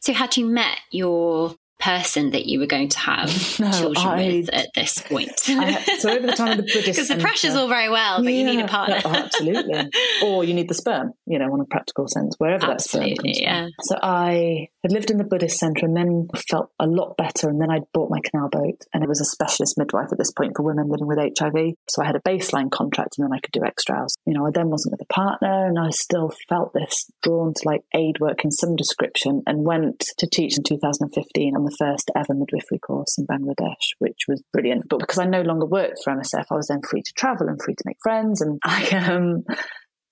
So, 0.00 0.14
had 0.14 0.36
you 0.38 0.46
met 0.46 0.78
your 0.90 1.54
person 1.80 2.30
that 2.30 2.46
you 2.46 2.58
were 2.58 2.66
going 2.66 2.88
to 2.88 2.98
have 2.98 3.28
no, 3.60 3.70
children 3.72 4.06
I, 4.06 4.26
with 4.26 4.50
at 4.50 4.68
this 4.74 5.00
point? 5.00 5.32
I, 5.48 5.82
so 5.98 6.10
over 6.10 6.26
the 6.26 6.32
time 6.32 6.52
of 6.52 6.56
the 6.58 6.62
Buddhist 6.74 6.86
because 6.86 7.08
the 7.08 7.16
pressure's 7.16 7.54
all 7.54 7.68
very 7.68 7.88
well, 7.88 8.22
but 8.22 8.32
yeah, 8.32 8.38
you 8.38 8.56
need 8.56 8.60
a 8.60 8.68
partner. 8.68 9.00
oh, 9.04 9.10
absolutely, 9.10 9.90
or 10.22 10.44
you 10.44 10.54
need 10.54 10.68
the 10.68 10.74
sperm. 10.74 11.12
You 11.26 11.38
know, 11.38 11.54
in 11.54 11.60
a 11.60 11.64
practical 11.64 12.06
sense, 12.08 12.34
wherever 12.38 12.70
absolutely, 12.70 13.10
that 13.10 13.16
sperm 13.16 13.24
comes 13.24 13.40
yeah. 13.40 13.62
from. 13.62 13.72
So 13.82 13.98
I 14.02 14.68
had 14.82 14.92
lived 14.92 15.10
in 15.10 15.18
the 15.18 15.24
Buddhist 15.24 15.58
centre 15.58 15.84
and 15.84 15.96
then 15.96 16.28
felt 16.48 16.70
a 16.78 16.86
lot 16.86 17.16
better. 17.16 17.48
And 17.48 17.60
then 17.60 17.70
I'd 17.70 17.90
bought 17.92 18.10
my 18.10 18.20
canal 18.24 18.48
boat, 18.48 18.84
and 18.92 19.02
it 19.02 19.08
was 19.08 19.20
a 19.20 19.24
specialist 19.24 19.78
midwife 19.78 20.08
at 20.12 20.18
this 20.18 20.32
point 20.32 20.52
for 20.56 20.62
women 20.62 20.88
living 20.88 21.06
with 21.06 21.18
HIV. 21.18 21.74
So 21.88 22.02
I 22.02 22.06
had 22.06 22.16
a 22.16 22.20
baseline 22.20 22.70
contract, 22.70 23.16
and 23.18 23.24
then 23.24 23.36
I 23.36 23.40
could 23.40 23.52
do 23.52 23.64
extra 23.64 23.96
hours. 23.96 24.14
You 24.26 24.34
know, 24.34 24.46
I 24.46 24.50
then 24.50 24.70
wasn't 24.70 24.92
with 24.92 25.02
a 25.02 25.12
partner, 25.12 25.66
and 25.66 25.78
I 25.78 25.90
still 25.90 26.32
felt 26.48 26.72
this 26.72 27.10
drawn 27.22 27.54
to 27.54 27.62
like 27.68 27.82
aid 27.94 28.20
work 28.20 28.44
in 28.44 28.50
some 28.50 28.76
description, 28.76 29.42
and 29.46 29.64
went 29.64 30.04
to 30.18 30.26
teach 30.26 30.56
in 30.56 30.64
2015 30.64 31.56
on 31.56 31.64
the 31.64 31.76
first 31.78 32.10
ever 32.16 32.34
midwifery 32.34 32.78
course 32.78 33.18
in 33.18 33.26
Bangladesh, 33.26 33.94
which 33.98 34.22
was 34.28 34.42
brilliant. 34.52 34.88
But 34.88 35.00
because 35.00 35.18
I 35.18 35.26
no 35.26 35.42
longer 35.42 35.66
worked 35.66 36.00
for 36.02 36.12
MSF, 36.12 36.46
I 36.50 36.54
was 36.54 36.68
then 36.68 36.82
free 36.82 37.02
to 37.02 37.12
travel 37.14 37.48
and 37.48 37.60
free 37.62 37.74
to 37.74 37.84
make 37.84 37.98
friends, 38.02 38.40
and 38.40 38.58
I 38.64 38.88
um 39.10 39.44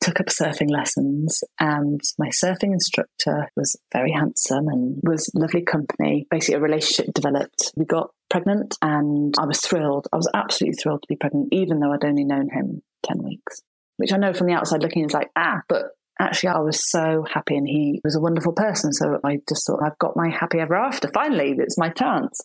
took 0.01 0.21
up 0.21 0.27
surfing 0.27 0.71
lessons 0.71 1.43
and 1.59 2.01
my 2.19 2.29
surfing 2.29 2.73
instructor 2.73 3.49
was 3.57 3.77
very 3.93 4.13
handsome 4.13 4.69
and 4.69 5.01
was 5.03 5.31
lovely 5.35 5.63
company. 5.63 6.27
Basically 6.31 6.55
a 6.55 6.61
relationship 6.61 7.13
developed. 7.15 7.73
We 7.77 7.85
got 7.85 8.11
pregnant 8.31 8.77
and 8.83 9.35
I 9.39 9.47
was 9.47 9.61
thrilled. 9.61 10.07
I 10.13 10.17
was 10.17 10.31
absolutely 10.35 10.77
thrilled 10.77 11.03
to 11.03 11.09
be 11.09 11.17
pregnant, 11.17 11.49
even 11.53 11.81
though 11.81 11.93
I'd 11.93 12.05
only 12.05 12.25
known 12.25 12.49
him 12.51 12.83
10 13.07 13.23
weeks, 13.23 13.63
which 13.97 14.13
I 14.13 14.17
know 14.17 14.33
from 14.33 14.47
the 14.47 14.55
outside 14.55 14.83
looking 14.83 15.05
is 15.05 15.15
like, 15.15 15.31
ah, 15.37 15.63
but 15.69 15.87
actually 16.21 16.51
I 16.51 16.61
was 16.61 16.91
so 16.91 17.25
happy 17.33 17.57
and 17.57 17.67
he 17.67 18.01
was 18.05 18.17
a 18.17 18.21
wonderful 18.21 18.53
person. 18.53 18.93
So 18.93 19.19
I 19.25 19.39
just 19.49 19.67
thought, 19.67 19.83
I've 19.83 19.99
got 19.99 20.17
my 20.17 20.31
happy 20.31 20.59
ever 20.59 20.77
after. 20.77 21.09
Finally, 21.13 21.57
it's 21.59 21.79
my 21.79 21.91
chance. 21.91 22.41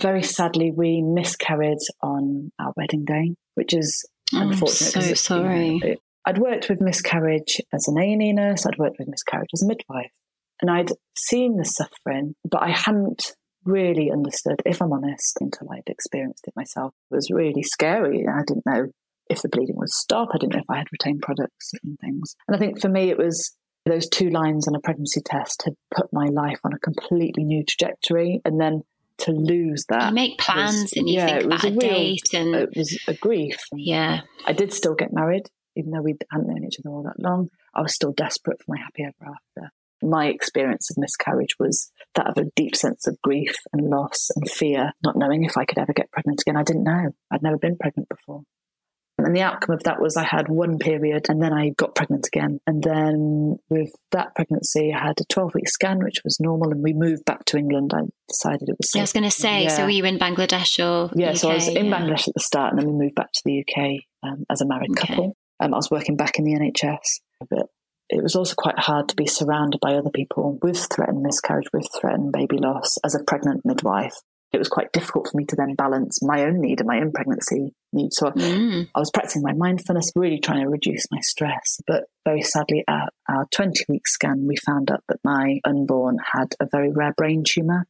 Very 0.00 0.22
sadly, 0.22 0.72
we 0.74 1.02
miscarried 1.02 1.78
on 2.02 2.50
our 2.58 2.72
wedding 2.76 3.04
day, 3.04 3.34
which 3.54 3.74
is 3.74 4.04
oh, 4.34 4.40
unfortunate. 4.40 4.96
I'm 4.96 5.02
so 5.02 5.14
sorry. 5.14 5.68
You 5.68 5.80
know, 5.80 5.86
it, 5.86 5.98
I'd 6.24 6.38
worked 6.38 6.68
with 6.68 6.80
miscarriage 6.80 7.60
as 7.72 7.88
an 7.88 7.98
A&E 7.98 8.32
nurse, 8.32 8.66
I'd 8.66 8.78
worked 8.78 8.98
with 8.98 9.08
miscarriage 9.08 9.50
as 9.54 9.62
a 9.62 9.66
midwife, 9.66 10.12
and 10.60 10.70
I'd 10.70 10.92
seen 11.16 11.56
the 11.56 11.64
suffering, 11.64 12.34
but 12.48 12.62
I 12.62 12.70
hadn't 12.70 13.34
really 13.64 14.10
understood, 14.10 14.62
if 14.64 14.80
I'm 14.80 14.92
honest, 14.92 15.38
until 15.40 15.68
I'd 15.72 15.82
experienced 15.86 16.46
it 16.46 16.54
myself. 16.56 16.92
It 17.10 17.14
was 17.14 17.30
really 17.30 17.62
scary. 17.62 18.26
I 18.28 18.42
didn't 18.46 18.66
know 18.66 18.86
if 19.28 19.42
the 19.42 19.48
bleeding 19.48 19.76
would 19.76 19.88
stop. 19.88 20.28
I 20.32 20.38
didn't 20.38 20.54
know 20.54 20.60
if 20.60 20.70
I 20.70 20.78
had 20.78 20.92
retained 20.92 21.22
products 21.22 21.72
and 21.82 21.98
things. 22.00 22.34
And 22.48 22.56
I 22.56 22.58
think 22.58 22.80
for 22.80 22.88
me, 22.88 23.10
it 23.10 23.18
was 23.18 23.56
those 23.86 24.08
two 24.08 24.30
lines 24.30 24.68
on 24.68 24.74
a 24.74 24.80
pregnancy 24.80 25.20
test 25.24 25.62
had 25.64 25.74
put 25.94 26.12
my 26.12 26.26
life 26.26 26.60
on 26.64 26.72
a 26.72 26.78
completely 26.78 27.44
new 27.44 27.64
trajectory. 27.64 28.40
And 28.44 28.60
then 28.60 28.82
to 29.18 29.32
lose 29.32 29.84
that. 29.88 30.08
You 30.08 30.14
make 30.14 30.38
plans 30.38 30.82
was, 30.82 30.92
and 30.96 31.08
you 31.08 31.14
yeah, 31.16 31.26
think 31.26 31.44
about 31.44 31.64
a, 31.64 31.68
real, 31.68 31.78
date 31.78 32.34
and 32.34 32.54
it 32.54 32.70
was 32.76 32.98
a 33.06 33.14
grief. 33.14 33.58
Yeah. 33.74 34.22
I 34.46 34.52
did 34.52 34.72
still 34.72 34.94
get 34.94 35.12
married 35.12 35.48
even 35.76 35.90
though 35.90 36.02
we 36.02 36.14
hadn't 36.30 36.48
known 36.48 36.64
each 36.64 36.78
other 36.80 36.94
all 36.94 37.02
that 37.02 37.20
long, 37.20 37.48
I 37.74 37.82
was 37.82 37.94
still 37.94 38.12
desperate 38.12 38.58
for 38.58 38.74
my 38.74 38.78
happy 38.78 39.04
ever 39.04 39.32
after. 39.32 39.70
My 40.02 40.26
experience 40.26 40.90
of 40.90 40.98
miscarriage 40.98 41.56
was 41.60 41.92
that 42.14 42.26
of 42.26 42.36
a 42.36 42.50
deep 42.56 42.74
sense 42.74 43.06
of 43.06 43.20
grief 43.22 43.54
and 43.72 43.88
loss 43.88 44.30
and 44.34 44.50
fear, 44.50 44.92
not 45.04 45.16
knowing 45.16 45.44
if 45.44 45.56
I 45.56 45.64
could 45.64 45.78
ever 45.78 45.92
get 45.92 46.10
pregnant 46.10 46.42
again. 46.42 46.56
I 46.56 46.64
didn't 46.64 46.84
know. 46.84 47.10
I'd 47.30 47.42
never 47.42 47.58
been 47.58 47.76
pregnant 47.78 48.08
before. 48.08 48.42
And 49.18 49.36
the 49.36 49.42
outcome 49.42 49.74
of 49.74 49.82
that 49.84 50.00
was 50.00 50.16
I 50.16 50.24
had 50.24 50.48
one 50.48 50.78
period 50.78 51.26
and 51.28 51.40
then 51.40 51.52
I 51.52 51.70
got 51.70 51.94
pregnant 51.94 52.26
again. 52.26 52.60
And 52.66 52.82
then 52.82 53.56
with 53.68 53.92
that 54.10 54.34
pregnancy, 54.34 54.92
I 54.92 55.06
had 55.06 55.20
a 55.20 55.24
12 55.24 55.54
week 55.54 55.68
scan, 55.68 56.02
which 56.02 56.22
was 56.24 56.40
normal. 56.40 56.72
And 56.72 56.82
we 56.82 56.92
moved 56.92 57.24
back 57.24 57.44
to 57.46 57.56
England. 57.56 57.92
I 57.94 58.00
decided 58.28 58.68
it 58.68 58.76
was 58.78 58.90
safe. 58.90 59.00
I 59.00 59.02
was 59.02 59.12
going 59.12 59.24
to 59.24 59.30
say, 59.30 59.64
yeah. 59.64 59.68
so 59.68 59.84
were 59.84 59.90
you 59.90 60.04
in 60.04 60.18
Bangladesh 60.18 60.78
or? 60.78 61.10
Yeah, 61.14 61.30
UK? 61.30 61.36
so 61.36 61.50
I 61.50 61.54
was 61.54 61.68
in 61.68 61.86
yeah. 61.86 61.98
Bangladesh 61.98 62.28
at 62.28 62.34
the 62.34 62.40
start 62.40 62.72
and 62.72 62.80
then 62.80 62.86
we 62.86 63.04
moved 63.04 63.14
back 63.14 63.32
to 63.32 63.42
the 63.44 63.60
UK 63.60 64.02
um, 64.22 64.44
as 64.50 64.60
a 64.60 64.66
married 64.66 64.90
okay. 64.92 65.08
couple. 65.08 65.36
Um, 65.62 65.74
I 65.74 65.76
was 65.76 65.90
working 65.90 66.16
back 66.16 66.38
in 66.38 66.44
the 66.44 66.54
NHS, 66.54 67.20
but 67.48 67.66
it 68.10 68.22
was 68.22 68.34
also 68.34 68.54
quite 68.56 68.78
hard 68.78 69.08
to 69.08 69.16
be 69.16 69.26
surrounded 69.26 69.80
by 69.80 69.94
other 69.94 70.10
people 70.10 70.58
with 70.60 70.88
threatened 70.92 71.22
miscarriage, 71.22 71.68
with 71.72 71.88
threatened 72.00 72.32
baby 72.32 72.58
loss 72.58 72.98
as 73.04 73.14
a 73.14 73.22
pregnant 73.24 73.62
midwife. 73.64 74.14
It 74.52 74.58
was 74.58 74.68
quite 74.68 74.92
difficult 74.92 75.28
for 75.28 75.36
me 75.38 75.46
to 75.46 75.56
then 75.56 75.76
balance 75.76 76.18
my 76.20 76.42
own 76.42 76.60
need 76.60 76.80
and 76.80 76.86
my 76.86 76.98
own 76.98 77.12
pregnancy 77.12 77.74
need. 77.92 78.12
So 78.12 78.30
mm. 78.30 78.86
I 78.94 78.98
was 78.98 79.10
practicing 79.10 79.42
my 79.42 79.54
mindfulness, 79.54 80.12
really 80.14 80.40
trying 80.40 80.62
to 80.62 80.68
reduce 80.68 81.06
my 81.10 81.20
stress. 81.20 81.80
But 81.86 82.04
very 82.26 82.42
sadly, 82.42 82.84
at 82.86 83.14
our 83.30 83.46
20 83.54 83.84
week 83.88 84.06
scan, 84.06 84.46
we 84.46 84.56
found 84.56 84.90
out 84.90 85.04
that 85.08 85.20
my 85.24 85.60
unborn 85.64 86.18
had 86.34 86.54
a 86.60 86.66
very 86.70 86.90
rare 86.92 87.14
brain 87.16 87.44
tumour. 87.48 87.86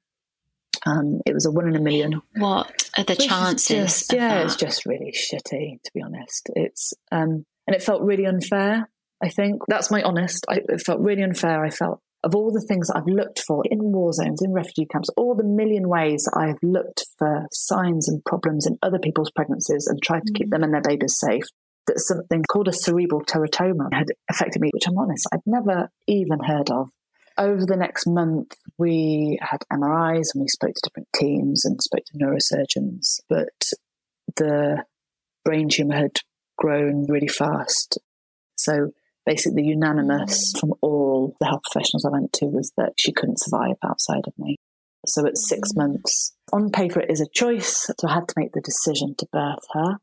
Um, 0.85 1.20
it 1.26 1.35
was 1.35 1.46
a 1.46 1.50
one 1.50 1.68
in 1.68 1.76
a 1.76 1.80
million. 1.80 2.20
What 2.37 2.88
are 2.96 3.04
the 3.04 3.16
chances? 3.16 3.66
Just, 3.66 4.12
yeah, 4.12 4.35
that? 4.35 4.44
it's 4.44 4.56
just 4.56 4.87
really 4.87 5.12
shitty, 5.12 5.82
to 5.82 5.90
be 5.94 6.02
honest. 6.02 6.48
It's 6.54 6.92
um, 7.11 7.44
and 7.66 7.75
it 7.75 7.83
felt 7.83 8.03
really 8.03 8.27
unfair. 8.27 8.88
I 9.22 9.29
think 9.29 9.62
that's 9.68 9.90
my 9.90 10.03
honest. 10.03 10.44
I, 10.48 10.61
it 10.68 10.83
felt 10.85 11.01
really 11.01 11.22
unfair. 11.22 11.64
I 11.64 11.70
felt 11.70 12.01
of 12.25 12.35
all 12.35 12.53
the 12.53 12.64
things 12.68 12.88
I've 12.90 13.07
looked 13.07 13.40
for 13.40 13.62
in 13.68 13.81
war 13.81 14.12
zones, 14.12 14.42
in 14.42 14.53
refugee 14.53 14.87
camps, 14.87 15.09
all 15.16 15.35
the 15.35 15.44
million 15.44 15.88
ways 15.88 16.29
I've 16.35 16.59
looked 16.62 17.05
for 17.18 17.46
signs 17.51 18.09
and 18.09 18.25
problems 18.25 18.66
in 18.66 18.79
other 18.83 18.98
people's 18.98 19.31
pregnancies 19.31 19.87
and 19.88 20.01
tried 20.03 20.22
to 20.27 20.33
keep 20.33 20.48
mm. 20.48 20.51
them 20.51 20.62
and 20.62 20.72
their 20.72 20.83
babies 20.83 21.16
safe, 21.18 21.44
that 21.88 21.98
something 21.98 22.44
called 22.51 22.68
a 22.68 22.72
cerebral 22.72 23.22
teratoma 23.22 23.92
had 23.92 24.07
affected 24.31 24.62
me, 24.62 24.70
which 24.72 24.87
I'm 24.87 24.98
honest, 24.98 25.27
I'd 25.33 25.40
never 25.46 25.88
even 26.07 26.38
heard 26.44 26.70
of. 26.70 26.90
Over 27.38 27.64
the 27.66 27.77
next 27.77 28.07
month, 28.07 28.55
we 28.79 29.38
had 29.40 29.61
MRIs 29.72 30.29
and 30.35 30.42
we 30.42 30.48
spoke 30.48 30.75
to 30.75 30.83
different 30.85 31.08
teams 31.17 31.65
and 31.65 31.81
spoke 31.81 32.04
to 32.06 32.19
neurosurgeons, 32.19 33.21
but 33.29 33.48
the 34.37 34.85
brain 35.44 35.69
tumor 35.69 35.96
had 35.96 36.19
grown 36.63 37.06
really 37.06 37.29
fast. 37.29 37.98
So 38.56 38.92
basically, 39.27 39.65
unanimous 39.65 40.52
from 40.58 40.75
all 40.81 41.35
the 41.40 41.46
health 41.46 41.63
professionals 41.71 42.04
I 42.04 42.10
went 42.10 42.33
to 42.35 42.46
was 42.46 42.73
that 42.77 42.92
she 42.96 43.13
couldn't 43.13 43.40
survive 43.40 43.77
outside 43.85 44.25
of 44.27 44.33
me. 44.38 44.56
So 45.06 45.27
at 45.27 45.37
six 45.37 45.73
mm. 45.73 45.79
months, 45.79 46.33
on 46.52 46.71
paper, 46.71 47.00
it 47.00 47.10
is 47.10 47.21
a 47.21 47.29
choice. 47.29 47.87
So 47.87 48.08
I 48.08 48.15
had 48.15 48.29
to 48.29 48.35
make 48.37 48.52
the 48.52 48.60
decision 48.60 49.17
to 49.19 49.27
birth 49.33 49.67
her, 49.73 49.98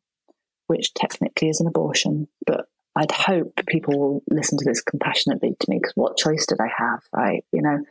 which 0.68 0.94
technically 0.94 1.48
is 1.48 1.62
an 1.62 1.68
abortion. 1.68 2.28
But 2.46 2.66
I'd 2.96 3.12
hope 3.12 3.54
people 3.68 3.98
will 3.98 4.24
listen 4.30 4.58
to 4.58 4.66
this 4.66 4.82
compassionately 4.82 5.56
to 5.58 5.70
me 5.70 5.78
because 5.82 5.96
what 5.96 6.18
choice 6.18 6.46
did 6.46 6.58
I 6.60 6.68
have, 6.78 7.00
right? 7.16 7.46
You 7.54 7.62
know, 7.62 7.86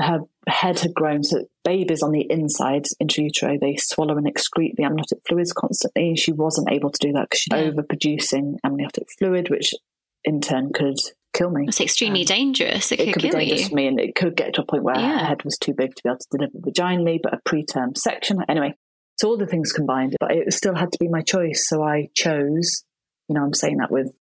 her 0.00 0.20
head 0.48 0.80
had 0.80 0.94
grown. 0.94 1.22
So 1.22 1.44
babies 1.64 2.02
on 2.02 2.12
the 2.12 2.26
inside, 2.30 2.86
intrautero, 3.02 3.60
they 3.60 3.76
swallow 3.76 4.16
and 4.16 4.26
excrete 4.26 4.76
the 4.76 4.84
amniotic 4.84 5.18
fluids 5.28 5.52
constantly. 5.52 6.16
She 6.16 6.32
wasn't 6.32 6.70
able 6.70 6.90
to 6.90 6.98
do 7.06 7.12
that 7.12 7.30
because 7.30 7.40
she's 7.40 7.52
yeah. 7.52 7.70
overproducing 7.70 8.56
amniotic 8.64 9.08
fluid, 9.18 9.50
which 9.50 9.74
in 10.24 10.40
turn 10.40 10.72
could 10.72 10.98
kill 11.32 11.50
me. 11.50 11.66
It's 11.68 11.80
extremely 11.80 12.20
um, 12.20 12.26
dangerous. 12.26 12.92
It, 12.92 13.00
it 13.00 13.12
could, 13.12 13.22
be 13.22 13.30
dangerous 13.30 13.62
you. 13.62 13.68
for 13.68 13.74
me, 13.74 13.86
and 13.86 14.00
it 14.00 14.14
could 14.14 14.36
get 14.36 14.54
to 14.54 14.62
a 14.62 14.66
point 14.66 14.82
where 14.82 14.98
yeah. 14.98 15.18
her 15.18 15.26
head 15.26 15.44
was 15.44 15.58
too 15.58 15.74
big 15.74 15.94
to 15.94 16.02
be 16.02 16.10
able 16.10 16.18
to 16.18 16.26
deliver 16.30 16.58
vaginally, 16.58 17.20
but 17.22 17.34
a 17.34 17.40
preterm 17.48 17.96
section. 17.96 18.38
Anyway, 18.48 18.74
so 19.18 19.28
all 19.28 19.38
the 19.38 19.46
things 19.46 19.72
combined, 19.72 20.16
but 20.20 20.32
it 20.32 20.52
still 20.52 20.74
had 20.74 20.92
to 20.92 20.98
be 20.98 21.08
my 21.08 21.22
choice. 21.22 21.66
So 21.68 21.82
I 21.82 22.08
chose. 22.14 22.84
You 23.28 23.36
know, 23.36 23.44
I'm 23.44 23.54
saying 23.54 23.78
that 23.78 23.90
with 23.90 24.12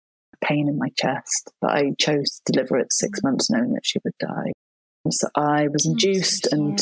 pain 0.43 0.67
in 0.67 0.77
my 0.77 0.89
chest, 0.97 1.51
but 1.59 1.71
I 1.71 1.91
chose 1.99 2.41
to 2.45 2.53
deliver 2.53 2.77
at 2.77 2.93
six 2.93 3.21
months, 3.23 3.49
knowing 3.49 3.73
that 3.73 3.85
she 3.85 3.99
would 4.03 4.13
die. 4.19 4.51
So 5.09 5.27
I 5.35 5.67
was 5.67 5.85
oh, 5.87 5.91
induced 5.91 6.49
so 6.49 6.57
and 6.57 6.79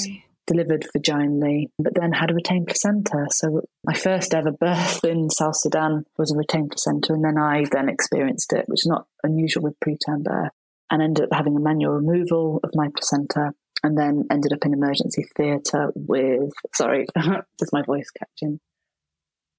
delivered 0.49 0.85
vaginally, 0.95 1.67
but 1.77 1.93
then 1.95 2.11
had 2.11 2.31
a 2.31 2.33
retained 2.33 2.67
placenta. 2.67 3.27
So 3.29 3.61
my 3.85 3.93
first 3.93 4.33
ever 4.33 4.51
birth 4.51 5.03
in 5.05 5.29
South 5.29 5.55
Sudan 5.55 6.05
was 6.17 6.31
a 6.31 6.37
retained 6.37 6.71
placenta, 6.71 7.13
and 7.13 7.23
then 7.23 7.37
I 7.37 7.65
then 7.71 7.87
experienced 7.87 8.51
it, 8.53 8.65
which 8.67 8.81
is 8.81 8.87
not 8.87 9.05
unusual 9.23 9.63
with 9.63 9.79
preterm 9.79 10.23
birth, 10.23 10.51
and 10.89 11.01
ended 11.01 11.25
up 11.25 11.33
having 11.33 11.55
a 11.55 11.59
manual 11.59 11.93
removal 11.93 12.59
of 12.63 12.71
my 12.73 12.87
placenta, 12.95 13.53
and 13.83 13.97
then 13.97 14.25
ended 14.31 14.51
up 14.51 14.65
in 14.65 14.73
emergency 14.73 15.23
theatre 15.37 15.91
with 15.95 16.51
sorry, 16.73 17.05
is 17.61 17.71
my 17.71 17.83
voice 17.83 18.09
catching? 18.17 18.59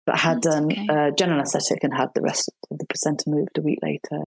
But 0.07 0.19
had 0.19 0.41
done 0.41 0.65
um, 0.65 0.71
okay. 0.71 0.87
a 0.91 1.13
general 1.13 1.39
anaesthetic 1.39 1.85
and 1.85 1.95
had 1.95 2.09
the 2.15 2.23
rest 2.23 2.51
of 2.71 2.79
the 2.79 2.87
placenta 2.87 3.25
moved 3.29 3.59
a 3.59 3.63
week 3.63 3.79
later. 3.83 4.25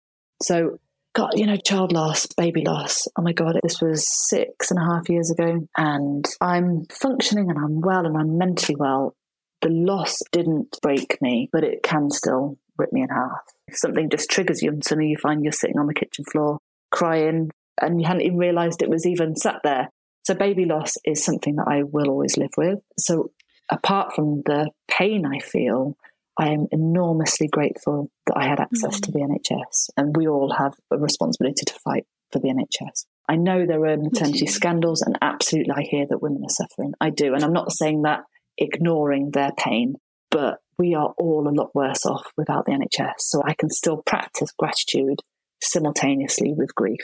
So 0.42 0.78
God, 1.14 1.30
you 1.34 1.46
know, 1.46 1.56
child 1.56 1.92
loss, 1.92 2.26
baby 2.36 2.62
loss. 2.64 3.08
Oh 3.16 3.22
my 3.22 3.32
God, 3.32 3.58
this 3.62 3.80
was 3.80 4.06
six 4.28 4.70
and 4.70 4.78
a 4.78 4.84
half 4.84 5.08
years 5.08 5.30
ago. 5.30 5.66
And 5.76 6.24
I'm 6.40 6.84
functioning 6.90 7.50
and 7.50 7.58
I'm 7.58 7.80
well 7.80 8.06
and 8.06 8.16
I'm 8.16 8.38
mentally 8.38 8.76
well. 8.76 9.16
The 9.60 9.70
loss 9.70 10.18
didn't 10.30 10.78
break 10.80 11.20
me, 11.20 11.48
but 11.52 11.64
it 11.64 11.82
can 11.82 12.10
still 12.10 12.58
rip 12.76 12.92
me 12.92 13.02
in 13.02 13.08
half. 13.08 13.40
If 13.66 13.76
something 13.76 14.08
just 14.08 14.30
triggers 14.30 14.62
you 14.62 14.70
and 14.70 14.84
suddenly 14.84 15.10
you 15.10 15.16
find 15.16 15.42
you're 15.42 15.52
sitting 15.52 15.78
on 15.78 15.86
the 15.86 15.94
kitchen 15.94 16.24
floor 16.24 16.58
crying 16.90 17.50
and 17.80 18.00
you 18.00 18.06
hadn't 18.06 18.22
even 18.22 18.38
realized 18.38 18.82
it 18.82 18.90
was 18.90 19.06
even 19.06 19.36
sat 19.36 19.60
there. 19.64 19.88
So 20.24 20.34
baby 20.34 20.66
loss 20.66 20.94
is 21.04 21.24
something 21.24 21.56
that 21.56 21.68
I 21.68 21.82
will 21.82 22.08
always 22.08 22.36
live 22.36 22.52
with. 22.56 22.80
So 22.98 23.32
apart 23.70 24.14
from 24.14 24.42
the 24.46 24.70
pain 24.88 25.26
I 25.26 25.40
feel, 25.40 25.96
I 26.38 26.50
am 26.50 26.68
enormously 26.70 27.48
grateful 27.48 28.10
that 28.26 28.36
I 28.36 28.46
had 28.46 28.60
access 28.60 29.00
mm-hmm. 29.00 29.00
to 29.00 29.12
the 29.12 29.18
NHS, 29.18 29.90
and 29.96 30.16
we 30.16 30.28
all 30.28 30.54
have 30.56 30.74
a 30.90 30.98
responsibility 30.98 31.64
to 31.66 31.74
fight 31.84 32.06
for 32.32 32.38
the 32.38 32.48
NHS. 32.48 33.06
I 33.28 33.36
know 33.36 33.66
there 33.66 33.84
are 33.86 33.96
maternity 33.96 34.46
scandals, 34.46 35.02
and 35.02 35.18
absolutely 35.20 35.72
I 35.76 35.82
hear 35.82 36.06
that 36.08 36.22
women 36.22 36.42
are 36.44 36.48
suffering. 36.48 36.92
I 37.00 37.10
do. 37.10 37.34
And 37.34 37.44
I'm 37.44 37.52
not 37.52 37.72
saying 37.72 38.02
that 38.02 38.20
ignoring 38.56 39.30
their 39.32 39.52
pain, 39.58 39.94
but 40.30 40.58
we 40.78 40.94
are 40.94 41.12
all 41.18 41.48
a 41.48 41.50
lot 41.50 41.74
worse 41.74 42.06
off 42.06 42.30
without 42.36 42.64
the 42.66 42.72
NHS. 42.72 43.14
So 43.18 43.42
I 43.44 43.54
can 43.54 43.68
still 43.68 44.02
practice 44.06 44.50
gratitude 44.56 45.20
simultaneously 45.60 46.54
with 46.56 46.74
grief. 46.74 47.00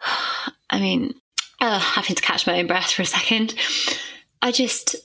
I 0.70 0.80
mean, 0.80 1.14
uh, 1.60 1.78
having 1.78 2.16
to 2.16 2.22
catch 2.22 2.46
my 2.46 2.58
own 2.58 2.66
breath 2.66 2.90
for 2.90 3.02
a 3.02 3.06
second. 3.06 3.54
I 4.40 4.50
just, 4.50 4.96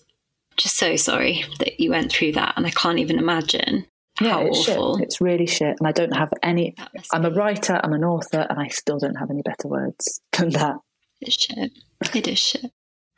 just 0.58 0.78
so 0.78 0.96
sorry 0.96 1.46
that 1.60 1.80
you 1.80 1.92
went 1.92 2.12
through 2.12 2.34
that, 2.34 2.54
and 2.58 2.66
I 2.66 2.72
can't 2.72 3.00
even 3.00 3.18
imagine 3.18 3.86
yeah, 4.20 4.32
how 4.32 4.42
it's 4.48 4.68
awful. 4.70 4.98
Shit. 4.98 5.06
It's 5.06 5.22
really 5.22 5.46
shit, 5.46 5.78
and 5.80 5.88
I 5.88 5.92
don't 5.92 6.16
have 6.16 6.34
any. 6.44 6.76
I'm 7.14 7.26
a 7.26 7.32
writer, 7.32 7.80
I'm 7.84 7.94
an 7.94 8.04
author, 8.04 8.46
and 8.50 8.60
I 8.60 8.68
still 8.70 9.00
don't 9.00 9.16
have 9.16 9.30
any 9.30 9.42
better 9.42 9.68
words 9.68 10.22
than 10.38 10.50
that. 10.52 10.76
It's 11.22 11.36
shit. 11.36 11.72
It 12.14 12.28
is 12.28 12.40
shit. 12.40 12.72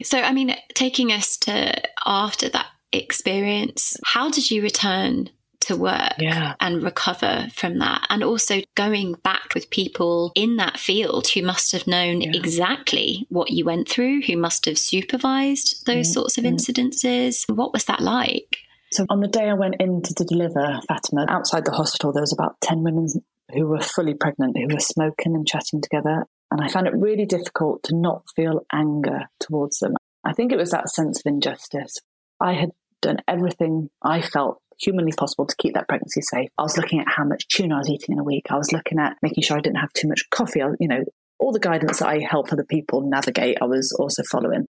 So, 0.04 0.20
I 0.20 0.32
mean, 0.32 0.56
taking 0.74 1.12
us 1.12 1.38
to 1.38 1.74
after 2.06 2.50
that 2.50 2.68
experience, 2.94 3.98
how 4.06 4.30
did 4.30 4.50
you 4.50 4.62
return 4.62 5.30
to 5.62 5.76
work 5.76 6.14
yeah. 6.18 6.56
and 6.60 6.82
recover 6.84 7.48
from 7.54 7.80
that. 7.80 8.06
And 8.10 8.24
also 8.24 8.62
going 8.76 9.14
back 9.24 9.54
with 9.54 9.70
people 9.70 10.32
in 10.36 10.56
that 10.58 10.80
field 10.80 11.28
who 11.28 11.42
must 11.42 11.72
have 11.74 11.88
known 11.88 12.22
yeah. 12.22 12.32
exactly 12.34 13.28
what 13.30 13.52
you 13.52 13.66
went 13.66 13.90
through, 13.90 14.22
who 14.22 14.38
must 14.38 14.66
have 14.66 14.78
supervised 14.78 15.86
those 15.86 16.08
mm-hmm. 16.08 16.14
sorts 16.14 16.38
of 16.38 16.44
incidences. 16.44 17.44
What 17.54 17.74
was 17.74 17.86
that 17.86 18.02
like? 18.02 18.58
So, 18.92 19.06
on 19.10 19.20
the 19.20 19.28
day 19.28 19.50
I 19.50 19.54
went 19.54 19.76
in 19.80 20.02
to 20.02 20.14
deliver 20.14 20.80
Fatima, 20.88 21.26
outside 21.30 21.66
the 21.66 21.72
hospital, 21.72 22.12
there 22.12 22.24
was 22.24 22.34
about 22.34 22.60
10 22.62 22.82
women 22.82 23.08
who 23.54 23.68
were 23.68 23.82
fully 23.82 24.16
pregnant, 24.16 24.58
who 24.58 24.74
were 24.74 24.80
smoking 24.80 25.36
and 25.36 25.48
chatting 25.48 25.82
together. 25.82 26.26
And 26.52 26.62
I 26.62 26.70
found 26.70 26.88
it 26.88 26.94
really 26.96 27.26
difficult 27.26 27.84
to 27.84 27.96
not 27.96 28.24
feel 28.36 28.66
anger 28.74 29.26
towards 29.40 29.80
them. 29.80 29.94
I 30.24 30.34
think 30.34 30.52
it 30.52 30.58
was 30.58 30.72
that 30.72 30.90
sense 30.90 31.20
of 31.20 31.32
injustice. 31.32 31.98
I 32.40 32.54
had 32.54 32.72
done 33.02 33.18
everything 33.28 33.90
I 34.02 34.22
felt 34.22 34.62
humanly 34.80 35.12
possible 35.18 35.46
to 35.46 35.56
keep 35.58 35.74
that 35.74 35.88
pregnancy 35.88 36.22
safe. 36.22 36.50
I 36.58 36.64
was 36.64 36.78
looking 36.78 37.00
at 37.00 37.08
how 37.08 37.24
much 37.24 37.48
tuna 37.48 37.76
I 37.76 37.80
was 37.80 37.90
eating 37.90 38.14
in 38.14 38.20
a 38.20 38.24
week. 38.24 38.48
I 38.50 38.58
was 38.58 38.72
looking 38.72 39.00
at 39.00 39.18
making 39.22 39.44
sure 39.44 39.58
I 39.58 39.62
didn't 39.62 39.80
have 39.80 39.94
too 39.94 40.08
much 40.08 40.30
coffee. 40.30 40.62
You 40.80 40.88
know, 40.88 41.04
all 41.40 41.52
the 41.52 41.60
guidance 41.60 42.00
that 42.00 42.10
I 42.10 42.20
help 42.20 42.52
other 42.52 42.66
people 42.66 43.02
navigate, 43.02 43.58
I 43.62 43.66
was 43.66 43.96
also 44.00 44.24
following. 44.30 44.66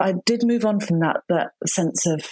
I 0.00 0.14
did 0.24 0.44
move 0.44 0.64
on 0.64 0.80
from 0.80 1.00
that, 1.00 1.20
that 1.28 1.52
sense 1.66 2.06
of 2.06 2.24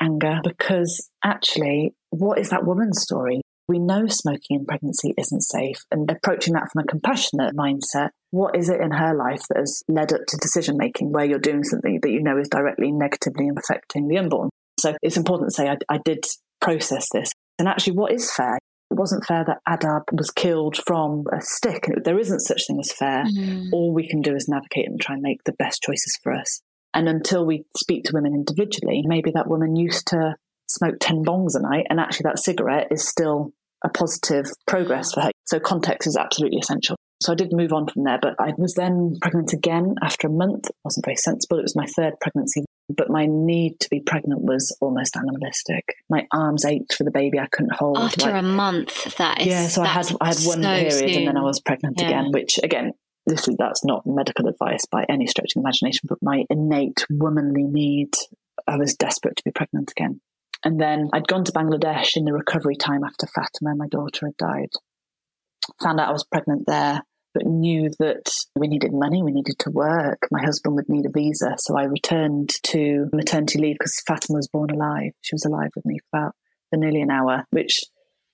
anger 0.00 0.40
because 0.42 1.08
actually, 1.24 1.94
what 2.10 2.38
is 2.38 2.50
that 2.50 2.64
woman's 2.64 3.02
story? 3.02 3.42
We 3.68 3.78
know 3.78 4.06
smoking 4.08 4.58
in 4.58 4.66
pregnancy 4.66 5.14
isn't 5.16 5.42
safe 5.42 5.84
and 5.90 6.10
approaching 6.10 6.54
that 6.54 6.68
from 6.72 6.82
a 6.82 6.86
compassionate 6.86 7.54
mindset. 7.54 8.10
What 8.30 8.56
is 8.56 8.68
it 8.68 8.80
in 8.80 8.90
her 8.90 9.14
life 9.14 9.42
that 9.48 9.58
has 9.58 9.82
led 9.88 10.12
up 10.12 10.20
to 10.26 10.36
decision 10.38 10.76
making 10.76 11.12
where 11.12 11.24
you're 11.24 11.38
doing 11.38 11.62
something 11.62 12.00
that 12.02 12.10
you 12.10 12.22
know 12.22 12.38
is 12.38 12.48
directly 12.48 12.90
negatively 12.90 13.48
affecting 13.56 14.08
the 14.08 14.18
unborn? 14.18 14.50
So 14.80 14.94
it's 15.00 15.16
important 15.16 15.50
to 15.50 15.54
say 15.54 15.68
I, 15.68 15.76
I 15.88 16.00
did 16.04 16.24
process 16.62 17.06
this. 17.12 17.30
And 17.58 17.68
actually, 17.68 17.96
what 17.96 18.12
is 18.12 18.32
fair? 18.32 18.56
It 18.90 18.98
wasn't 18.98 19.24
fair 19.24 19.44
that 19.44 19.60
Adab 19.68 20.02
was 20.12 20.30
killed 20.30 20.76
from 20.86 21.24
a 21.32 21.40
stick. 21.40 21.86
There 22.04 22.18
isn't 22.18 22.40
such 22.40 22.66
thing 22.66 22.78
as 22.80 22.92
fair. 22.92 23.24
Mm-hmm. 23.24 23.68
All 23.72 23.92
we 23.92 24.08
can 24.08 24.20
do 24.20 24.34
is 24.34 24.48
navigate 24.48 24.88
and 24.88 25.00
try 25.00 25.14
and 25.14 25.22
make 25.22 25.44
the 25.44 25.54
best 25.58 25.82
choices 25.82 26.18
for 26.22 26.32
us. 26.32 26.60
And 26.94 27.08
until 27.08 27.46
we 27.46 27.64
speak 27.76 28.04
to 28.04 28.12
women 28.12 28.34
individually, 28.34 29.02
maybe 29.06 29.30
that 29.34 29.48
woman 29.48 29.76
used 29.76 30.08
to 30.08 30.36
smoke 30.68 30.96
10 31.00 31.24
bongs 31.24 31.54
a 31.54 31.60
night, 31.60 31.86
and 31.90 32.00
actually 32.00 32.24
that 32.24 32.38
cigarette 32.38 32.88
is 32.90 33.06
still 33.06 33.52
a 33.84 33.88
positive 33.88 34.46
progress 34.66 35.12
for 35.12 35.22
her. 35.22 35.30
So 35.46 35.58
context 35.58 36.06
is 36.06 36.16
absolutely 36.16 36.58
essential. 36.58 36.96
So 37.22 37.32
I 37.32 37.36
did 37.36 37.52
move 37.52 37.72
on 37.72 37.86
from 37.86 38.04
there, 38.04 38.18
but 38.20 38.34
I 38.38 38.52
was 38.58 38.74
then 38.74 39.16
pregnant 39.20 39.52
again 39.52 39.94
after 40.02 40.26
a 40.26 40.30
month. 40.30 40.66
It 40.66 40.76
wasn't 40.84 41.06
very 41.06 41.16
sensible. 41.16 41.58
It 41.58 41.62
was 41.62 41.76
my 41.76 41.86
third 41.86 42.14
pregnancy 42.20 42.64
but 42.88 43.10
my 43.10 43.26
need 43.26 43.78
to 43.80 43.90
be 43.90 44.00
pregnant 44.00 44.42
was 44.42 44.76
almost 44.80 45.16
animalistic. 45.16 45.96
My 46.08 46.26
arms 46.32 46.64
ached 46.64 46.94
for 46.94 47.04
the 47.04 47.10
baby 47.10 47.38
I 47.38 47.46
couldn't 47.46 47.74
hold. 47.74 47.98
After 47.98 48.26
like, 48.26 48.42
a 48.42 48.42
month, 48.42 49.16
that 49.16 49.40
is 49.40 49.46
yeah. 49.46 49.68
So 49.68 49.82
I 49.82 49.86
had 49.86 50.06
I 50.20 50.28
had 50.28 50.38
one 50.44 50.62
so 50.62 50.68
period, 50.68 50.92
soon. 50.92 51.10
and 51.10 51.28
then 51.28 51.36
I 51.36 51.42
was 51.42 51.60
pregnant 51.60 52.00
yeah. 52.00 52.06
again. 52.06 52.32
Which 52.32 52.58
again, 52.62 52.92
this 53.26 53.48
is 53.48 53.56
that's 53.58 53.84
not 53.84 54.06
medical 54.06 54.46
advice 54.48 54.84
by 54.86 55.04
any 55.08 55.26
stretch 55.26 55.56
of 55.56 55.60
imagination, 55.60 56.08
but 56.08 56.18
my 56.22 56.44
innate 56.50 57.06
womanly 57.10 57.64
need. 57.64 58.14
I 58.66 58.76
was 58.76 58.94
desperate 58.94 59.36
to 59.36 59.44
be 59.44 59.50
pregnant 59.50 59.90
again. 59.90 60.20
And 60.64 60.80
then 60.80 61.08
I'd 61.12 61.26
gone 61.26 61.44
to 61.44 61.52
Bangladesh 61.52 62.16
in 62.16 62.24
the 62.24 62.32
recovery 62.32 62.76
time 62.76 63.02
after 63.02 63.26
Fatima, 63.26 63.74
my 63.74 63.88
daughter, 63.88 64.26
had 64.26 64.36
died. 64.36 64.70
Found 65.80 65.98
out 65.98 66.08
I 66.08 66.12
was 66.12 66.24
pregnant 66.24 66.64
there 66.66 67.02
but 67.34 67.46
knew 67.46 67.90
that 67.98 68.30
we 68.56 68.68
needed 68.68 68.92
money, 68.92 69.22
we 69.22 69.32
needed 69.32 69.58
to 69.60 69.70
work. 69.70 70.28
My 70.30 70.42
husband 70.42 70.76
would 70.76 70.88
need 70.88 71.06
a 71.06 71.10
visa. 71.10 71.54
So 71.58 71.76
I 71.76 71.84
returned 71.84 72.50
to 72.64 73.08
maternity 73.12 73.58
leave 73.58 73.76
because 73.78 74.02
Fatima 74.06 74.36
was 74.36 74.48
born 74.48 74.70
alive. 74.70 75.12
She 75.20 75.34
was 75.34 75.44
alive 75.44 75.70
with 75.74 75.86
me 75.86 75.98
for 75.98 76.18
about 76.18 76.34
for 76.70 76.78
nearly 76.78 77.02
an 77.02 77.10
hour, 77.10 77.44
which 77.50 77.80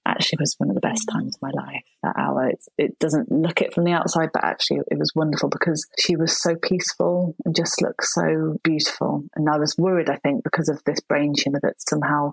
actually 0.06 0.38
was 0.40 0.54
one 0.58 0.70
of 0.70 0.74
the 0.74 0.80
best 0.80 1.06
mm. 1.08 1.12
times 1.12 1.36
of 1.36 1.42
my 1.42 1.50
life. 1.50 1.84
That 2.02 2.16
hour, 2.16 2.48
it's, 2.48 2.68
it 2.78 2.98
doesn't 2.98 3.30
look 3.30 3.60
it 3.60 3.74
from 3.74 3.84
the 3.84 3.92
outside, 3.92 4.30
but 4.32 4.44
actually 4.44 4.80
it 4.90 4.98
was 4.98 5.12
wonderful 5.14 5.48
because 5.48 5.86
she 5.98 6.16
was 6.16 6.40
so 6.40 6.56
peaceful 6.56 7.34
and 7.44 7.54
just 7.54 7.82
looked 7.82 8.04
so 8.04 8.56
beautiful. 8.62 9.24
And 9.34 9.48
I 9.50 9.58
was 9.58 9.76
worried, 9.76 10.08
I 10.08 10.16
think, 10.16 10.44
because 10.44 10.68
of 10.68 10.82
this 10.84 11.00
brain 11.00 11.34
tumor 11.36 11.60
that 11.62 11.74
somehow 11.78 12.32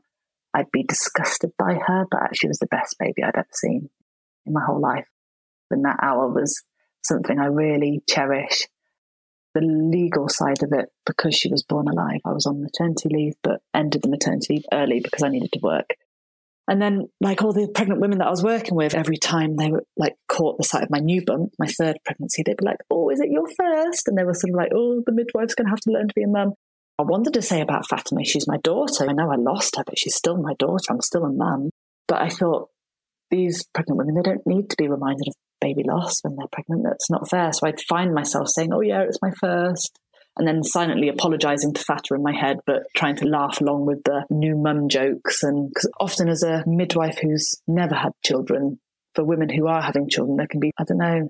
I'd 0.54 0.72
be 0.72 0.84
disgusted 0.84 1.52
by 1.58 1.80
her, 1.86 2.06
but 2.10 2.24
actually 2.24 2.50
was 2.50 2.60
the 2.60 2.68
best 2.68 2.96
baby 3.00 3.24
I'd 3.24 3.36
ever 3.36 3.48
seen 3.52 3.90
in 4.46 4.54
my 4.54 4.64
whole 4.64 4.80
life 4.80 5.08
in 5.72 5.84
that 5.84 6.00
hour 6.02 6.28
was 6.28 6.64
something 7.04 7.40
I 7.40 7.46
really 7.46 8.02
cherish. 8.10 8.68
The 9.54 9.62
legal 9.62 10.28
side 10.28 10.64
of 10.64 10.72
it, 10.74 10.90
because 11.06 11.36
she 11.36 11.50
was 11.50 11.64
born 11.64 11.88
alive, 11.88 12.20
I 12.26 12.34
was 12.34 12.46
on 12.46 12.62
maternity 12.62 13.10
leave, 13.10 13.34
but 13.42 13.62
ended 13.74 14.02
the 14.02 14.10
maternity 14.10 14.56
leave 14.56 14.66
early 14.74 15.00
because 15.00 15.24
I 15.24 15.30
needed 15.30 15.52
to 15.54 15.60
work. 15.62 15.96
And 16.68 16.82
then, 16.82 17.08
like 17.22 17.44
all 17.44 17.54
the 17.54 17.70
pregnant 17.74 18.02
women 18.02 18.18
that 18.18 18.28
I 18.28 18.32
was 18.32 18.44
working 18.44 18.76
with, 18.76 18.96
every 18.96 19.18
time 19.18 19.56
they 19.56 19.70
were 19.70 19.86
like 19.96 20.16
caught 20.28 20.58
the 20.58 20.64
sight 20.64 20.84
of 20.84 20.90
my 20.90 21.00
new 21.00 21.24
bump, 21.24 21.52
my 21.60 21.68
third 21.68 21.98
pregnancy, 22.04 22.42
they'd 22.44 22.58
be 22.58 22.66
like, 22.66 22.80
"Oh, 22.90 23.10
is 23.10 23.20
it 23.20 23.30
your 23.30 23.48
first? 23.56 24.08
And 24.08 24.18
they 24.18 24.24
were 24.24 24.34
sort 24.34 24.50
of 24.50 24.56
like, 24.56 24.72
"Oh, 24.74 25.02
the 25.06 25.12
midwife's 25.12 25.54
going 25.54 25.68
to 25.68 25.70
have 25.70 25.82
to 25.82 25.92
learn 25.92 26.08
to 26.08 26.16
be 26.16 26.24
a 26.24 26.28
mum." 26.28 26.54
I 26.98 27.04
wanted 27.04 27.34
to 27.34 27.42
say 27.42 27.62
about 27.62 27.88
Fatima, 27.88 28.24
she's 28.24 28.48
my 28.48 28.58
daughter. 28.58 29.08
I 29.08 29.14
know 29.14 29.30
I 29.30 29.36
lost 29.36 29.76
her, 29.76 29.84
but 29.86 30.00
she's 30.00 30.16
still 30.16 30.38
my 30.38 30.54
daughter. 30.58 30.86
I'm 30.90 31.02
still 31.02 31.26
a 31.26 31.32
mum. 31.32 31.70
But 32.08 32.22
I 32.22 32.30
thought 32.30 32.70
these 33.30 33.66
pregnant 33.74 33.98
women, 33.98 34.16
they 34.16 34.22
don't 34.22 34.48
need 34.48 34.70
to 34.70 34.78
be 34.78 34.88
reminded 34.88 35.28
of 35.28 35.34
baby 35.66 35.84
loss 35.88 36.20
when 36.22 36.36
they're 36.36 36.48
pregnant. 36.52 36.84
That's 36.84 37.10
not 37.10 37.30
fair. 37.30 37.52
So 37.54 37.68
I'd 37.68 37.82
find 37.82 38.14
myself 38.14 38.50
saying, 38.50 38.72
"Oh 38.74 38.82
yeah, 38.82 39.02
it's 39.02 39.22
my 39.22 39.32
first 39.40 40.00
and 40.38 40.48
then 40.48 40.64
silently 40.64 41.08
apologizing 41.08 41.74
to 41.74 41.82
Fatima 41.82 42.18
in 42.18 42.24
my 42.24 42.34
head, 42.34 42.58
but 42.66 42.84
trying 42.96 43.16
to 43.18 43.26
laugh 43.26 43.62
along 43.62 43.86
with 43.86 44.04
the 44.04 44.26
new 44.30 44.56
mum 44.58 44.90
jokes. 44.90 45.44
And 45.44 45.70
because 45.70 45.90
often, 46.00 46.28
as 46.28 46.44
a 46.44 46.64
midwife 46.68 47.18
who's 47.22 47.56
never 47.68 47.96
had 47.96 48.12
children, 48.24 48.80
for 49.14 49.24
women 49.24 49.50
who 49.50 49.68
are 49.68 49.82
having 49.82 50.10
children, 50.10 50.36
there 50.36 50.48
can 50.48 50.60
be, 50.60 50.72
I 50.78 50.84
don't 50.84 50.98
know, 50.98 51.30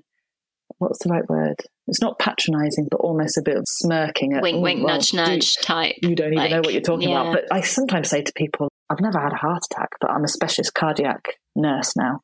what's 0.78 1.04
the 1.04 1.10
right 1.10 1.28
word? 1.28 1.54
It's 1.86 2.02
not 2.02 2.18
patronizing, 2.18 2.88
but 2.90 2.98
almost 2.98 3.38
a 3.38 3.42
bit 3.42 3.56
of 3.56 3.64
smirking 3.68 4.32
at 4.32 4.42
wink, 4.42 4.56
oh, 4.56 4.60
wink, 4.60 4.84
well, 4.84 4.96
nudge, 4.96 5.14
nudge 5.14 5.56
type. 5.58 5.94
You 6.02 6.16
don't 6.16 6.32
even 6.32 6.38
like, 6.38 6.50
know 6.50 6.60
what 6.60 6.72
you're 6.72 6.82
talking 6.82 7.10
yeah. 7.10 7.20
about. 7.20 7.32
But 7.32 7.52
I 7.52 7.60
sometimes 7.60 8.10
say 8.10 8.22
to 8.22 8.32
people, 8.34 8.68
I've 8.88 9.00
never 9.00 9.18
had 9.18 9.32
a 9.32 9.36
heart 9.36 9.62
attack, 9.70 9.90
but 10.00 10.10
I'm 10.10 10.24
a 10.24 10.28
specialist 10.28 10.74
cardiac 10.74 11.24
nurse 11.56 11.96
now. 11.96 12.20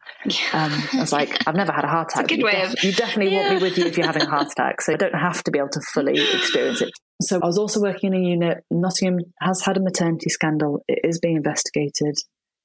Um, 0.53 0.73
I 0.93 1.01
was 1.01 1.13
like, 1.13 1.47
I've 1.47 1.57
never 1.57 1.73
had 1.73 1.85
a 1.85 1.89
heart 1.89 2.11
attack. 2.13 2.27
a 2.27 2.29
good 2.29 2.39
you, 2.39 2.45
way 2.45 2.53
def- 2.53 2.75
of... 2.75 2.85
you 2.85 2.93
definitely 2.93 3.35
yeah. 3.35 3.49
want 3.51 3.63
me 3.63 3.69
with 3.69 3.79
you 3.79 3.87
if 3.87 3.97
you're 3.97 4.07
having 4.07 4.23
a 4.23 4.31
heart 4.31 4.53
attack. 4.53 4.81
So 4.81 4.93
I 4.93 4.97
don't 4.97 5.15
have 5.15 5.43
to 5.45 5.51
be 5.51 5.59
able 5.59 5.71
to 5.71 5.81
fully 5.93 6.21
experience 6.21 6.83
it. 6.83 6.93
So 7.23 7.41
I 7.43 7.47
was 7.47 7.59
also 7.59 7.81
working 7.81 8.15
in 8.15 8.25
a 8.25 8.29
unit. 8.29 8.65
Nottingham 8.71 9.19
has 9.41 9.63
had 9.63 9.77
a 9.77 9.81
maternity 9.81 10.31
scandal. 10.31 10.85
It 10.89 11.01
is 11.05 11.19
being 11.19 11.37
investigated. 11.37 12.17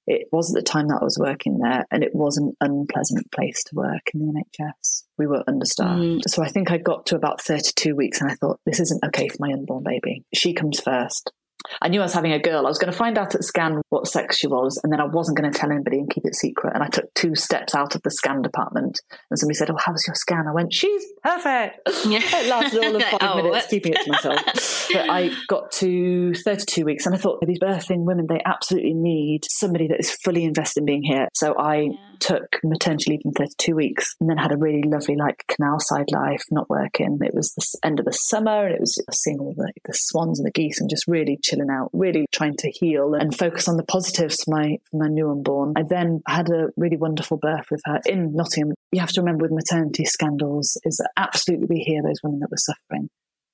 It 0.08 0.28
was 0.32 0.56
at 0.56 0.56
the 0.56 0.64
time 0.64 0.88
that 0.88 1.00
I 1.02 1.04
was 1.04 1.18
working 1.20 1.60
there, 1.60 1.86
and 1.91 2.02
it 2.02 2.16
was 2.16 2.38
an 2.38 2.54
unpleasant 2.62 3.30
place 3.34 3.62
to 3.66 3.76
work 3.76 4.04
in 4.14 4.22
the 4.22 4.43
NHS. 4.62 5.04
We 5.18 5.28
were 5.28 5.43
understaffed. 5.45 6.00
Mm. 6.00 6.22
So 6.28 6.41
I 6.41 6.48
think 6.48 6.72
I 6.72 6.78
got 6.78 7.08
to 7.08 7.18
about 7.18 7.41
32 7.41 7.93
weeks 7.93 8.22
and 8.22 8.32
I 8.32 8.36
thought, 8.36 8.62
this 8.66 8.80
isn't 8.80 9.04
okay 9.04 9.28
for 9.28 9.38
my 9.39 9.52
unborn 9.52 9.84
baby. 9.84 10.24
She 10.34 10.54
comes 10.54 10.80
first. 10.80 11.34
I 11.82 11.89
knew 11.89 11.99
I 11.99 12.03
was 12.03 12.13
having 12.13 12.34
a 12.34 12.39
girl. 12.39 12.65
I 12.65 12.70
was 12.70 12.78
going 12.78 12.91
to 12.91 12.97
find 12.97 13.18
out 13.18 13.36
at 13.36 13.43
scan 13.43 13.82
what 13.89 14.07
sex 14.07 14.38
she 14.38 14.47
was, 14.47 14.80
and 14.84 14.91
then 14.91 14.99
I 14.99 15.05
wasn't 15.05 15.38
going 15.38 15.51
to 15.51 15.57
tell 15.57 15.72
anybody 15.72 15.99
and 15.99 16.09
keep 16.09 16.26
it 16.26 16.36
secret. 16.36 16.74
And 16.74 16.84
I 16.84 16.88
took 16.88 17.13
two 17.13 17.36
steps 17.36 17.76
out 17.76 17.95
of 17.95 18.01
the 18.03 18.11
scan 18.11 18.41
department, 18.41 19.01
and 19.30 19.39
somebody 19.39 19.55
said, 19.55 19.70
"Oh, 19.70 19.78
how's 19.78 20.05
your 20.07 20.15
scan?" 20.15 20.47
I 20.47 20.53
went, 20.53 20.74
"She's 20.74 21.05
perfect." 21.24 21.80
Yeah. 22.05 22.22
it 22.24 22.49
lasted 22.49 22.84
all 22.84 22.95
of 22.95 23.03
five 23.11 23.20
oh, 23.22 23.36
minutes, 23.38 23.55
what? 23.55 23.70
keeping 23.70 23.93
it 23.93 24.03
to 24.03 24.11
myself. 24.11 24.89
but 24.93 25.09
I 25.09 25.32
got 25.47 25.72
to 25.74 26.34
32 26.34 26.86
weeks, 26.86 27.05
and 27.05 27.15
I 27.15 27.18
thought, 27.18 27.39
these 27.45 27.59
birthing 27.59 28.05
women, 28.05 28.28
they 28.28 28.41
absolutely 28.45 28.93
need 28.93 29.45
somebody 29.49 29.88
that 29.88 29.99
is 29.99 30.11
fully 30.11 30.43
invested 30.43 30.82
in 30.82 30.86
being 30.86 31.03
here. 31.03 31.28
So 31.34 31.55
I 31.57 31.76
yeah. 31.76 31.91
took 32.20 32.59
maternity 32.63 33.11
leave 33.11 33.22
in 33.26 33.32
32 33.32 33.76
weeks, 33.76 34.15
and 34.20 34.30
then 34.30 34.38
had 34.38 34.51
a 34.51 34.57
really 34.57 34.84
lovely, 34.84 35.15
like, 35.15 35.43
canal 35.47 35.80
side 35.80 36.11
life, 36.11 36.43
not 36.51 36.70
working. 36.70 37.18
It 37.22 37.34
was 37.34 37.53
the 37.53 37.88
end 37.88 37.99
of 37.99 38.05
the 38.05 38.13
summer, 38.13 38.65
and 38.65 38.76
it 38.76 38.80
was 38.80 39.01
seeing 39.11 39.39
all 39.39 39.53
the, 39.55 39.72
the 39.86 39.93
swans 39.93 40.39
and 40.39 40.45
the 40.45 40.51
geese, 40.51 40.80
and 40.80 40.89
just 40.89 41.07
really 41.07 41.38
chilling 41.41 41.57
out, 41.70 41.89
really 41.93 42.26
trying 42.32 42.55
to 42.58 42.72
heal 42.72 43.14
and 43.14 43.36
focus 43.36 43.68
on 43.68 43.78
the 43.78 43.84
positives 43.84 44.43
for 44.43 44.51
my 44.51 44.78
for 44.89 44.97
my 44.97 45.08
new 45.08 45.30
unborn. 45.32 45.74
I 45.76 45.84
then 45.84 46.22
had 46.28 46.49
a 46.49 46.70
really 46.78 46.97
wonderful 46.97 47.38
birth 47.38 47.66
with 47.72 47.82
her 47.86 47.99
in 48.05 48.34
Nottingham. 48.34 48.74
You 48.91 48.99
have 48.99 49.12
to 49.14 49.22
remember 49.22 49.43
with 49.43 49.51
maternity 49.51 50.05
scandals 50.05 50.78
is 50.84 50.97
that 50.97 51.12
absolutely 51.18 51.68
we 51.70 51.80
hear 51.80 52.01
those 52.03 52.22
women 52.24 52.39
that 52.39 52.51
were 52.51 52.58
suffering. 52.58 53.10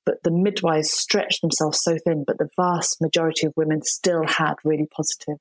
But 0.06 0.22
the 0.24 0.32
midwives 0.32 0.92
stretched 0.92 1.42
themselves 1.42 1.80
so 1.82 1.98
thin, 2.04 2.26
but 2.28 2.38
the 2.38 2.50
vast 2.58 3.02
majority 3.02 3.48
of 3.48 3.54
women 3.56 3.82
still 3.84 4.28
had 4.28 4.56
really 4.66 4.88
positive 4.96 5.38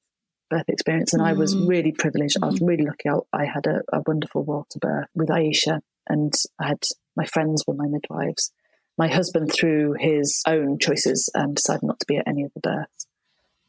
birth 0.50 0.68
experience. 0.68 1.12
And 1.12 1.22
mm. 1.22 1.26
I 1.26 1.32
was 1.32 1.54
mm. 1.54 1.68
really 1.68 1.92
privileged. 1.92 2.36
Mm. 2.38 2.44
I 2.44 2.46
was 2.46 2.60
mm. 2.60 2.68
really 2.68 2.84
lucky. 2.84 3.08
I, 3.08 3.42
I 3.42 3.44
had 3.44 3.66
a, 3.66 3.80
a 3.92 4.02
wonderful 4.06 4.44
water 4.44 4.78
birth 4.80 5.08
with 5.14 5.28
Aisha, 5.28 5.80
and 6.08 6.32
I 6.60 6.68
had 6.68 6.82
my 7.16 7.24
friends 7.26 7.64
were 7.66 7.74
my 7.74 7.86
midwives 7.88 8.52
my 8.98 9.08
husband, 9.08 9.52
through 9.52 9.96
his 9.98 10.42
own 10.46 10.78
choices, 10.78 11.30
um, 11.34 11.54
decided 11.54 11.82
not 11.82 12.00
to 12.00 12.06
be 12.06 12.16
at 12.16 12.28
any 12.28 12.44
of 12.44 12.52
the 12.54 12.60
births. 12.60 13.06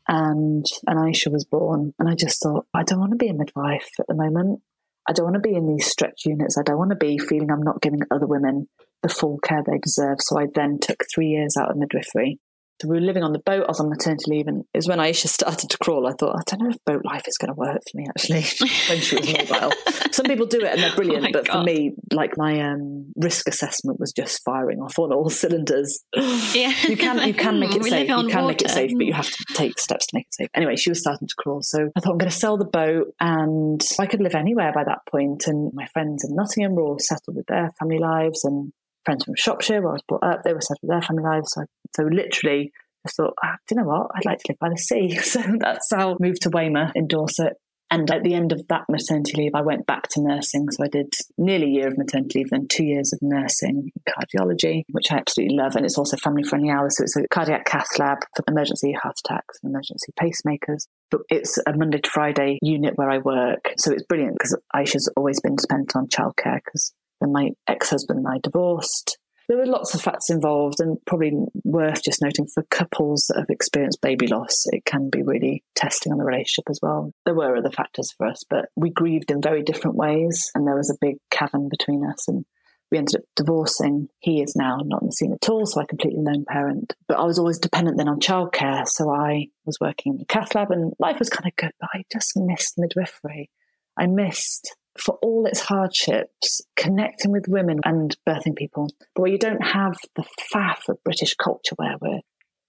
And, 0.08 0.66
and 0.86 1.00
Aisha 1.00 1.32
was 1.32 1.46
born. 1.46 1.94
And 1.98 2.10
I 2.10 2.16
just 2.16 2.42
thought, 2.42 2.68
I 2.74 2.84
don't 2.84 3.00
want 3.00 3.12
to 3.12 3.18
be 3.18 3.30
a 3.30 3.34
midwife 3.34 3.90
at 4.00 4.08
the 4.08 4.16
moment. 4.16 4.62
I 5.08 5.14
don't 5.14 5.26
want 5.26 5.42
to 5.42 5.50
be 5.50 5.56
in 5.56 5.68
these 5.68 5.86
stretch 5.86 6.26
units. 6.26 6.58
I 6.58 6.64
don't 6.64 6.78
want 6.78 6.92
to 6.92 6.96
be 6.96 7.18
feeling 7.18 7.52
I'm 7.52 7.64
not 7.64 7.82
giving 7.82 8.02
other 8.12 8.28
women 8.28 8.70
the 9.02 9.10
full 9.10 9.38
care 9.40 9.64
they 9.66 9.80
deserve. 9.80 10.18
So 10.20 10.40
I 10.40 10.48
then 10.54 10.80
took 10.80 11.04
three 11.14 11.28
years 11.28 11.58
out 11.58 11.72
of 11.72 11.78
midwifery 11.78 12.40
so 12.82 12.90
we 12.90 12.96
were 12.96 13.06
living 13.06 13.24
on 13.24 13.32
the 13.32 13.40
boat. 13.40 13.64
I 13.64 13.68
was 13.68 13.80
on 13.80 13.90
maternity 13.90 14.26
leave, 14.28 14.48
and 14.48 14.66
it 14.74 14.78
was 14.78 14.88
when 14.88 15.00
Aisha 15.00 15.28
started 15.28 15.70
to 15.70 15.78
crawl. 15.78 16.08
I 16.08 16.14
thought, 16.20 16.36
I 16.36 16.42
don't 16.46 16.64
know 16.64 16.70
if 16.70 16.78
boat 16.86 17.06
life 17.06 17.24
is 17.28 17.38
going 17.38 17.54
to 17.54 17.58
work 17.58 17.78
for 17.78 17.98
me. 17.98 18.08
Actually, 18.10 18.44
when 18.90 19.00
she 19.00 19.16
was 19.16 19.50
mobile, 19.50 19.72
some 20.12 20.26
people 20.26 20.46
do 20.46 20.60
it 20.60 20.74
and 20.74 20.82
they're 20.82 20.96
brilliant, 20.96 21.28
oh 21.28 21.30
but 21.32 21.46
God. 21.46 21.60
for 21.60 21.64
me, 21.64 21.94
like 22.12 22.38
my 22.38 22.60
um, 22.60 23.14
risk 23.16 23.48
assessment 23.48 24.00
was 24.00 24.12
just 24.12 24.42
firing 24.44 24.80
off 24.80 25.00
on 25.00 25.14
all 25.14 25.30
cylinders. 25.42 26.04
Yeah, 26.14 26.74
you 26.88 26.98
can 26.98 27.26
you 27.28 27.34
can 27.34 27.60
make 27.60 27.76
it 27.76 27.84
safe. 27.84 28.10
You 28.10 28.16
can 28.16 28.26
water. 28.26 28.48
make 28.48 28.62
it 28.62 28.70
safe, 28.70 28.92
but 28.98 29.06
you 29.06 29.14
have 29.14 29.30
to 29.30 29.46
take 29.54 29.80
steps 29.80 30.08
to 30.08 30.16
make 30.16 30.26
it 30.26 30.34
safe. 30.34 30.50
Anyway, 30.54 30.76
she 30.76 30.90
was 30.90 31.00
starting 31.00 31.28
to 31.28 31.36
crawl, 31.38 31.62
so 31.62 31.90
I 31.96 32.00
thought 32.00 32.12
I'm 32.12 32.18
going 32.18 32.32
to 32.32 32.38
sell 32.38 32.58
the 32.58 32.66
boat, 32.66 33.14
and 33.20 33.82
I 34.00 34.08
could 34.08 34.22
live 34.22 34.36
anywhere 34.36 34.74
by 34.74 34.84
that 34.84 35.00
point. 35.10 35.48
And 35.48 35.72
my 35.74 35.86
friends 35.94 36.26
in 36.28 36.36
Nottingham 36.36 36.76
were 36.76 36.84
all 36.84 37.00
settled 37.00 37.38
with 37.38 37.46
their 37.48 37.72
family 37.80 38.00
lives, 38.00 38.44
and 38.44 38.74
friends 39.06 39.24
from 39.26 39.36
Shropshire 39.36 39.82
where 39.82 39.92
I 39.92 39.94
was 39.94 40.04
brought 40.08 40.24
up, 40.24 40.44
they 40.44 40.54
were 40.54 40.62
settled 40.62 40.90
their 40.90 41.02
family 41.02 41.24
lives. 41.24 41.52
So, 41.54 41.66
so 41.96 42.04
literally 42.04 42.72
I 43.06 43.10
thought, 43.10 43.34
ah, 43.44 43.58
do 43.68 43.76
you 43.76 43.82
know 43.82 43.88
what? 43.88 44.12
I'd 44.16 44.26
like 44.26 44.40
to 44.40 44.46
live 44.50 44.60
by 44.60 44.70
the 44.70 44.78
sea. 44.78 45.18
So 45.24 45.42
that's 45.60 45.90
how 45.92 46.14
I 46.14 46.16
moved 46.20 46.44
to 46.44 46.50
Weymouth 46.50 46.92
in 46.96 47.08
Dorset. 47.08 47.54
And 47.92 48.10
at 48.10 48.24
the 48.24 48.34
end 48.34 48.52
of 48.52 48.68
that 48.70 48.86
maternity 48.90 49.34
leave, 49.38 49.52
I 49.54 49.62
went 49.62 49.86
back 49.86 50.08
to 50.10 50.22
nursing. 50.22 50.66
So 50.72 50.84
I 50.84 50.88
did 50.88 51.14
nearly 51.38 51.68
a 51.68 51.70
year 51.70 51.88
of 51.88 51.98
maternity 51.98 52.40
leave, 52.40 52.50
then 52.50 52.68
two 52.68 52.86
years 52.86 53.14
of 53.14 53.20
nursing 53.22 53.92
cardiology, 54.10 54.82
which 54.90 55.12
I 55.12 55.18
absolutely 55.18 55.58
love. 55.58 55.76
And 55.76 55.86
it's 55.86 55.98
also 55.98 56.18
family 56.18 56.42
friendly 56.42 56.72
hours. 56.72 56.98
So 56.98 57.04
it's 57.04 57.16
a 57.16 57.28
cardiac 57.28 57.66
cath 57.66 58.00
lab 58.00 58.20
for 58.36 58.44
emergency 58.48 58.94
heart 58.94 59.16
attacks 59.24 59.60
and 59.62 59.72
emergency 59.72 60.12
pacemakers. 60.20 60.88
But 61.12 61.22
it's 61.30 61.60
a 61.68 61.78
Monday 61.78 62.00
to 62.00 62.10
Friday 62.10 62.58
unit 62.64 62.94
where 62.96 63.12
I 63.12 63.20
work. 63.20 63.74
So 63.78 63.92
it's 63.92 64.04
brilliant 64.04 64.40
because 64.40 64.58
Aisha's 64.76 65.12
always 65.16 65.40
been 65.40 65.56
dependent 65.56 65.96
on 65.96 66.08
childcare 66.08 66.62
because 66.66 66.94
my 67.32 67.52
ex 67.68 67.90
husband 67.90 68.20
and 68.20 68.28
I 68.28 68.40
divorced 68.42 69.18
there 69.48 69.58
were 69.58 69.66
lots 69.66 69.94
of 69.94 70.02
facts 70.02 70.30
involved, 70.30 70.80
and 70.80 70.98
probably 71.06 71.34
worth 71.64 72.04
just 72.04 72.22
noting 72.22 72.48
for 72.48 72.64
couples 72.64 73.26
that 73.28 73.40
have 73.40 73.50
experienced 73.50 74.02
baby 74.02 74.28
loss, 74.28 74.64
it 74.68 74.86
can 74.86 75.10
be 75.10 75.22
really 75.22 75.64
testing 75.76 76.12
on 76.12 76.18
the 76.18 76.24
relationship 76.24 76.70
as 76.70 76.80
well. 76.82 77.12
There 77.26 77.34
were 77.36 77.58
other 77.58 77.72
factors 77.72 78.12
for 78.18 78.28
us, 78.28 78.44
but 78.50 78.70
we 78.76 78.90
grieved 78.90 79.32
in 79.32 79.42
very 79.42 79.62
different 79.62 79.98
ways, 79.98 80.50
and 80.56 80.66
there 80.66 80.78
was 80.78 80.90
a 80.90 81.06
big 81.06 81.18
cavern 81.30 81.68
between 81.70 82.06
us. 82.06 82.28
And 82.28 82.46
we 82.90 82.98
ended 82.98 83.18
up 83.18 83.24
divorcing. 83.36 84.08
He 84.20 84.42
is 84.42 84.56
now 84.56 84.78
not 84.84 85.02
in 85.02 85.08
the 85.08 85.12
scene 85.12 85.34
at 85.34 85.50
all, 85.50 85.66
so 85.66 85.82
I 85.82 85.86
completely 85.86 86.22
lone 86.22 86.46
parent. 86.48 86.94
But 87.08 87.20
I 87.20 87.24
was 87.24 87.38
always 87.38 87.60
dependent 87.60 87.98
then 87.98 88.08
on 88.08 88.22
childcare, 88.22 88.88
so 88.88 89.10
I 89.10 89.48
was 89.66 89.78
working 89.82 90.14
in 90.14 90.20
the 90.20 90.26
cath 90.26 90.56
lab, 90.56 90.72
and 90.72 90.94
life 91.00 91.20
was 91.20 91.30
kind 91.30 91.48
of 91.48 91.56
good, 91.58 91.72
but 91.82 91.90
I 91.94 92.04
just 92.12 92.32
missed 92.38 92.76
midwifery. 92.78 93.50
I 93.98 94.08
missed 94.08 94.76
for 94.98 95.18
all 95.22 95.46
its 95.46 95.62
hardships, 95.62 96.62
connecting 96.76 97.32
with 97.32 97.48
women 97.48 97.80
and 97.84 98.16
birthing 98.28 98.56
people, 98.56 98.90
but 99.16 99.24
where 99.24 99.32
you 99.32 99.40
don't 99.40 99.64
have 99.64 99.98
the 100.16 100.26
faff 100.54 100.88
of 100.90 101.04
British 101.04 101.36
culture 101.36 101.76
where 101.76 101.96
we're 102.00 102.20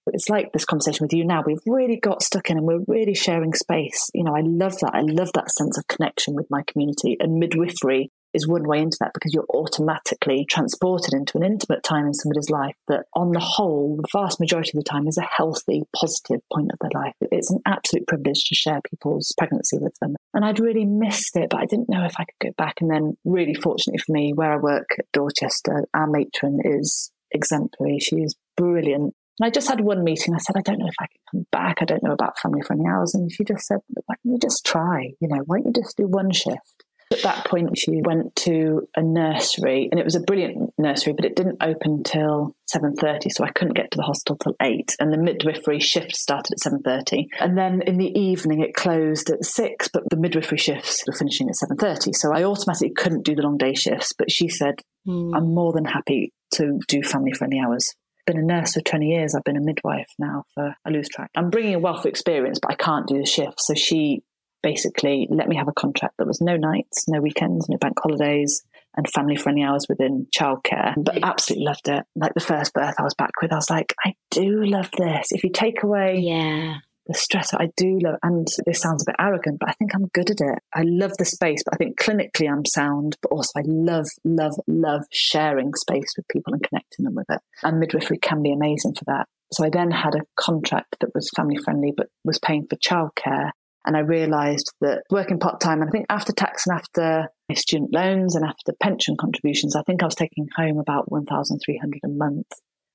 it's 0.07 0.29
like 0.29 0.51
this 0.53 0.65
conversation 0.65 1.03
with 1.03 1.13
you 1.13 1.25
now. 1.25 1.41
We've 1.45 1.57
really 1.65 1.97
got 1.97 2.21
stuck 2.21 2.49
in 2.49 2.57
and 2.57 2.65
we're 2.65 2.83
really 2.87 3.15
sharing 3.15 3.53
space. 3.53 4.09
You 4.13 4.23
know, 4.23 4.35
I 4.35 4.41
love 4.41 4.77
that. 4.81 4.91
I 4.93 5.01
love 5.01 5.31
that 5.33 5.49
sense 5.49 5.77
of 5.79 5.87
connection 5.87 6.35
with 6.35 6.45
my 6.51 6.61
community. 6.67 7.17
And 7.19 7.39
midwifery 7.39 8.11
is 8.35 8.47
one 8.47 8.67
way 8.67 8.79
into 8.79 8.97
that 8.99 9.13
because 9.13 9.33
you're 9.33 9.47
automatically 9.53 10.45
transported 10.49 11.13
into 11.13 11.37
an 11.37 11.43
intimate 11.43 11.83
time 11.83 12.05
in 12.05 12.13
somebody's 12.13 12.49
life 12.49 12.75
that, 12.87 13.05
on 13.13 13.31
the 13.31 13.39
whole, 13.39 13.97
the 13.97 14.07
vast 14.11 14.39
majority 14.39 14.71
of 14.75 14.83
the 14.83 14.89
time 14.89 15.07
is 15.07 15.17
a 15.17 15.21
healthy, 15.21 15.83
positive 15.95 16.41
point 16.53 16.69
of 16.71 16.79
their 16.81 17.01
life. 17.01 17.13
It's 17.21 17.51
an 17.51 17.59
absolute 17.65 18.07
privilege 18.07 18.43
to 18.45 18.55
share 18.55 18.81
people's 18.89 19.33
pregnancy 19.37 19.77
with 19.79 19.95
them. 20.01 20.15
And 20.33 20.43
I'd 20.43 20.59
really 20.59 20.85
missed 20.85 21.35
it, 21.35 21.49
but 21.49 21.61
I 21.61 21.65
didn't 21.65 21.89
know 21.89 22.03
if 22.05 22.15
I 22.19 22.25
could 22.25 22.49
go 22.49 22.53
back. 22.57 22.81
And 22.81 22.91
then, 22.91 23.17
really 23.23 23.55
fortunately 23.55 23.99
for 24.05 24.11
me, 24.11 24.33
where 24.33 24.53
I 24.53 24.57
work 24.57 24.89
at 24.99 25.05
Dorchester, 25.13 25.85
our 25.93 26.07
matron 26.07 26.59
is 26.63 27.11
exemplary. 27.31 27.99
She 27.99 28.17
is 28.17 28.35
brilliant. 28.57 29.13
And 29.39 29.45
I 29.47 29.49
just 29.49 29.67
had 29.67 29.81
one 29.81 30.03
meeting. 30.03 30.33
I 30.33 30.37
said, 30.37 30.55
I 30.57 30.61
don't 30.61 30.79
know 30.79 30.87
if 30.87 30.95
I 30.99 31.07
can 31.07 31.19
come 31.31 31.45
back. 31.51 31.77
I 31.81 31.85
don't 31.85 32.03
know 32.03 32.13
about 32.13 32.39
family 32.39 32.61
friendly 32.61 32.85
hours. 32.87 33.13
And 33.13 33.29
she 33.31 33.43
just 33.43 33.65
said, 33.65 33.79
why 34.05 34.15
don't 34.23 34.33
you 34.33 34.39
just 34.39 34.65
try? 34.65 35.11
You 35.19 35.27
know, 35.27 35.43
why 35.45 35.57
don't 35.57 35.67
you 35.67 35.81
just 35.83 35.97
do 35.97 36.07
one 36.07 36.31
shift? 36.31 36.84
At 37.15 37.23
that 37.23 37.45
point, 37.45 37.77
she 37.77 38.01
went 38.01 38.35
to 38.37 38.87
a 38.95 39.01
nursery, 39.01 39.87
and 39.89 39.99
it 39.99 40.03
was 40.03 40.15
a 40.15 40.19
brilliant 40.19 40.73
nursery, 40.77 41.13
but 41.13 41.25
it 41.25 41.35
didn't 41.35 41.61
open 41.61 42.03
till 42.03 42.55
seven 42.67 42.93
thirty, 42.95 43.29
so 43.29 43.43
I 43.43 43.51
couldn't 43.51 43.75
get 43.75 43.91
to 43.91 43.97
the 43.97 44.03
hospital 44.03 44.37
till 44.37 44.55
eight. 44.61 44.95
And 44.99 45.13
the 45.13 45.17
midwifery 45.17 45.79
shift 45.79 46.15
started 46.15 46.53
at 46.53 46.59
seven 46.59 46.81
thirty, 46.81 47.29
and 47.39 47.57
then 47.57 47.81
in 47.83 47.97
the 47.97 48.17
evening 48.19 48.59
it 48.59 48.73
closed 48.73 49.29
at 49.29 49.45
six, 49.45 49.87
but 49.87 50.03
the 50.09 50.17
midwifery 50.17 50.57
shifts 50.57 51.03
were 51.07 51.13
finishing 51.13 51.49
at 51.49 51.55
seven 51.55 51.77
thirty. 51.77 52.11
So 52.13 52.33
I 52.33 52.43
automatically 52.43 52.93
couldn't 52.95 53.23
do 53.23 53.35
the 53.35 53.43
long 53.43 53.57
day 53.57 53.73
shifts. 53.73 54.13
But 54.17 54.31
she 54.31 54.49
said, 54.49 54.81
mm. 55.07 55.35
"I'm 55.35 55.53
more 55.53 55.71
than 55.71 55.85
happy 55.85 56.33
to 56.55 56.79
do 56.87 57.01
family 57.01 57.31
friendly 57.31 57.59
hours." 57.59 57.95
been 58.25 58.37
a 58.39 58.41
nurse 58.41 58.73
for 58.73 58.81
20 58.81 59.07
years. 59.07 59.35
I've 59.35 59.43
been 59.43 59.57
a 59.57 59.61
midwife 59.61 60.07
now 60.17 60.45
for, 60.53 60.75
I 60.83 60.89
lose 60.89 61.07
track. 61.07 61.29
I'm 61.35 61.49
bringing 61.49 61.75
a 61.75 61.79
wealth 61.79 61.99
of 61.99 62.05
experience, 62.07 62.59
but 62.59 62.71
I 62.71 62.75
can't 62.75 63.07
do 63.07 63.17
the 63.19 63.25
shift. 63.25 63.61
So 63.61 63.75
she 63.75 64.23
basically 64.65 65.27
let 65.29 65.47
me 65.47 65.55
have 65.55 65.67
a 65.67 65.73
contract 65.73 66.15
that 66.17 66.25
was 66.25 66.41
no 66.41 66.57
nights, 66.57 67.05
no 67.07 67.21
weekends, 67.21 67.69
no 67.69 67.77
bank 67.77 67.93
holidays, 68.01 68.63
and 68.97 69.07
family 69.11 69.35
friendly 69.35 69.61
hours 69.61 69.85
within 69.87 70.25
childcare. 70.35 70.93
But 70.97 71.23
absolutely 71.23 71.65
loved 71.65 71.87
it. 71.87 72.03
Like 72.15 72.33
the 72.33 72.39
first 72.39 72.73
birth 72.73 72.95
I 72.97 73.03
was 73.03 73.13
back 73.13 73.29
with, 73.41 73.51
I 73.53 73.57
was 73.57 73.69
like, 73.69 73.93
I 74.03 74.15
do 74.31 74.63
love 74.65 74.89
this. 74.97 75.27
If 75.29 75.43
you 75.43 75.51
take 75.51 75.83
away 75.83 76.17
Yeah. 76.17 76.77
the 77.05 77.13
stress 77.13 77.53
I 77.53 77.69
do 77.77 77.99
love, 78.01 78.15
and 78.23 78.47
this 78.65 78.81
sounds 78.81 79.03
a 79.03 79.11
bit 79.11 79.17
arrogant, 79.19 79.59
but 79.59 79.69
I 79.69 79.73
think 79.73 79.93
I'm 79.93 80.07
good 80.07 80.31
at 80.31 80.41
it. 80.41 80.59
I 80.73 80.81
love 80.83 81.11
the 81.19 81.25
space, 81.25 81.61
but 81.63 81.75
I 81.75 81.77
think 81.77 81.99
clinically 81.99 82.49
I'm 82.51 82.65
sound, 82.65 83.17
but 83.21 83.31
also 83.31 83.51
I 83.59 83.63
love, 83.67 84.07
love, 84.23 84.55
love 84.67 85.03
sharing 85.11 85.75
space 85.75 86.11
with 86.17 86.27
people 86.27 86.53
and 86.53 86.63
connecting 86.63 87.05
them 87.05 87.13
with 87.13 87.27
it. 87.29 87.41
And 87.61 87.79
midwifery 87.79 88.17
can 88.17 88.41
be 88.41 88.51
amazing 88.51 88.95
for 88.95 89.05
that. 89.05 89.27
So 89.53 89.63
I 89.63 89.69
then 89.69 89.91
had 89.91 90.15
a 90.15 90.25
contract 90.35 90.95
that 91.01 91.13
was 91.13 91.29
family 91.35 91.57
friendly, 91.63 91.93
but 91.95 92.07
was 92.23 92.39
paying 92.39 92.65
for 92.67 92.77
childcare. 92.77 93.51
And 93.85 93.95
I 93.95 93.99
realised 93.99 94.71
that 94.81 95.03
working 95.11 95.39
part 95.39 95.59
time, 95.59 95.81
and 95.81 95.89
I 95.89 95.91
think 95.91 96.07
after 96.09 96.33
tax 96.33 96.65
and 96.67 96.77
after 96.77 97.29
my 97.47 97.55
student 97.55 97.93
loans 97.93 98.35
and 98.35 98.43
after 98.43 98.73
pension 98.81 99.15
contributions, 99.19 99.75
I 99.75 99.83
think 99.83 100.01
I 100.01 100.05
was 100.05 100.15
taking 100.15 100.47
home 100.55 100.79
about 100.79 101.11
1,300 101.11 101.99
a 102.03 102.07
month 102.07 102.47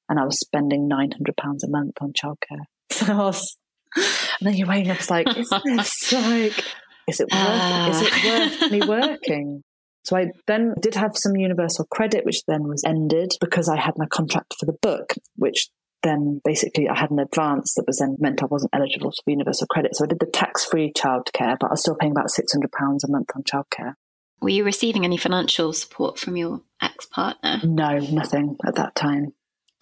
and 0.08 0.18
I 0.18 0.24
was 0.24 0.40
spending 0.40 0.88
900 0.88 1.36
pounds 1.36 1.64
a 1.64 1.70
month 1.70 1.96
on 2.00 2.12
childcare. 2.12 2.64
So 2.92 3.12
I 3.12 3.16
was, 3.16 3.56
and 3.96 4.04
then 4.42 4.54
you're 4.54 4.68
weighing 4.68 4.90
up, 4.90 4.98
it's 4.98 5.08
like, 5.08 5.28
is 5.36 5.48
this 5.48 6.12
like, 6.12 6.64
is 7.08 7.20
it 7.20 7.28
worth, 7.32 7.88
is 7.88 8.02
it 8.02 8.12
ah. 8.12 8.58
worth 8.60 8.70
me 8.72 8.80
working? 8.86 9.62
So 10.04 10.16
I 10.16 10.26
then 10.46 10.74
did 10.80 10.96
have 10.96 11.16
some 11.16 11.36
universal 11.36 11.86
credit, 11.86 12.26
which 12.26 12.42
then 12.46 12.64
was 12.64 12.82
ended 12.84 13.32
because 13.40 13.68
I 13.68 13.76
had 13.76 13.94
my 13.96 14.06
contract 14.06 14.54
for 14.58 14.66
the 14.66 14.76
book, 14.82 15.14
which 15.36 15.68
then 16.02 16.40
basically 16.44 16.88
I 16.88 16.98
had 16.98 17.10
an 17.10 17.18
advance 17.18 17.74
that 17.74 17.86
was 17.86 17.98
then 17.98 18.16
meant 18.20 18.42
I 18.42 18.46
wasn't 18.46 18.70
eligible 18.74 19.10
for 19.12 19.30
universal 19.30 19.66
credit. 19.66 19.94
So 19.96 20.04
I 20.04 20.08
did 20.08 20.20
the 20.20 20.26
tax 20.26 20.64
free 20.64 20.92
childcare, 20.92 21.56
but 21.60 21.66
I 21.68 21.70
was 21.72 21.80
still 21.80 21.96
paying 21.96 22.12
about 22.12 22.28
£600 22.28 23.04
a 23.04 23.10
month 23.10 23.30
on 23.36 23.42
childcare. 23.42 23.94
Were 24.40 24.48
you 24.48 24.64
receiving 24.64 25.04
any 25.04 25.18
financial 25.18 25.72
support 25.74 26.18
from 26.18 26.36
your 26.36 26.62
ex 26.80 27.04
partner? 27.06 27.60
No, 27.62 27.98
nothing 27.98 28.56
at 28.66 28.76
that 28.76 28.94
time. 28.94 29.34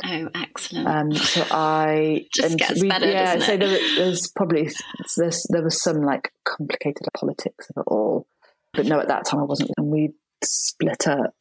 Oh, 0.04 0.28
excellent. 0.34 0.86
Um, 0.88 1.12
so 1.14 1.44
I 1.50 2.26
Just 2.34 2.58
gets 2.58 2.84
better, 2.84 3.06
yeah. 3.10 3.36
doesn't 3.36 3.46
So 3.46 3.52
it? 3.54 3.58
there, 3.60 3.68
was- 3.68 3.96
there's 3.96 4.32
probably 4.34 4.70
there's, 5.16 5.46
there 5.50 5.62
was 5.62 5.80
some 5.82 6.02
like 6.02 6.32
complicated 6.44 7.06
politics 7.16 7.68
of 7.70 7.80
it 7.82 7.84
all, 7.86 8.26
but 8.74 8.86
no, 8.86 8.98
at 9.00 9.08
that 9.08 9.24
time 9.26 9.40
I 9.40 9.44
wasn't, 9.44 9.70
and 9.76 9.88
we 9.88 10.10
split 10.44 11.06
up. 11.06 11.34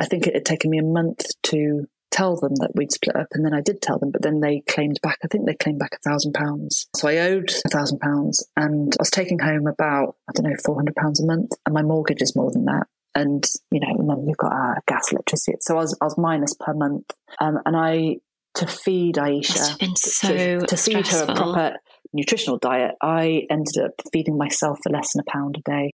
I 0.00 0.06
think 0.06 0.26
it 0.26 0.34
had 0.34 0.44
taken 0.44 0.70
me 0.70 0.78
a 0.78 0.82
month 0.84 1.26
to 1.44 1.86
tell 2.12 2.36
them 2.36 2.54
that 2.56 2.70
we'd 2.74 2.92
split 2.92 3.16
up, 3.16 3.28
and 3.32 3.44
then 3.44 3.54
I 3.54 3.60
did 3.60 3.82
tell 3.82 3.98
them, 3.98 4.10
but 4.10 4.22
then 4.22 4.40
they 4.40 4.60
claimed 4.68 5.00
back. 5.02 5.18
I 5.24 5.28
think 5.28 5.46
they 5.46 5.54
claimed 5.54 5.78
back 5.78 5.94
a 5.94 6.08
thousand 6.08 6.34
pounds. 6.34 6.86
So 6.94 7.08
I 7.08 7.18
owed 7.18 7.50
a 7.64 7.68
thousand 7.70 7.98
pounds, 8.00 8.46
and 8.56 8.92
I 8.94 9.00
was 9.00 9.10
taking 9.10 9.38
home 9.38 9.66
about 9.66 10.16
I 10.28 10.32
don't 10.34 10.48
know 10.48 10.56
four 10.64 10.76
hundred 10.76 10.94
pounds 10.96 11.20
a 11.20 11.26
month, 11.26 11.52
and 11.66 11.74
my 11.74 11.82
mortgage 11.82 12.22
is 12.22 12.36
more 12.36 12.50
than 12.52 12.66
that. 12.66 12.86
And 13.14 13.44
you 13.70 13.80
know, 13.80 13.88
and 13.98 14.08
then 14.08 14.24
we've 14.24 14.36
got 14.36 14.52
our 14.52 14.78
gas, 14.86 15.10
electricity. 15.10 15.56
So 15.60 15.76
I 15.76 15.80
was 15.80 15.96
I 16.00 16.04
was 16.04 16.16
minus 16.18 16.54
per 16.54 16.74
month, 16.74 17.10
um, 17.40 17.58
and 17.66 17.76
I 17.76 18.16
to 18.54 18.66
feed 18.66 19.16
Aisha 19.16 19.78
been 19.78 19.94
to- 19.94 20.10
so 20.10 20.60
to, 20.60 20.76
feed 20.76 21.06
her 21.08 21.24
a 21.28 21.34
proper 21.34 21.76
nutritional 22.12 22.58
diet, 22.58 22.92
I 23.00 23.46
ended 23.50 23.78
up 23.82 23.92
feeding 24.12 24.36
myself 24.36 24.78
for 24.82 24.90
less 24.90 25.12
than 25.14 25.24
a 25.26 25.30
pound 25.30 25.56
a 25.58 25.70
day 25.70 25.92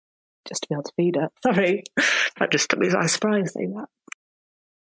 just 0.47 0.63
to 0.63 0.67
be 0.69 0.75
able 0.75 0.83
to 0.83 0.91
feed 0.95 1.15
her. 1.17 1.29
Sorry, 1.43 1.83
that 2.39 2.51
just 2.51 2.69
took 2.69 2.79
me 2.79 2.89
by 2.91 3.05
surprise 3.05 3.53
saying 3.53 3.73
that. 3.75 3.87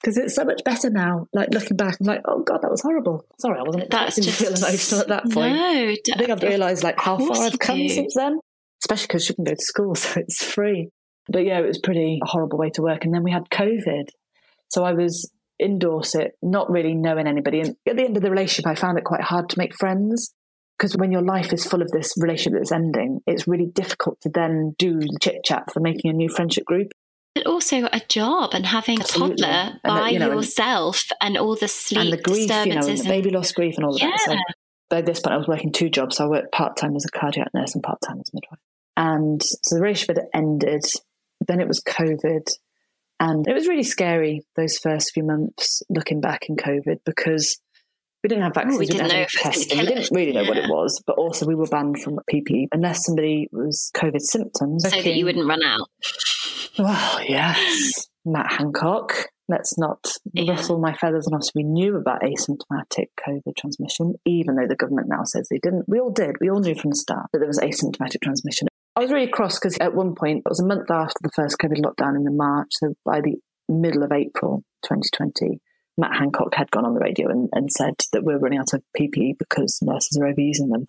Because 0.03 0.19
it's 0.19 0.35
so 0.35 0.45
much 0.45 0.65
better 0.65 0.91
now. 0.91 1.29
Like 1.33 1.51
looking 1.51 1.77
back, 1.77 1.97
I'm 2.01 2.07
like, 2.07 2.23
oh 2.25 2.43
god, 2.43 2.63
that 2.63 2.71
was 2.71 2.83
horrible. 2.83 3.25
Sorry, 3.39 3.59
I 3.59 3.63
wasn't 3.63 3.91
That's 3.91 4.17
to 4.17 4.23
just 4.23 4.39
feel 4.39 4.49
emotional 4.49 5.01
at 5.01 5.09
that 5.09 5.31
point. 5.31 5.55
No, 5.55 5.63
I 5.63 6.19
think 6.19 6.31
I've 6.31 6.43
realised 6.43 6.83
like 6.83 6.99
how 6.99 7.19
far 7.19 7.45
I've 7.45 7.59
come 7.59 7.79
do. 7.79 7.89
since 7.89 8.15
then, 8.15 8.41
especially 8.83 9.07
because 9.07 9.25
she 9.25 9.35
can 9.35 9.45
go 9.45 9.55
to 9.55 9.63
school, 9.63 9.95
so 9.97 10.21
it's 10.21 10.45
free. 10.45 10.89
But 11.29 11.45
yeah, 11.45 11.61
it 11.61 11.67
was 11.67 11.79
pretty 11.79 12.19
a 12.23 12.27
horrible 12.27 12.59
way 12.59 12.71
to 12.71 12.83
work. 12.83 13.05
And 13.05 13.15
then 13.15 13.23
we 13.23 13.31
had 13.31 13.49
COVID, 13.51 14.09
so 14.69 14.85
I 14.85 14.93
was 14.93 15.31
in 15.59 15.79
Dorset, 15.79 16.33
not 16.43 16.69
really 16.71 16.95
knowing 16.95 17.29
anybody. 17.29 17.61
And 17.61 17.77
at 17.89 17.97
the 17.97 18.03
end 18.03 18.17
of 18.17 18.23
the 18.23 18.31
relationship, 18.31 18.67
I 18.67 18.75
found 18.75 18.99
it 18.99 19.05
quite 19.05 19.21
hard 19.21 19.49
to 19.51 19.59
make 19.59 19.77
friends 19.77 20.35
because 20.77 20.97
when 20.97 21.13
your 21.13 21.23
life 21.23 21.53
is 21.53 21.65
full 21.65 21.81
of 21.81 21.93
this 21.93 22.15
relationship 22.19 22.59
that's 22.59 22.73
ending, 22.73 23.21
it's 23.27 23.47
really 23.47 23.67
difficult 23.67 24.21
to 24.23 24.29
then 24.29 24.75
do 24.79 24.99
the 24.99 25.17
chit 25.21 25.45
chat 25.45 25.73
for 25.73 25.79
making 25.79 26.11
a 26.11 26.15
new 26.15 26.29
friendship 26.29 26.65
group. 26.65 26.89
But 27.35 27.47
also 27.47 27.89
a 27.93 28.01
job 28.09 28.51
and 28.53 28.66
having 28.66 29.01
Absolutely. 29.01 29.45
a 29.45 29.47
toddler 29.47 29.80
And 29.85 29.97
that, 29.97 30.01
by 30.01 30.11
you 30.11 30.18
know, 30.18 30.33
yourself 30.33 31.03
and, 31.20 31.39
all 31.39 31.57
the 31.57 31.68
sleep 31.68 32.01
and 32.01 32.12
the 32.12 32.18
grief, 32.18 32.51
you 32.51 32.74
know, 32.74 32.87
and 32.87 32.99
the 32.99 33.05
baby 33.05 33.30
loss 33.30 33.53
grief 33.53 33.76
and 33.76 33.85
all 33.85 33.95
of 33.95 34.03
yeah, 34.03 34.11
that. 34.11 34.20
So 34.26 34.37
by 34.91 35.01
this 35.01 35.20
point, 35.20 35.35
I 35.35 35.39
was 35.39 35.49
working 35.49 35.72
two 35.72 35.89
jobs. 35.89 36.16
So 36.16 36.26
I 36.26 36.28
worked 36.28 36.53
part 36.53 36.76
time 36.76 36.95
as 36.95 37.07
a 37.07 37.18
cardiac 37.18 37.49
nurse 37.55 37.74
and 37.74 37.83
part 37.83 37.99
time 38.07 38.20
as 38.20 38.30
a 38.33 38.37
midwife. 38.37 38.61
And 38.97 39.43
so 39.43 39.76
the 39.76 39.80
relationship 39.80 40.16
had 40.16 40.26
ended. 40.35 40.85
Then 41.47 41.61
it 41.61 41.68
was 41.68 41.80
COVID. 41.80 42.51
And 43.18 43.47
it 43.49 43.55
was 43.55 43.68
really 43.68 43.85
scary 43.85 44.43
those 44.57 44.76
first 44.78 45.12
few 45.14 45.22
months 45.22 45.83
looking 45.89 46.20
back 46.20 46.49
in 46.49 46.57
COVID 46.57 46.99
because 47.07 47.59
we 48.22 48.28
didn't 48.28 48.43
have 48.43 48.53
oh, 48.57 48.61
vaccines, 48.61 48.78
we 48.78 48.87
didn't 48.87 49.01
have 49.01 49.11
know 49.11 49.16
any 49.16 49.24
if 49.24 49.35
it 49.35 49.47
was 49.47 49.57
testing, 49.57 49.78
we 49.78 49.87
didn't 49.87 50.09
really 50.12 50.33
know 50.33 50.45
what 50.45 50.57
it 50.57 50.68
was, 50.68 51.03
but 51.07 51.16
also 51.16 51.47
we 51.47 51.55
were 51.55 51.66
banned 51.66 52.01
from 52.01 52.20
PPE 52.33 52.68
unless 52.72 53.05
somebody 53.05 53.49
was 53.51 53.91
COVID 53.97 54.20
symptoms. 54.20 54.85
so 54.85 54.91
that 54.91 55.14
you 55.14 55.24
wouldn't 55.24 55.49
run 55.49 55.62
out. 55.64 55.89
Well, 56.79 57.23
yes, 57.25 58.07
Matt 58.25 58.53
Hancock. 58.53 59.29
Let's 59.49 59.77
not 59.77 60.17
Yeah. 60.33 60.53
rustle 60.53 60.79
my 60.79 60.95
feathers. 60.95 61.27
And 61.27 61.35
obviously, 61.35 61.65
we 61.65 61.71
knew 61.71 61.97
about 61.97 62.23
asymptomatic 62.23 63.09
COVID 63.27 63.55
transmission, 63.59 64.15
even 64.25 64.55
though 64.57 64.67
the 64.69 64.77
government 64.77 65.09
now 65.09 65.25
says 65.25 65.49
they 65.51 65.59
didn't. 65.63 65.89
We 65.89 65.99
all 66.01 66.11
did. 66.11 66.37
We 66.41 66.49
all 66.49 66.61
knew 66.61 66.75
from 66.75 66.91
the 66.91 66.97
start 66.97 67.27
that 67.33 67.41
there 67.41 67.49
was 67.49 67.59
asymptomatic 67.59 68.23
transmission. 68.23 68.69
I 68.97 69.01
was 69.01 69.11
really 69.11 69.27
cross 69.29 69.59
because 69.59 69.77
at 69.79 69.95
one 69.95 70.15
point, 70.15 70.43
it 70.47 70.49
was 70.49 70.61
a 70.61 70.67
month 70.67 70.91
after 70.91 71.19
the 71.23 71.31
first 71.35 71.59
COVID 71.59 71.81
lockdown 71.83 72.15
in 72.17 72.25
the 72.25 72.31
March. 72.31 72.69
So 72.73 72.95
by 73.05 73.21
the 73.21 73.37
middle 73.69 74.03
of 74.03 74.13
April 74.13 74.63
2020, 74.85 75.61
Matt 75.99 76.17
Hancock 76.17 76.55
had 76.55 76.71
gone 76.71 76.85
on 76.87 76.95
the 76.95 77.01
radio 77.01 77.29
and, 77.31 77.49
and 77.53 77.71
said 77.71 77.95
that 78.13 78.23
we're 78.25 78.39
running 78.39 78.59
out 78.59 78.73
of 78.73 78.83
PPE 78.99 79.39
because 79.39 79.79
nurses 79.83 80.19
are 80.19 80.27
overusing 80.27 80.71
them. 80.71 80.87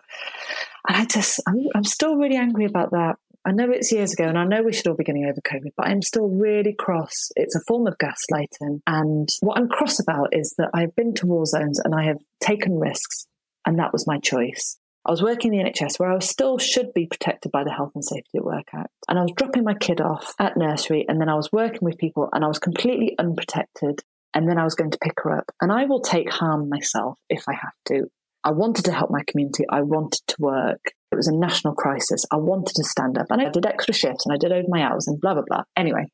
And 0.88 0.98
I 0.98 1.06
just, 1.06 1.42
I'm, 1.48 1.60
I'm 1.76 1.84
still 1.84 2.16
really 2.16 2.36
angry 2.38 2.66
about 2.66 2.92
that. 2.92 3.16
I 3.46 3.52
know 3.52 3.70
it's 3.72 3.92
years 3.92 4.14
ago 4.14 4.24
and 4.24 4.38
I 4.38 4.46
know 4.46 4.64
we 4.64 4.72
should 4.72 4.88
all 4.88 4.96
be 4.96 5.04
getting 5.04 5.26
over 5.26 5.42
COVID, 5.42 5.74
but 5.76 5.88
I'm 5.88 6.02
still 6.02 6.30
really 6.30 6.74
cross. 6.74 7.30
It's 7.36 7.56
a 7.56 7.62
form 7.68 7.88
of 7.88 7.98
gaslighting. 7.98 8.80
And 8.88 9.28
what 9.42 9.58
I'm 9.58 9.68
cross 9.68 10.00
about 10.00 10.30
is 10.32 10.54
that 10.58 10.70
I've 10.74 10.96
been 10.96 11.14
to 11.16 11.28
war 11.28 11.46
zones 11.46 11.80
and 11.84 11.94
I 11.94 12.06
have 12.06 12.20
taken 12.40 12.80
risks, 12.80 13.26
and 13.66 13.80
that 13.80 13.92
was 13.92 14.08
my 14.08 14.18
choice. 14.20 14.78
I 15.06 15.12
was 15.12 15.22
working 15.22 15.54
in 15.54 15.66
the 15.66 15.70
NHS 15.72 16.00
where 16.00 16.10
I 16.10 16.20
still 16.20 16.58
should 16.58 16.94
be 16.94 17.06
protected 17.06 17.52
by 17.52 17.66
the 17.66 17.72
Health 17.72 17.92
and 17.94 18.06
Safety 18.06 18.38
at 18.38 18.46
Work 18.46 18.68
Act. 18.74 18.94
And 19.10 19.20
I 19.20 19.24
was 19.24 19.34
dropping 19.36 19.66
my 19.66 19.74
kid 19.74 20.00
off 20.00 20.34
at 20.40 20.56
nursery 20.56 21.06
and 21.10 21.20
then 21.20 21.28
I 21.28 21.36
was 21.36 21.52
working 21.52 21.80
with 21.82 21.98
people 21.98 22.30
and 22.32 22.46
I 22.46 22.48
was 22.48 22.60
completely 22.60 23.14
unprotected. 23.20 24.02
And 24.34 24.50
then 24.50 24.58
I 24.58 24.64
was 24.64 24.76
going 24.76 24.92
to 24.92 24.98
pick 24.98 25.14
her 25.24 25.38
up. 25.38 25.52
And 25.62 25.72
I 25.72 25.86
will 25.86 26.00
take 26.00 26.32
harm 26.32 26.70
myself 26.70 27.18
if 27.30 27.44
I 27.50 27.54
have 27.54 27.74
to. 27.88 28.10
I 28.46 28.52
wanted 28.52 28.86
to 28.86 28.94
help 28.94 29.12
my 29.12 29.24
community. 29.28 29.66
I 29.70 29.82
wanted 29.82 30.22
to 30.28 30.36
work. 30.40 30.94
It 31.14 31.18
was 31.18 31.28
a 31.28 31.36
national 31.36 31.76
crisis. 31.76 32.26
I 32.32 32.38
wanted 32.38 32.74
to 32.76 32.84
stand 32.84 33.20
up 33.20 33.28
and 33.30 33.40
I 33.40 33.50
did 33.50 33.68
extra 33.68 33.94
shifts 33.94 34.26
and 34.26 34.34
I 34.34 34.38
did 34.38 34.52
over 34.52 34.68
my 34.68 34.82
hours 34.82 35.08
and 35.08 35.22
blah, 35.22 35.36
blah, 35.36 35.44
blah. 35.48 35.64
Anyway, 35.78 36.08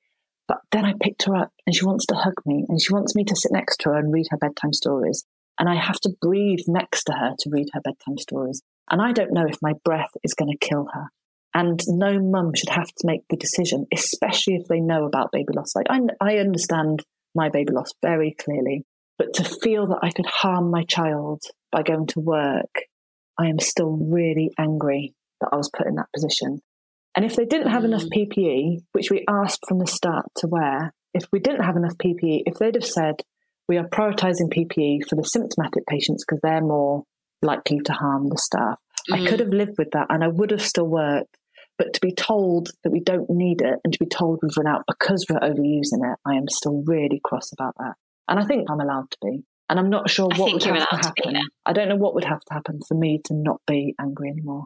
but 0.45 0.59
then 0.71 0.83
I 0.83 0.93
picked 0.99 1.23
her 1.23 1.35
up 1.35 1.53
and 1.65 1.73
she 1.73 1.85
wants 1.85 2.05
to 2.07 2.15
hug 2.15 2.33
me 2.45 2.65
and 2.67 2.81
she 2.81 2.93
wants 2.93 3.15
me 3.15 3.23
to 3.23 3.35
sit 3.35 3.53
next 3.53 3.77
to 3.77 3.89
her 3.89 3.95
and 3.95 4.11
read 4.11 4.27
her 4.31 4.37
bedtime 4.37 4.73
stories. 4.73 5.23
And 5.57 5.69
I 5.69 5.75
have 5.75 5.99
to 6.01 6.11
breathe 6.21 6.65
next 6.67 7.05
to 7.05 7.13
her 7.13 7.33
to 7.39 7.49
read 7.49 7.69
her 7.71 7.81
bedtime 7.81 8.17
stories. 8.17 8.61
And 8.91 9.01
I 9.01 9.13
don't 9.13 9.31
know 9.31 9.45
if 9.47 9.57
my 9.61 9.73
breath 9.85 10.11
is 10.23 10.33
going 10.33 10.51
to 10.51 10.67
kill 10.67 10.87
her. 10.93 11.05
And 11.53 11.79
no 11.87 12.19
mum 12.19 12.51
should 12.53 12.69
have 12.69 12.87
to 12.87 13.07
make 13.07 13.21
the 13.29 13.37
decision, 13.37 13.85
especially 13.93 14.55
if 14.55 14.67
they 14.67 14.81
know 14.81 15.05
about 15.05 15.31
baby 15.31 15.53
loss. 15.55 15.75
Like 15.75 15.87
I, 15.89 15.99
I 16.19 16.37
understand 16.39 17.03
my 17.33 17.49
baby 17.49 17.71
loss 17.71 17.93
very 18.01 18.35
clearly, 18.37 18.85
but 19.17 19.33
to 19.35 19.43
feel 19.45 19.87
that 19.87 19.99
I 20.03 20.11
could 20.11 20.25
harm 20.25 20.69
my 20.71 20.83
child 20.83 21.41
by 21.71 21.83
going 21.83 22.07
to 22.07 22.19
work, 22.19 22.88
I 23.39 23.47
am 23.47 23.59
still 23.59 23.97
really 23.99 24.51
angry 24.57 25.13
that 25.41 25.49
I 25.51 25.55
was 25.55 25.69
put 25.75 25.87
in 25.87 25.95
that 25.95 26.11
position. 26.13 26.61
And 27.15 27.25
if 27.25 27.35
they 27.35 27.45
didn't 27.45 27.71
have 27.71 27.85
enough 27.85 28.03
PPE, 28.03 28.83
which 28.91 29.09
we 29.09 29.25
asked 29.27 29.63
from 29.67 29.79
the 29.79 29.87
start 29.87 30.25
to 30.37 30.47
wear, 30.47 30.93
if 31.13 31.23
we 31.31 31.39
didn't 31.39 31.63
have 31.63 31.75
enough 31.75 31.97
PPE, 31.97 32.43
if 32.45 32.55
they'd 32.55 32.75
have 32.75 32.85
said, 32.85 33.15
we 33.67 33.77
are 33.77 33.87
prioritising 33.87 34.51
PPE 34.53 35.07
for 35.07 35.15
the 35.15 35.23
symptomatic 35.23 35.85
patients 35.87 36.23
because 36.25 36.41
they're 36.41 36.61
more 36.61 37.03
likely 37.41 37.79
to 37.85 37.93
harm 37.93 38.27
the 38.29 38.37
staff, 38.37 38.79
I 39.11 39.19
Mm. 39.19 39.27
could 39.27 39.39
have 39.39 39.49
lived 39.49 39.77
with 39.77 39.91
that 39.91 40.07
and 40.09 40.23
I 40.23 40.27
would 40.27 40.51
have 40.51 40.61
still 40.61 40.87
worked. 40.87 41.35
But 41.77 41.93
to 41.93 42.01
be 42.01 42.13
told 42.13 42.71
that 42.83 42.91
we 42.91 42.99
don't 42.99 43.29
need 43.29 43.61
it 43.61 43.79
and 43.83 43.93
to 43.93 43.99
be 43.99 44.05
told 44.05 44.39
we've 44.41 44.57
run 44.57 44.67
out 44.67 44.83
because 44.85 45.25
we're 45.29 45.39
overusing 45.39 46.03
it, 46.11 46.19
I 46.25 46.35
am 46.35 46.47
still 46.49 46.83
really 46.85 47.21
cross 47.23 47.53
about 47.53 47.75
that. 47.79 47.93
And 48.27 48.37
I 48.39 48.43
think 48.45 48.69
I'm 48.69 48.81
allowed 48.81 49.09
to 49.11 49.17
be. 49.23 49.43
And 49.69 49.79
I'm 49.79 49.89
not 49.89 50.09
sure 50.09 50.27
what 50.27 50.51
would 50.53 50.63
have 50.63 50.73
to 50.73 50.79
allowed 50.79 51.01
to 51.01 51.07
happen. 51.09 51.41
I 51.65 51.73
don't 51.73 51.89
know 51.89 51.95
what 51.95 52.15
would 52.15 52.25
have 52.25 52.41
to 52.45 52.53
happen 52.53 52.79
for 52.87 52.95
me 52.95 53.21
to 53.25 53.33
not 53.33 53.61
be 53.67 53.95
angry 53.99 54.29
anymore. 54.29 54.65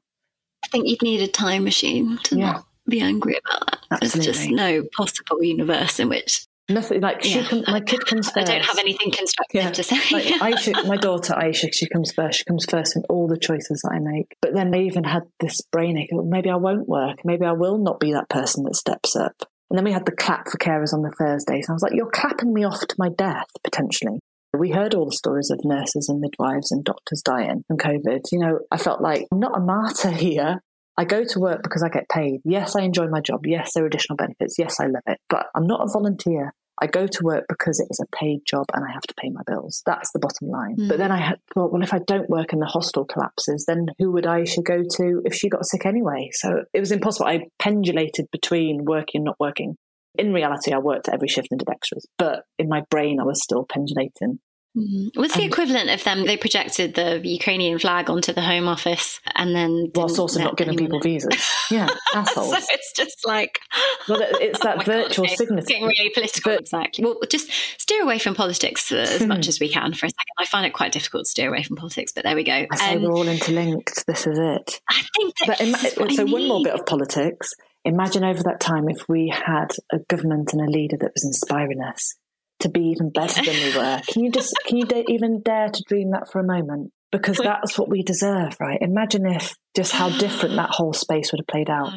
I 0.63 0.67
think 0.67 0.87
you'd 0.87 1.01
need 1.01 1.21
a 1.21 1.27
time 1.27 1.65
machine 1.65 2.17
to 2.23 2.37
Yeah. 2.37 2.51
not 2.53 2.65
be 2.87 3.01
angry 3.01 3.37
about 3.45 3.77
that. 3.89 3.99
There's 3.99 4.13
just 4.13 4.49
no 4.49 4.83
possible 4.95 5.43
universe 5.43 5.99
in 5.99 6.09
which 6.09 6.45
Nothing 6.69 7.01
like 7.01 7.25
yeah. 7.25 7.43
she 7.43 7.47
comes, 7.49 7.67
my 7.67 7.81
kid 7.81 8.05
comes 8.05 8.31
first. 8.31 8.49
I 8.49 8.53
don't 8.55 8.65
have 8.65 8.79
anything 8.79 9.11
constructive 9.11 9.63
yeah. 9.63 9.71
to 9.71 9.83
say. 9.83 9.97
like 10.11 10.23
Aisha, 10.55 10.87
my 10.87 10.95
daughter 10.95 11.33
Aisha, 11.33 11.73
she 11.73 11.89
comes 11.89 12.13
first. 12.13 12.39
She 12.39 12.45
comes 12.45 12.65
first 12.65 12.95
in 12.95 13.03
all 13.09 13.27
the 13.27 13.37
choices 13.37 13.81
that 13.81 13.91
I 13.93 13.99
make. 13.99 14.37
But 14.41 14.53
then 14.53 14.71
they 14.71 14.83
even 14.83 15.03
had 15.03 15.23
this 15.41 15.59
brain 15.73 15.97
ache. 15.97 16.09
Maybe 16.13 16.49
I 16.49 16.55
won't 16.55 16.87
work. 16.87 17.19
Maybe 17.25 17.45
I 17.45 17.51
will 17.51 17.77
not 17.77 17.99
be 17.99 18.13
that 18.13 18.29
person 18.29 18.63
that 18.63 18.77
steps 18.77 19.13
up. 19.17 19.35
And 19.69 19.77
then 19.77 19.83
we 19.83 19.91
had 19.91 20.05
the 20.05 20.13
clap 20.13 20.47
for 20.47 20.57
carers 20.57 20.93
on 20.93 21.01
the 21.01 21.11
Thursdays. 21.11 21.67
And 21.67 21.73
I 21.73 21.75
was 21.75 21.83
like, 21.83 21.93
you're 21.95 22.09
clapping 22.09 22.53
me 22.53 22.63
off 22.63 22.79
to 22.79 22.95
my 22.97 23.09
death, 23.09 23.47
potentially. 23.63 24.19
We 24.57 24.69
heard 24.69 24.93
all 24.93 25.05
the 25.05 25.11
stories 25.11 25.49
of 25.49 25.59
nurses 25.63 26.07
and 26.09 26.19
midwives 26.19 26.71
and 26.71 26.83
doctors 26.83 27.21
dying 27.23 27.63
from 27.67 27.77
COVID. 27.77 28.21
You 28.31 28.39
know, 28.39 28.59
I 28.71 28.77
felt 28.77 29.01
like 29.01 29.25
I'm 29.31 29.39
not 29.39 29.57
a 29.57 29.61
martyr 29.61 30.11
here. 30.11 30.61
I 30.95 31.05
go 31.05 31.23
to 31.23 31.39
work 31.39 31.63
because 31.63 31.81
I 31.81 31.89
get 31.89 32.07
paid. 32.07 32.41
Yes, 32.45 32.75
I 32.75 32.83
enjoy 32.83 33.07
my 33.07 33.19
job. 33.19 33.47
Yes, 33.47 33.71
there 33.73 33.83
are 33.83 33.87
additional 33.87 34.15
benefits. 34.15 34.59
Yes, 34.59 34.79
I 34.79 34.85
love 34.85 35.01
it. 35.07 35.17
But 35.27 35.47
I'm 35.55 35.65
not 35.65 35.81
a 35.81 35.91
volunteer. 35.91 36.53
I 36.81 36.87
go 36.87 37.07
to 37.07 37.19
work 37.23 37.45
because 37.47 37.79
it 37.79 37.87
is 37.89 37.99
a 37.99 38.15
paid 38.15 38.41
job 38.47 38.65
and 38.73 38.83
I 38.83 38.91
have 38.91 39.03
to 39.03 39.13
pay 39.19 39.29
my 39.29 39.41
bills. 39.45 39.81
That's 39.85 40.11
the 40.11 40.19
bottom 40.19 40.49
line. 40.49 40.75
Mm. 40.77 40.89
But 40.89 40.97
then 40.97 41.11
I 41.11 41.35
thought, 41.53 41.71
well, 41.71 41.83
if 41.83 41.93
I 41.93 41.99
don't 41.99 42.29
work 42.29 42.51
and 42.51 42.61
the 42.61 42.67
hostel 42.67 43.05
collapses, 43.05 43.65
then 43.67 43.87
who 43.99 44.11
would 44.11 44.25
I 44.25 44.43
should 44.43 44.65
go 44.65 44.81
to 44.97 45.21
if 45.23 45.33
she 45.33 45.49
got 45.49 45.65
sick 45.65 45.85
anyway? 45.85 46.29
So 46.33 46.63
it 46.73 46.79
was 46.79 46.91
impossible. 46.91 47.27
I 47.27 47.45
pendulated 47.59 48.27
between 48.31 48.85
working 48.85 49.19
and 49.19 49.25
not 49.25 49.39
working. 49.39 49.75
In 50.15 50.33
reality, 50.33 50.71
I 50.71 50.77
worked 50.77 51.09
every 51.09 51.27
shift 51.27 51.47
and 51.51 51.59
did 51.59 51.69
extras, 51.69 52.05
but 52.17 52.43
in 52.59 52.69
my 52.69 52.83
brain, 52.89 53.19
I 53.19 53.23
was 53.23 53.41
still 53.43 53.65
pendulating. 53.67 54.39
Mm-hmm. 54.75 55.19
What's 55.19 55.35
the 55.35 55.43
equivalent 55.43 55.91
of 55.91 56.03
them? 56.03 56.25
They 56.25 56.35
projected 56.35 56.95
the 56.95 57.21
Ukrainian 57.23 57.77
flag 57.77 58.09
onto 58.09 58.33
the 58.33 58.41
Home 58.41 58.67
Office 58.67 59.19
and 59.35 59.55
then. 59.55 59.91
Whilst 59.93 60.17
also 60.17 60.39
not 60.39 60.57
giving 60.57 60.77
people 60.77 60.99
visas. 60.99 61.49
Yeah, 61.71 61.87
assholes. 62.13 62.51
so 62.51 62.57
it's 62.57 62.91
just 62.95 63.25
like. 63.25 63.59
Well, 64.09 64.19
it's 64.21 64.59
that 64.63 64.79
oh 64.79 64.81
virtual 64.81 65.25
God, 65.25 65.37
signature. 65.37 65.65
Getting 65.65 65.85
really 65.85 66.09
political. 66.09 66.51
But, 66.51 66.59
exactly. 66.59 67.05
Well, 67.05 67.19
just 67.29 67.49
steer 67.77 68.03
away 68.03 68.19
from 68.19 68.35
politics 68.35 68.91
as 68.91 69.21
hmm. 69.21 69.29
much 69.29 69.47
as 69.47 69.61
we 69.61 69.69
can 69.69 69.93
for 69.93 70.07
a 70.07 70.09
second. 70.09 70.35
I 70.37 70.45
find 70.45 70.65
it 70.65 70.73
quite 70.73 70.91
difficult 70.91 71.23
to 71.23 71.29
steer 71.29 71.47
away 71.47 71.63
from 71.63 71.77
politics, 71.77 72.11
but 72.11 72.25
there 72.25 72.35
we 72.35 72.43
go. 72.43 72.65
I 72.69 72.75
say 72.75 72.95
um, 72.95 73.03
we're 73.03 73.13
all 73.13 73.27
interlinked. 73.29 74.05
This 74.05 74.27
is 74.27 74.37
it. 74.37 74.81
I 74.89 75.03
think 75.15 75.35
that. 75.37 75.47
But 75.47 75.61
ima- 75.61 76.15
so, 76.15 76.25
one 76.25 76.49
more 76.49 76.61
bit 76.61 76.73
of 76.73 76.85
politics. 76.85 77.53
Imagine 77.85 78.23
over 78.23 78.43
that 78.43 78.59
time 78.59 78.89
if 78.89 79.07
we 79.09 79.27
had 79.29 79.67
a 79.91 79.99
government 80.09 80.53
and 80.53 80.61
a 80.61 80.71
leader 80.71 80.97
that 80.99 81.11
was 81.13 81.25
inspiring 81.25 81.81
us 81.81 82.15
to 82.59 82.69
be 82.69 82.81
even 82.87 83.09
better 83.09 83.43
than 83.43 83.55
we 83.55 83.77
were. 83.77 84.01
Can 84.07 84.23
you 84.23 84.31
just 84.31 84.53
can 84.65 84.77
you 84.77 84.85
even 85.07 85.41
dare 85.41 85.69
to 85.69 85.83
dream 85.87 86.11
that 86.11 86.31
for 86.31 86.39
a 86.39 86.43
moment? 86.43 86.91
Because 87.11 87.37
that's 87.37 87.77
what 87.77 87.89
we 87.89 88.01
deserve, 88.01 88.57
right? 88.59 88.81
Imagine 88.81 89.27
if 89.27 89.53
just 89.75 89.91
how 89.91 90.09
different 90.17 90.55
that 90.55 90.71
whole 90.71 90.93
space 90.93 91.31
would 91.31 91.41
have 91.41 91.47
played 91.47 91.69
out. 91.69 91.91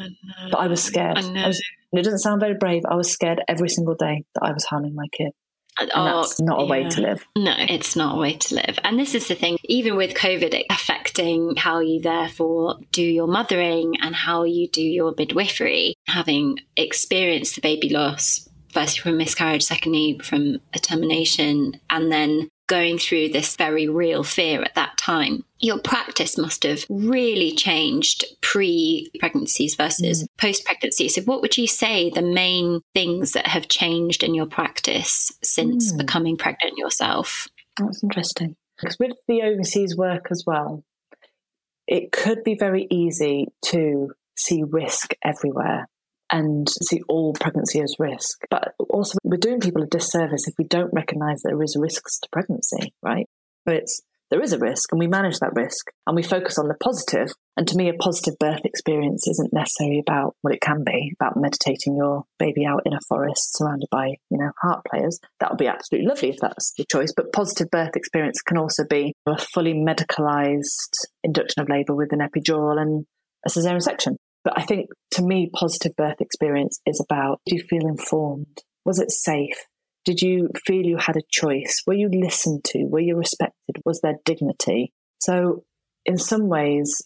But 0.51 0.59
I 0.59 0.67
was 0.67 0.83
scared. 0.83 1.19
I 1.19 1.45
I 1.45 1.47
was, 1.47 1.63
it 1.93 2.03
doesn't 2.03 2.19
sound 2.19 2.41
very 2.41 2.55
brave. 2.55 2.83
I 2.89 2.97
was 2.97 3.11
scared 3.11 3.41
every 3.49 3.69
single 3.69 3.95
day 3.95 4.25
that 4.35 4.43
I 4.43 4.53
was 4.53 4.65
harming 4.65 4.95
my 4.95 5.07
kid. 5.13 5.33
And 5.79 5.91
oh, 5.95 6.23
that's 6.23 6.41
not 6.41 6.61
a 6.61 6.65
yeah. 6.65 6.71
way 6.71 6.89
to 6.89 7.01
live. 7.01 7.27
No, 7.37 7.55
it's 7.59 7.97
not 7.97 8.17
a 8.17 8.19
way 8.19 8.35
to 8.35 8.55
live. 8.55 8.79
And 8.85 8.99
this 8.99 9.15
is 9.15 9.29
the 9.29 9.35
thing, 9.35 9.59
even 9.65 9.97
with 9.97 10.15
COVID 10.15 10.63
affecting 10.71 11.57
how 11.57 11.81
you 11.81 12.01
therefore 12.01 12.77
do 12.93 13.03
your 13.03 13.27
mothering 13.27 13.95
and 14.01 14.15
how 14.15 14.45
you 14.45 14.69
do 14.69 14.83
your 14.83 15.15
midwifery, 15.17 15.95
having 16.07 16.59
experienced 16.77 17.57
the 17.57 17.61
baby 17.61 17.91
loss 17.91 18.49
firstly 18.73 19.01
from 19.01 19.17
miscarriage, 19.17 19.63
secondly 19.63 20.19
from 20.23 20.59
a 20.75 20.79
termination, 20.79 21.81
and 21.89 22.13
then 22.13 22.51
going 22.67 22.99
through 22.99 23.29
this 23.29 23.57
very 23.57 23.89
real 23.89 24.23
fear 24.23 24.63
at 24.63 24.75
that 24.75 24.97
time. 24.97 25.45
Your 25.59 25.81
practice 25.81 26.37
must 26.37 26.65
have 26.65 26.85
really 26.89 27.53
changed 27.53 28.25
pre 28.41 29.11
pregnancies 29.19 29.75
versus 29.75 30.25
mm. 30.25 30.29
post 30.37 30.65
pregnancy. 30.65 31.09
So, 31.09 31.23
what 31.23 31.41
would 31.43 31.57
you 31.57 31.67
say 31.67 32.11
the 32.11 32.23
main 32.23 32.81
things 32.95 33.33
that 33.33 33.47
have 33.47 33.69
changed 33.69 34.23
in 34.23 34.35
your 34.35 34.47
practice 34.47 35.33
since 35.43 35.93
mm. 35.93 35.99
becoming 35.99 36.37
pregnant 36.37 36.77
yourself? 36.77 37.49
That's 37.79 38.03
interesting. 38.03 38.57
Because 38.79 38.99
with 38.99 39.13
the 39.27 39.43
overseas 39.43 39.97
work 39.97 40.29
as 40.31 40.45
well, 40.47 40.85
it 41.87 42.13
could 42.13 42.45
be 42.45 42.57
very 42.59 42.87
easy 42.91 43.49
to 43.67 44.13
see 44.37 44.63
risk 44.65 45.15
everywhere 45.23 45.89
and 46.31 46.69
see 46.89 47.01
all 47.09 47.33
pregnancy 47.33 47.81
as 47.81 47.95
risk. 47.99 48.43
But 48.51 48.75
also, 48.91 49.19
we're 49.23 49.37
doing 49.37 49.61
people 49.61 49.83
a 49.83 49.87
disservice 49.87 50.47
if 50.47 50.55
we 50.59 50.65
don't 50.65 50.93
recognize 50.93 51.43
that 51.43 51.51
there 51.51 51.63
is 51.63 51.77
risks 51.79 52.19
to 52.21 52.29
pregnancy, 52.31 52.93
right? 53.03 53.27
But 53.65 53.77
it's 53.77 54.03
there 54.31 54.43
is 54.43 54.53
a 54.53 54.59
risk 54.59 54.91
and 54.91 54.99
we 54.99 55.07
manage 55.07 55.39
that 55.39 55.55
risk 55.55 55.87
and 56.07 56.17
we 56.17 56.23
focus 56.23 56.59
on 56.59 56.69
the 56.69 56.75
positive. 56.75 57.29
And 57.57 57.67
to 57.69 57.77
me, 57.77 57.89
a 57.89 57.95
positive 57.95 58.39
birth 58.39 58.65
experience 58.65 59.27
isn't 59.29 59.53
necessarily 59.53 60.01
about 60.01 60.35
what 60.43 60.53
it 60.53 60.61
can 60.61 60.83
be, 60.85 61.13
about 61.21 61.37
meditating 61.37 61.97
your 61.97 62.25
baby 62.39 62.67
out 62.67 62.83
in 62.85 62.93
a 62.93 63.01
forest 63.09 63.57
surrounded 63.57 63.89
by, 63.91 64.17
you 64.31 64.39
know, 64.39 64.51
harp 64.61 64.85
players. 64.91 65.21
That 65.41 65.51
would 65.51 65.59
be 65.59 65.69
absolutely 65.69 66.09
lovely 66.09 66.31
if 66.31 66.39
that's 66.41 66.73
the 66.77 66.85
choice. 66.91 67.13
But 67.17 67.33
positive 67.33 67.71
birth 67.71 67.95
experience 67.95 68.43
can 68.43 68.59
also 68.59 68.85
be 68.85 69.15
a 69.27 69.39
fully 69.39 69.75
medicalized 69.75 70.95
induction 71.23 71.63
of 71.63 71.69
labor 71.69 71.95
with 71.95 72.13
an 72.13 72.21
epidural 72.21 72.81
and 72.81 73.07
a 73.45 73.49
cesarean 73.49 73.83
section. 73.83 74.17
But 74.47 74.61
I 74.61 74.63
think 74.63 74.91
to 75.11 75.25
me, 75.25 75.51
positive 75.53 75.97
birth 75.97 76.21
experience 76.21 76.81
is 76.87 77.05
about 77.05 77.41
do 77.47 77.57
you 77.57 77.63
feel 77.69 77.89
informed? 77.89 78.63
Was 78.85 79.01
it 79.01 79.11
safe? 79.11 79.67
Did 80.05 80.23
you 80.23 80.51
feel 80.65 80.87
you 80.87 80.99
had 80.99 81.17
a 81.17 81.29
choice? 81.29 81.83
Were 81.85 81.95
you 81.95 82.09
listened 82.09 82.63
to? 82.67 82.85
Were 82.85 83.01
you 83.01 83.17
respected? 83.17 83.83
Was 83.85 84.01
there 84.03 84.21
dignity? 84.25 84.93
So, 85.19 85.65
in 86.05 86.17
some 86.17 86.47
ways, 86.47 87.03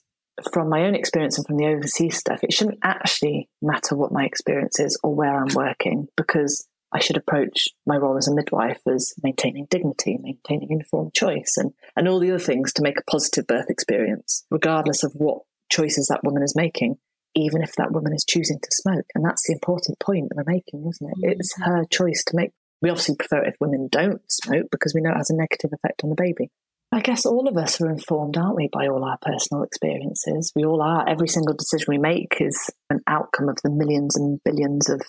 from 0.53 0.69
my 0.69 0.83
own 0.83 0.95
experience 0.95 1.39
and 1.39 1.47
from 1.47 1.57
the 1.57 1.69
overseas 1.69 2.19
stuff, 2.19 2.41
it 2.45 2.53
shouldn't 2.53 2.81
actually 2.85 3.49
matter 3.63 3.97
what 3.97 4.13
my 4.13 4.27
experience 4.27 4.79
is 4.79 5.01
or 5.03 5.15
where 5.15 5.35
I'm 5.35 5.55
working 5.55 6.09
because 6.19 6.69
I 6.93 7.01
should 7.01 7.17
approach 7.17 7.69
my 7.87 7.97
role 7.97 8.19
as 8.19 8.29
a 8.29 8.35
midwife 8.35 8.83
as 8.87 9.15
maintaining 9.23 9.67
dignity, 9.71 10.19
maintaining 10.21 10.73
informed 10.73 11.15
choice, 11.15 11.55
and, 11.57 11.73
and 11.97 12.07
all 12.07 12.21
the 12.21 12.33
other 12.33 12.39
things 12.39 12.75
to 12.75 12.83
make 12.83 12.99
a 12.99 13.11
positive 13.11 13.47
birth 13.47 13.71
experience, 13.71 14.45
regardless 14.51 15.03
of 15.03 15.13
what 15.15 15.39
choices 15.71 16.09
that 16.09 16.23
woman 16.23 16.43
is 16.43 16.55
making 16.55 16.99
even 17.35 17.63
if 17.63 17.73
that 17.77 17.93
woman 17.93 18.13
is 18.13 18.25
choosing 18.29 18.59
to 18.61 18.69
smoke. 18.73 19.07
And 19.15 19.25
that's 19.25 19.47
the 19.47 19.55
important 19.55 19.99
point 20.01 20.29
that 20.29 20.37
we're 20.37 20.53
making, 20.53 20.89
isn't 20.89 21.09
it? 21.09 21.19
Mm-hmm. 21.19 21.41
It's 21.41 21.55
her 21.63 21.85
choice 21.91 22.25
to 22.29 22.37
make. 22.37 22.51
We 22.83 22.91
obviously 22.91 23.17
prefer 23.17 23.45
if 23.45 23.57
women 23.61 23.89
don't 23.91 24.23
smoke 24.29 24.67
because 24.71 24.95
we 24.95 25.01
know 25.01 25.11
it 25.11 25.17
has 25.19 25.31
a 25.31 25.37
negative 25.37 25.71
effect 25.73 26.03
on 26.03 26.11
the 26.11 26.17
baby. 26.17 26.51
I 26.93 27.01
guess 27.01 27.25
all 27.25 27.47
of 27.47 27.57
us 27.57 27.81
are 27.81 27.91
informed, 27.91 28.37
aren't 28.37 28.57
we, 28.57 28.69
by 28.73 28.89
all 28.89 29.05
our 29.05 29.19
personal 29.23 29.63
experiences? 29.63 30.51
We 30.57 30.65
all 30.65 30.83
are. 30.83 31.09
Every 31.09 31.29
single 31.29 31.55
decision 31.55 31.87
we 31.89 31.99
make 31.99 32.39
is 32.41 32.71
an 32.89 33.01
outcome 33.07 33.49
of 33.49 33.59
the 33.63 33.71
millions 33.71 34.17
and 34.17 34.41
billions 34.45 34.89
of 34.89 35.01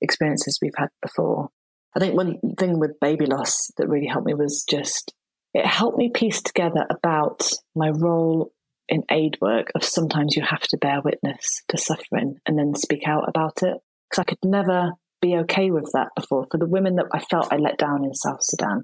experiences 0.00 0.58
we've 0.60 0.72
had 0.76 0.88
before. 1.00 1.50
I 1.94 2.00
think 2.00 2.16
one 2.16 2.40
thing 2.58 2.80
with 2.80 2.98
baby 3.00 3.26
loss 3.26 3.70
that 3.76 3.88
really 3.88 4.06
helped 4.06 4.26
me 4.26 4.34
was 4.34 4.64
just 4.68 5.14
it 5.54 5.66
helped 5.66 5.98
me 5.98 6.10
piece 6.12 6.42
together 6.42 6.86
about 6.90 7.50
my 7.76 7.90
role 7.90 8.52
in 8.92 9.02
aid 9.10 9.38
work 9.40 9.72
of 9.74 9.82
sometimes 9.82 10.36
you 10.36 10.42
have 10.42 10.60
to 10.60 10.76
bear 10.76 11.00
witness 11.02 11.62
to 11.68 11.78
suffering 11.78 12.36
and 12.44 12.58
then 12.58 12.74
speak 12.74 13.08
out 13.08 13.26
about 13.26 13.62
it. 13.62 13.78
Because 14.10 14.20
I 14.20 14.24
could 14.24 14.44
never 14.44 14.92
be 15.22 15.34
okay 15.36 15.70
with 15.70 15.90
that 15.94 16.08
before. 16.14 16.46
For 16.50 16.58
the 16.58 16.66
women 16.66 16.96
that 16.96 17.06
I 17.10 17.20
felt 17.20 17.50
I 17.50 17.56
let 17.56 17.78
down 17.78 18.04
in 18.04 18.12
South 18.14 18.40
Sudan, 18.42 18.82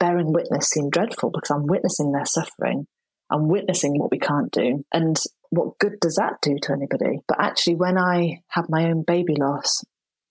bearing 0.00 0.32
witness 0.32 0.68
seemed 0.68 0.92
dreadful 0.92 1.30
because 1.30 1.50
I'm 1.50 1.66
witnessing 1.66 2.12
their 2.12 2.24
suffering. 2.24 2.86
I'm 3.30 3.48
witnessing 3.48 3.98
what 3.98 4.10
we 4.10 4.18
can't 4.18 4.50
do. 4.50 4.84
And 4.90 5.18
what 5.50 5.78
good 5.78 6.00
does 6.00 6.14
that 6.14 6.38
do 6.40 6.56
to 6.62 6.72
anybody? 6.72 7.20
But 7.28 7.40
actually, 7.40 7.74
when 7.74 7.98
I 7.98 8.40
had 8.48 8.70
my 8.70 8.86
own 8.86 9.04
baby 9.06 9.34
loss, 9.38 9.84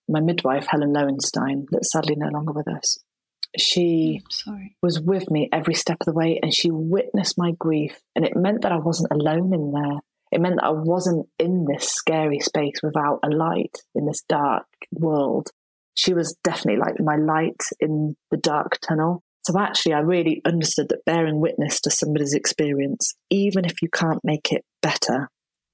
my 0.09 0.19
midwife, 0.19 0.65
Helen 0.67 0.93
Lowenstein, 0.93 1.67
that's 1.69 1.91
sadly 1.91 2.15
no 2.17 2.30
longer 2.30 2.53
with 2.53 2.67
us, 2.67 2.97
she 3.58 4.22
oh, 4.47 4.58
was 4.82 4.99
with 4.99 5.30
me 5.30 5.49
every 5.52 5.74
step 5.74 5.97
of 6.02 6.06
the 6.06 6.14
way 6.14 6.39
and 6.41 6.54
she 6.54 6.70
witnessed 6.72 7.38
my 7.38 7.52
grief. 7.60 7.99
And 8.16 8.26
it 8.26 8.36
meant 8.36 8.62
that 8.62 8.72
I 8.72 8.78
wasn't 8.78 9.12
alone 9.12 9.54
in 9.54 9.72
there. 9.72 9.99
It 10.32 10.39
meant 10.39 10.56
that 10.56 10.66
I 10.66 10.72
wasn't 10.72 11.28
in 11.38 11.66
this 11.66 11.89
scary 11.89 12.39
space 12.39 12.82
without 12.82 13.20
a 13.24 13.30
light 13.30 13.78
in 13.93 14.06
this 14.06 14.24
dark 14.30 14.66
world. 14.91 15.49
She 15.93 16.14
was 16.14 16.38
definitely 16.43 16.80
like 16.80 16.95
my 16.99 17.18
light 17.18 17.62
in 17.80 18.16
the 18.32 18.38
dark 18.38 18.80
tunnel. 18.80 19.24
So 19.43 19.60
actually, 19.60 19.93
I 19.93 19.99
really 19.99 20.41
understood 20.45 20.89
that 20.89 21.04
bearing 21.06 21.41
witness 21.41 21.82
to 21.82 21.91
somebody's 21.91 22.34
experience, 22.34 23.14
even 23.30 23.66
if 23.66 23.82
you 23.82 23.89
can't 23.89 24.24
make 24.24 24.54
it 24.54 24.64
better, 24.82 25.30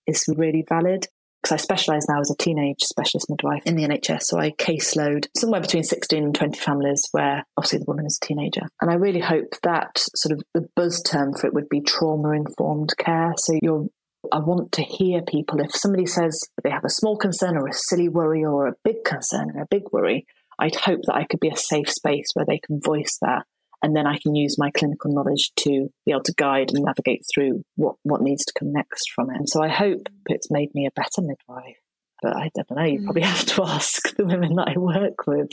is 0.08 0.26
really 0.36 0.64
valid 0.68 1.08
because 1.48 1.62
I 1.62 1.64
specialise 1.64 2.08
now 2.10 2.20
as 2.20 2.30
a 2.30 2.36
teenage 2.36 2.82
specialist 2.82 3.30
midwife 3.30 3.64
in 3.66 3.76
the 3.76 3.84
NHS. 3.84 4.24
So 4.24 4.38
I 4.38 4.52
caseload 4.52 5.28
somewhere 5.38 5.62
between 5.62 5.84
16 5.84 6.24
and 6.24 6.36
20 6.36 6.60
families 6.60 7.02
where 7.12 7.46
obviously 7.56 7.80
the 7.80 7.86
woman 7.86 8.06
is 8.06 8.20
a 8.22 8.26
teenager. 8.26 8.64
And 8.82 8.92
I 8.92 8.96
really 8.96 9.22
hope 9.22 9.54
that 9.64 9.92
sort 10.16 10.34
of 10.34 10.44
the 10.54 10.68
buzz 10.76 11.02
term 11.02 11.34
for 11.34 11.48
it 11.48 11.54
would 11.54 11.70
be 11.70 11.82
trauma 11.82 12.32
informed 12.32 12.94
care. 12.98 13.34
So 13.38 13.58
you're 13.62 13.88
I 14.30 14.40
want 14.40 14.74
to 14.74 14.82
hear 14.82 15.22
people. 15.22 15.62
If 15.62 15.74
somebody 15.74 16.06
says 16.06 16.38
they 16.62 16.70
have 16.70 16.84
a 16.84 16.90
small 16.90 17.16
concern 17.16 17.56
or 17.56 17.68
a 17.68 17.74
silly 17.74 18.10
worry 18.10 18.44
or 18.44 18.68
a 18.68 18.76
big 18.84 19.06
concern 19.06 19.52
or 19.56 19.62
a 19.62 19.68
big 19.70 19.84
worry, 19.94 20.26
I'd 20.60 20.76
hope 20.76 21.00
that 21.06 21.16
I 21.16 21.24
could 21.24 21.40
be 21.40 21.48
a 21.48 21.56
safe 21.56 21.90
space 21.90 22.26
where 22.34 22.46
they 22.46 22.60
can 22.60 22.82
voice 22.82 23.18
that 23.22 23.46
and 23.82 23.96
then 23.96 24.08
I 24.08 24.18
can 24.18 24.36
use 24.36 24.58
my 24.58 24.72
clinical 24.72 25.14
knowledge 25.14 25.52
to 25.58 25.90
be 26.06 26.12
able 26.12 26.24
to 26.24 26.34
guide 26.34 26.72
and 26.74 26.84
navigate 26.84 27.24
through 27.32 27.64
what, 27.76 27.96
what 28.04 28.22
needs 28.22 28.44
to 28.46 28.54
come 28.58 28.72
next 28.74 29.12
from 29.14 29.30
it. 29.30 29.38
And 29.38 29.48
so 29.48 29.62
I 29.62 29.68
hope 29.68 30.10
it's 30.28 30.50
made 30.50 30.74
me 30.74 30.88
a 30.88 30.92
better 30.92 31.22
midwife. 31.22 31.78
But 32.22 32.36
I 32.36 32.50
don't 32.56 32.72
know, 32.72 32.84
you 32.84 33.04
probably 33.04 33.22
mm. 33.22 33.26
have 33.36 33.46
to 33.46 33.64
ask 33.64 34.16
the 34.16 34.26
women 34.26 34.56
that 34.56 34.70
I 34.70 34.80
work 34.80 35.28
with. 35.28 35.52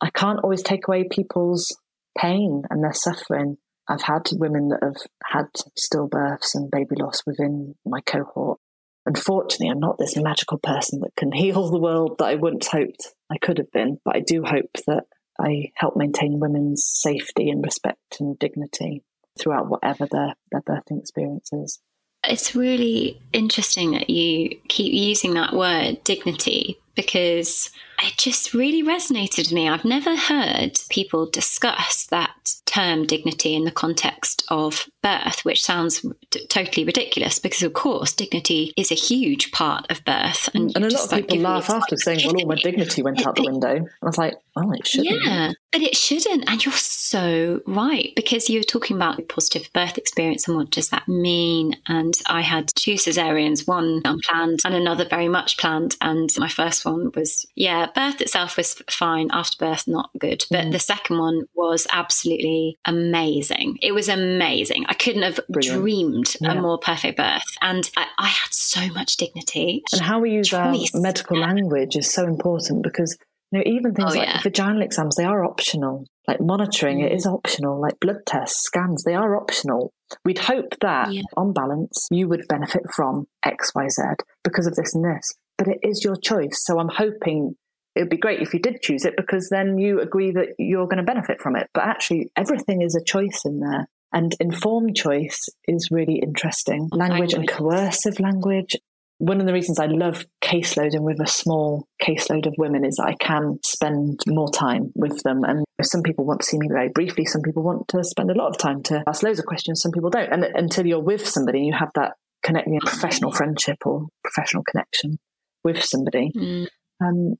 I 0.00 0.10
can't 0.10 0.40
always 0.40 0.62
take 0.62 0.86
away 0.86 1.04
people's 1.10 1.76
pain 2.16 2.62
and 2.70 2.84
their 2.84 2.92
suffering. 2.92 3.56
I've 3.88 4.02
had 4.02 4.28
women 4.32 4.68
that 4.68 4.82
have 4.82 5.02
had 5.24 5.46
stillbirths 5.76 6.54
and 6.54 6.70
baby 6.70 6.94
loss 6.96 7.22
within 7.26 7.74
my 7.84 8.00
cohort. 8.02 8.60
Unfortunately, 9.04 9.68
I'm 9.68 9.80
not 9.80 9.98
this 9.98 10.16
magical 10.16 10.58
person 10.58 11.00
that 11.00 11.16
can 11.16 11.32
heal 11.32 11.68
the 11.68 11.80
world 11.80 12.16
that 12.18 12.26
I 12.26 12.34
once 12.36 12.68
hoped 12.68 13.14
I 13.30 13.38
could 13.38 13.58
have 13.58 13.72
been, 13.72 13.98
but 14.04 14.14
I 14.14 14.20
do 14.20 14.44
hope 14.44 14.70
that 14.86 15.04
I 15.40 15.72
help 15.74 15.96
maintain 15.96 16.38
women's 16.40 16.84
safety 16.84 17.48
and 17.50 17.64
respect 17.64 18.20
and 18.20 18.38
dignity 18.38 19.02
throughout 19.38 19.68
whatever 19.68 20.06
their, 20.06 20.34
their 20.52 20.62
birthing 20.62 21.00
experience 21.00 21.52
is. 21.52 21.80
It's 22.24 22.54
really 22.54 23.20
interesting 23.32 23.92
that 23.92 24.10
you 24.10 24.58
keep 24.68 24.92
using 24.92 25.34
that 25.34 25.54
word 25.54 26.04
dignity 26.04 26.78
because 26.94 27.70
it 28.02 28.16
just 28.16 28.54
really 28.54 28.82
resonated 28.82 29.38
with 29.38 29.52
me. 29.52 29.68
I've 29.68 29.84
never 29.84 30.16
heard 30.16 30.78
people 30.88 31.26
discuss 31.26 32.06
that 32.06 32.54
term 32.66 33.04
dignity 33.04 33.54
in 33.54 33.64
the 33.64 33.70
context 33.70 34.44
of 34.48 34.88
birth, 35.02 35.44
which 35.44 35.62
sounds 35.62 36.04
t- 36.30 36.46
totally 36.46 36.84
ridiculous 36.84 37.38
because, 37.38 37.62
of 37.62 37.72
course, 37.72 38.12
dignity 38.12 38.72
is 38.76 38.92
a 38.92 38.94
huge 38.94 39.50
part 39.52 39.90
of 39.90 40.04
birth. 40.04 40.48
And, 40.54 40.72
and 40.74 40.84
a 40.84 40.88
lot 40.88 41.12
of 41.12 41.18
people 41.18 41.38
laugh 41.38 41.68
after 41.68 41.96
saying, 41.96 42.20
well, 42.24 42.36
all 42.36 42.46
my 42.46 42.54
dignity 42.54 43.02
went 43.02 43.26
out 43.26 43.36
the 43.36 43.42
window. 43.46 43.76
And 43.76 43.88
I 44.02 44.06
was 44.06 44.18
like, 44.18 44.34
oh, 44.56 44.72
it 44.72 44.86
shouldn't. 44.86 45.24
Yeah, 45.24 45.52
but 45.72 45.82
it 45.82 45.96
shouldn't. 45.96 46.48
And 46.48 46.64
you're 46.64 46.72
so 46.72 47.60
right 47.66 48.12
because 48.14 48.48
you're 48.48 48.62
talking 48.62 48.96
about 48.96 49.18
a 49.18 49.22
positive 49.22 49.68
birth 49.72 49.98
experience 49.98 50.46
and 50.46 50.56
what 50.56 50.70
does 50.70 50.90
that 50.90 51.08
mean? 51.08 51.76
And 51.86 52.14
I 52.26 52.42
had 52.42 52.68
two 52.74 52.94
cesareans, 52.94 53.66
one 53.66 54.02
unplanned 54.04 54.60
and 54.64 54.74
another 54.74 55.04
very 55.04 55.28
much 55.28 55.58
planned. 55.58 55.96
And 56.00 56.30
my 56.38 56.48
first 56.48 56.79
one 56.84 57.10
was, 57.14 57.46
yeah, 57.54 57.86
birth 57.94 58.20
itself 58.20 58.56
was 58.56 58.80
fine. 58.90 59.28
After 59.32 59.56
birth, 59.58 59.86
not 59.86 60.10
good. 60.18 60.44
But 60.50 60.66
mm. 60.66 60.72
the 60.72 60.78
second 60.78 61.18
one 61.18 61.42
was 61.54 61.86
absolutely 61.92 62.78
amazing. 62.84 63.78
It 63.82 63.92
was 63.92 64.08
amazing. 64.08 64.84
I 64.88 64.94
couldn't 64.94 65.22
have 65.22 65.40
Brilliant. 65.48 65.80
dreamed 65.80 66.36
yeah. 66.40 66.52
a 66.52 66.60
more 66.60 66.78
perfect 66.78 67.16
birth. 67.16 67.42
And 67.60 67.90
I, 67.96 68.06
I, 68.18 68.28
had 68.28 68.52
so 68.52 68.88
much 68.88 69.16
dignity. 69.16 69.82
And 69.92 70.00
how 70.00 70.20
we 70.20 70.32
use 70.32 70.48
Choice. 70.48 70.94
our 70.94 71.00
medical 71.00 71.38
yeah. 71.38 71.46
language 71.46 71.96
is 71.96 72.12
so 72.12 72.24
important 72.24 72.82
because 72.82 73.16
you 73.52 73.58
know, 73.58 73.64
even 73.66 73.94
things 73.94 74.14
oh, 74.14 74.18
like 74.18 74.28
yeah. 74.28 74.40
vaginal 74.42 74.82
exams, 74.82 75.16
they 75.16 75.24
are 75.24 75.44
optional. 75.44 76.06
Like 76.28 76.40
monitoring, 76.40 76.98
mm. 76.98 77.06
it 77.06 77.12
is 77.12 77.26
optional. 77.26 77.80
Like 77.80 77.98
blood 77.98 78.24
tests, 78.26 78.62
scans, 78.62 79.02
they 79.02 79.14
are 79.14 79.36
optional. 79.36 79.92
We'd 80.24 80.38
hope 80.38 80.76
that 80.80 81.12
yeah. 81.12 81.22
on 81.36 81.52
balance, 81.52 82.06
you 82.10 82.28
would 82.28 82.46
benefit 82.48 82.82
from 82.94 83.26
X, 83.44 83.72
Y, 83.74 83.88
Z 83.88 84.02
because 84.44 84.66
of 84.66 84.76
this 84.76 84.94
and 84.94 85.04
this. 85.04 85.34
But 85.60 85.68
it 85.68 85.80
is 85.82 86.02
your 86.02 86.16
choice. 86.16 86.64
So 86.64 86.78
I'm 86.78 86.88
hoping 86.88 87.54
it 87.94 88.00
would 88.00 88.08
be 88.08 88.16
great 88.16 88.40
if 88.40 88.54
you 88.54 88.60
did 88.60 88.80
choose 88.80 89.04
it 89.04 89.12
because 89.14 89.50
then 89.50 89.76
you 89.76 90.00
agree 90.00 90.30
that 90.30 90.54
you're 90.58 90.86
going 90.86 90.96
to 90.96 91.02
benefit 91.02 91.38
from 91.42 91.54
it. 91.54 91.68
But 91.74 91.84
actually, 91.84 92.30
everything 92.34 92.80
is 92.80 92.94
a 92.94 93.04
choice 93.04 93.42
in 93.44 93.60
there. 93.60 93.86
And 94.10 94.34
informed 94.40 94.96
choice 94.96 95.50
is 95.68 95.90
really 95.90 96.16
interesting. 96.16 96.88
Language, 96.92 97.34
language. 97.34 97.34
and 97.34 97.48
coercive 97.48 98.18
language. 98.20 98.74
One 99.18 99.38
of 99.38 99.46
the 99.46 99.52
reasons 99.52 99.78
I 99.78 99.84
love 99.84 100.24
caseloading 100.42 101.02
with 101.02 101.20
a 101.20 101.26
small 101.26 101.86
caseload 102.02 102.46
of 102.46 102.54
women 102.56 102.86
is 102.86 102.96
that 102.96 103.08
I 103.08 103.16
can 103.20 103.58
spend 103.62 104.20
more 104.26 104.50
time 104.50 104.92
with 104.94 105.22
them. 105.24 105.44
And 105.44 105.66
some 105.82 106.02
people 106.02 106.24
want 106.24 106.40
to 106.40 106.46
see 106.46 106.56
me 106.56 106.68
very 106.72 106.88
briefly, 106.88 107.26
some 107.26 107.42
people 107.42 107.62
want 107.62 107.86
to 107.88 108.02
spend 108.02 108.30
a 108.30 108.34
lot 108.34 108.48
of 108.48 108.56
time 108.56 108.82
to 108.84 109.04
ask 109.06 109.22
loads 109.22 109.38
of 109.38 109.44
questions, 109.44 109.82
some 109.82 109.92
people 109.92 110.08
don't. 110.08 110.32
And 110.32 110.44
until 110.44 110.86
you're 110.86 111.02
with 111.02 111.28
somebody, 111.28 111.60
you 111.60 111.74
have 111.74 111.90
that 111.96 112.14
connecting 112.42 112.80
professional 112.80 113.30
friendship 113.30 113.76
or 113.84 114.06
professional 114.24 114.64
connection 114.64 115.18
with 115.64 115.82
somebody. 115.82 116.32
Mm. 116.36 116.66
Um, 117.02 117.34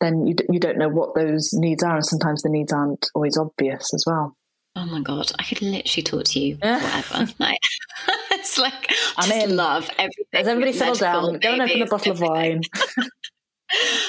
then 0.00 0.26
you, 0.26 0.34
you 0.50 0.60
don't 0.60 0.78
know 0.78 0.88
what 0.88 1.14
those 1.14 1.50
needs 1.52 1.82
are. 1.82 1.96
And 1.96 2.04
sometimes 2.04 2.42
the 2.42 2.50
needs 2.50 2.72
aren't 2.72 3.06
always 3.14 3.36
obvious 3.36 3.92
as 3.94 4.04
well. 4.06 4.36
Oh 4.74 4.84
my 4.84 5.00
god, 5.00 5.32
I 5.38 5.42
could 5.42 5.62
literally 5.62 6.02
talk 6.02 6.24
to 6.24 6.38
you 6.38 6.56
forever. 6.62 7.28
like, 7.38 7.58
it's 8.32 8.58
like 8.58 8.92
I'm 9.16 9.32
in 9.32 9.56
love 9.56 9.88
everything. 9.98 10.26
Has 10.34 10.46
everybody 10.46 10.74
settled 10.74 11.00
down? 11.00 11.38
Go 11.38 11.52
and 11.52 11.62
open 11.62 11.82
a 11.82 11.86
bottle 11.86 12.12
of 12.12 12.20
wine. 12.20 12.60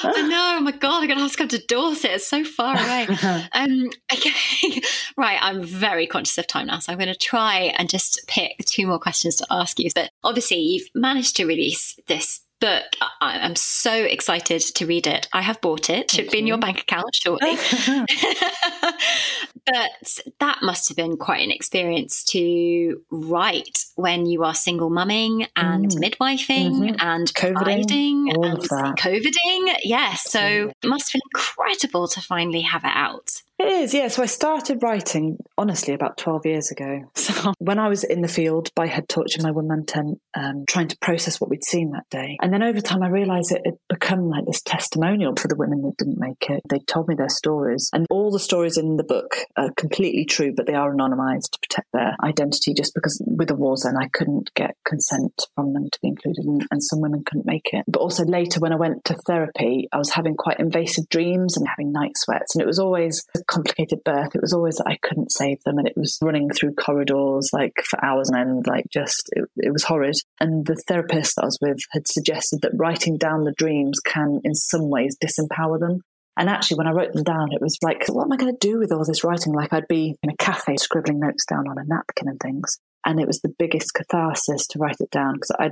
I 0.04 0.22
know. 0.28 0.58
Oh 0.58 0.62
my 0.62 0.72
god, 0.72 1.02
I'm 1.02 1.08
gonna 1.08 1.22
have 1.22 1.32
to 1.32 1.38
come 1.38 1.48
to 1.48 1.66
Dorset. 1.66 2.12
It's 2.12 2.28
so 2.28 2.44
far 2.44 2.76
away. 2.76 3.08
um, 3.54 3.90
okay, 4.14 4.82
right. 5.16 5.40
I'm 5.42 5.64
very 5.64 6.06
conscious 6.06 6.38
of 6.38 6.48
time 6.48 6.68
now, 6.68 6.80
so 6.80 6.92
I'm 6.92 7.00
going 7.00 7.12
to 7.12 7.18
try 7.18 7.74
and 7.78 7.90
just 7.90 8.22
pick 8.28 8.58
two 8.66 8.86
more 8.86 9.00
questions 9.00 9.38
to 9.38 9.48
ask 9.50 9.80
you. 9.80 9.90
But 9.96 10.12
obviously, 10.24 10.60
you've 10.60 10.90
managed 10.94 11.38
to 11.38 11.46
release 11.46 11.98
this 12.06 12.42
book. 12.60 12.86
I, 13.22 13.38
am 13.46 13.56
so 13.56 13.94
excited 13.94 14.62
to 14.62 14.86
read 14.86 15.08
it. 15.08 15.28
I 15.34 15.42
have 15.42 15.62
bought 15.62 15.90
it. 15.90 16.12
Should 16.12 16.26
Thank 16.26 16.32
be 16.32 16.40
in 16.40 16.48
your 16.48 16.58
bank 16.58 16.82
account 16.82 17.14
shortly. 17.14 17.56
but 19.66 20.20
that 20.40 20.60
must 20.62 20.88
have 20.90 20.98
been 20.98 21.18
quite 21.18 21.44
an 21.44 21.52
experience 21.52 22.24
to 22.26 23.02
write 23.12 23.86
when 23.98 24.28
you 24.28 24.44
are 24.44 24.54
single 24.54 24.90
mumming 24.90 25.48
and 25.56 25.90
mm. 25.90 26.00
midwifing 26.00 26.72
mm-hmm. 26.72 26.96
and 27.00 27.32
providing 27.36 28.32
all 28.36 28.46
and 28.46 28.58
of 28.60 28.70
that. 28.70 28.96
coviding. 28.98 29.68
Yes, 29.68 29.84
yeah, 29.84 30.14
so 30.14 30.72
it 30.82 30.88
must 30.88 31.12
have 31.12 31.20
been 31.20 31.22
incredible 31.34 32.08
to 32.08 32.22
finally 32.22 32.62
have 32.62 32.84
it 32.84 32.92
out. 32.94 33.42
It 33.60 33.70
is, 33.70 33.94
yeah. 33.94 34.08
So 34.08 34.22
I 34.22 34.28
started 34.28 34.84
writing, 34.84 35.38
honestly, 35.58 35.96
about 35.96 36.18
12 36.18 36.46
years 36.46 36.72
ago. 36.72 37.12
So 37.28 37.54
when 37.60 37.78
I 37.78 37.90
was 37.90 38.04
in 38.06 38.22
the 38.22 38.28
field 38.30 38.72
by 38.74 38.88
head 38.88 39.10
torch 39.10 39.36
in 39.38 39.44
my 39.44 39.52
one 39.52 39.68
man 39.68 39.86
tent, 39.86 40.22
um, 40.34 40.64
trying 40.68 40.88
to 40.88 40.98
process 41.00 41.42
what 41.42 41.50
we'd 41.50 41.64
seen 41.64 41.92
that 41.92 42.10
day. 42.10 42.38
And 42.42 42.54
then 42.54 42.64
over 42.64 42.80
time, 42.80 43.04
I 43.04 43.10
realised 43.10 43.52
it 43.52 43.62
had 43.66 43.78
become 43.90 44.30
like 44.30 44.46
this 44.46 44.62
testimonial 44.62 45.36
for 45.36 45.50
the 45.50 45.56
women 45.58 45.82
that 45.82 45.98
didn't 45.98 46.20
make 46.20 46.50
it. 46.50 46.62
They 46.70 46.80
told 46.80 47.10
me 47.10 47.16
their 47.16 47.30
stories. 47.30 47.90
And 47.92 48.08
all 48.10 48.32
the 48.32 48.40
stories 48.40 48.78
in 48.78 48.96
the 48.96 49.04
book 49.04 49.38
are 49.58 49.72
completely 49.76 50.26
true, 50.26 50.54
but 50.56 50.68
they 50.68 50.74
are 50.74 50.94
anonymised 50.94 51.52
to 51.52 51.60
protect 51.62 51.92
their 51.92 52.16
identity 52.24 52.74
just 52.74 52.94
because 52.96 53.22
with 53.26 53.50
the 53.50 53.56
war 53.56 53.76
zone, 53.88 54.02
I 54.02 54.10
couldn't 54.10 54.52
get 54.56 54.76
consent 54.86 55.34
from 55.56 55.74
them 55.74 55.90
to 55.92 56.00
be 56.02 56.10
included. 56.10 56.46
And, 56.46 56.66
and 56.72 56.84
some 56.84 57.02
women 57.02 57.24
couldn't 57.26 57.46
make 57.46 57.70
it. 57.74 57.86
But 57.88 58.00
also 58.00 58.24
later, 58.26 58.60
when 58.60 58.74
I 58.74 58.78
went 58.78 59.04
to 59.06 59.16
therapy, 59.26 59.88
I 59.92 59.98
was 59.98 60.12
having 60.12 60.36
quite 60.36 60.60
invasive 60.60 61.10
dreams 61.10 61.58
and 61.58 61.68
having 61.68 61.92
night 61.92 62.18
sweats. 62.18 62.56
And 62.56 62.62
it 62.62 62.68
was 62.68 62.80
always 62.80 63.26
a 63.36 63.44
complicated 63.46 64.04
birth, 64.04 64.36
it 64.36 64.42
was 64.42 64.54
always 64.54 64.76
that 64.76 64.88
I 64.88 64.98
couldn't 65.02 65.32
save 65.32 65.64
them, 65.64 65.78
and 65.78 65.88
it 65.88 65.98
was 65.98 66.18
running 66.22 66.50
through 66.50 66.76
corridors 66.76 67.50
like 67.54 67.74
for 67.90 68.04
hours 68.04 68.30
on 68.30 68.40
end, 68.40 68.68
like 68.68 68.86
just 68.92 69.30
it, 69.36 69.46
it 69.58 69.72
was 69.72 69.84
horrid. 69.84 70.16
And 70.40 70.66
the 70.66 70.82
therapist 70.88 71.36
that 71.36 71.44
I 71.44 71.46
was 71.46 71.60
with 71.62 71.80
had 71.92 72.08
suggested 72.08 72.62
that 72.62 72.72
writing 72.76 73.18
down 73.18 73.44
the 73.44 73.54
dreams 73.54 74.00
can, 74.00 74.42
in 74.44 74.56
some 74.56 74.90
ways, 74.90 75.18
disempower 75.18 75.80
them. 75.80 76.02
And 76.38 76.50
actually, 76.50 76.78
when 76.78 76.88
I 76.88 76.92
wrote 76.92 77.14
them 77.14 77.24
down, 77.24 77.52
it 77.52 77.62
was 77.62 77.80
like, 77.82 78.06
what 78.10 78.26
am 78.26 78.32
I 78.32 78.38
going 78.38 78.56
to 78.56 78.68
do 78.68 78.78
with 78.78 78.92
all 78.92 79.04
this 79.04 79.24
writing? 79.24 79.54
Like, 79.54 79.74
I'd 79.74 79.88
be 79.88 80.16
in 80.22 80.30
a 80.30 80.38
cafe 80.38 80.78
scribbling 80.78 81.20
notes 81.20 81.46
down 81.46 81.68
on 81.68 81.80
a 81.80 81.84
napkin 81.84 82.28
and 82.28 82.40
things. 82.40 82.78
And 83.08 83.22
it 83.22 83.26
was 83.26 83.40
the 83.40 83.54
biggest 83.58 83.94
catharsis 83.94 84.68
to 84.68 84.80
write 84.80 84.98
it 85.00 85.10
down 85.10 85.36
because 85.36 85.52
I 85.58 85.70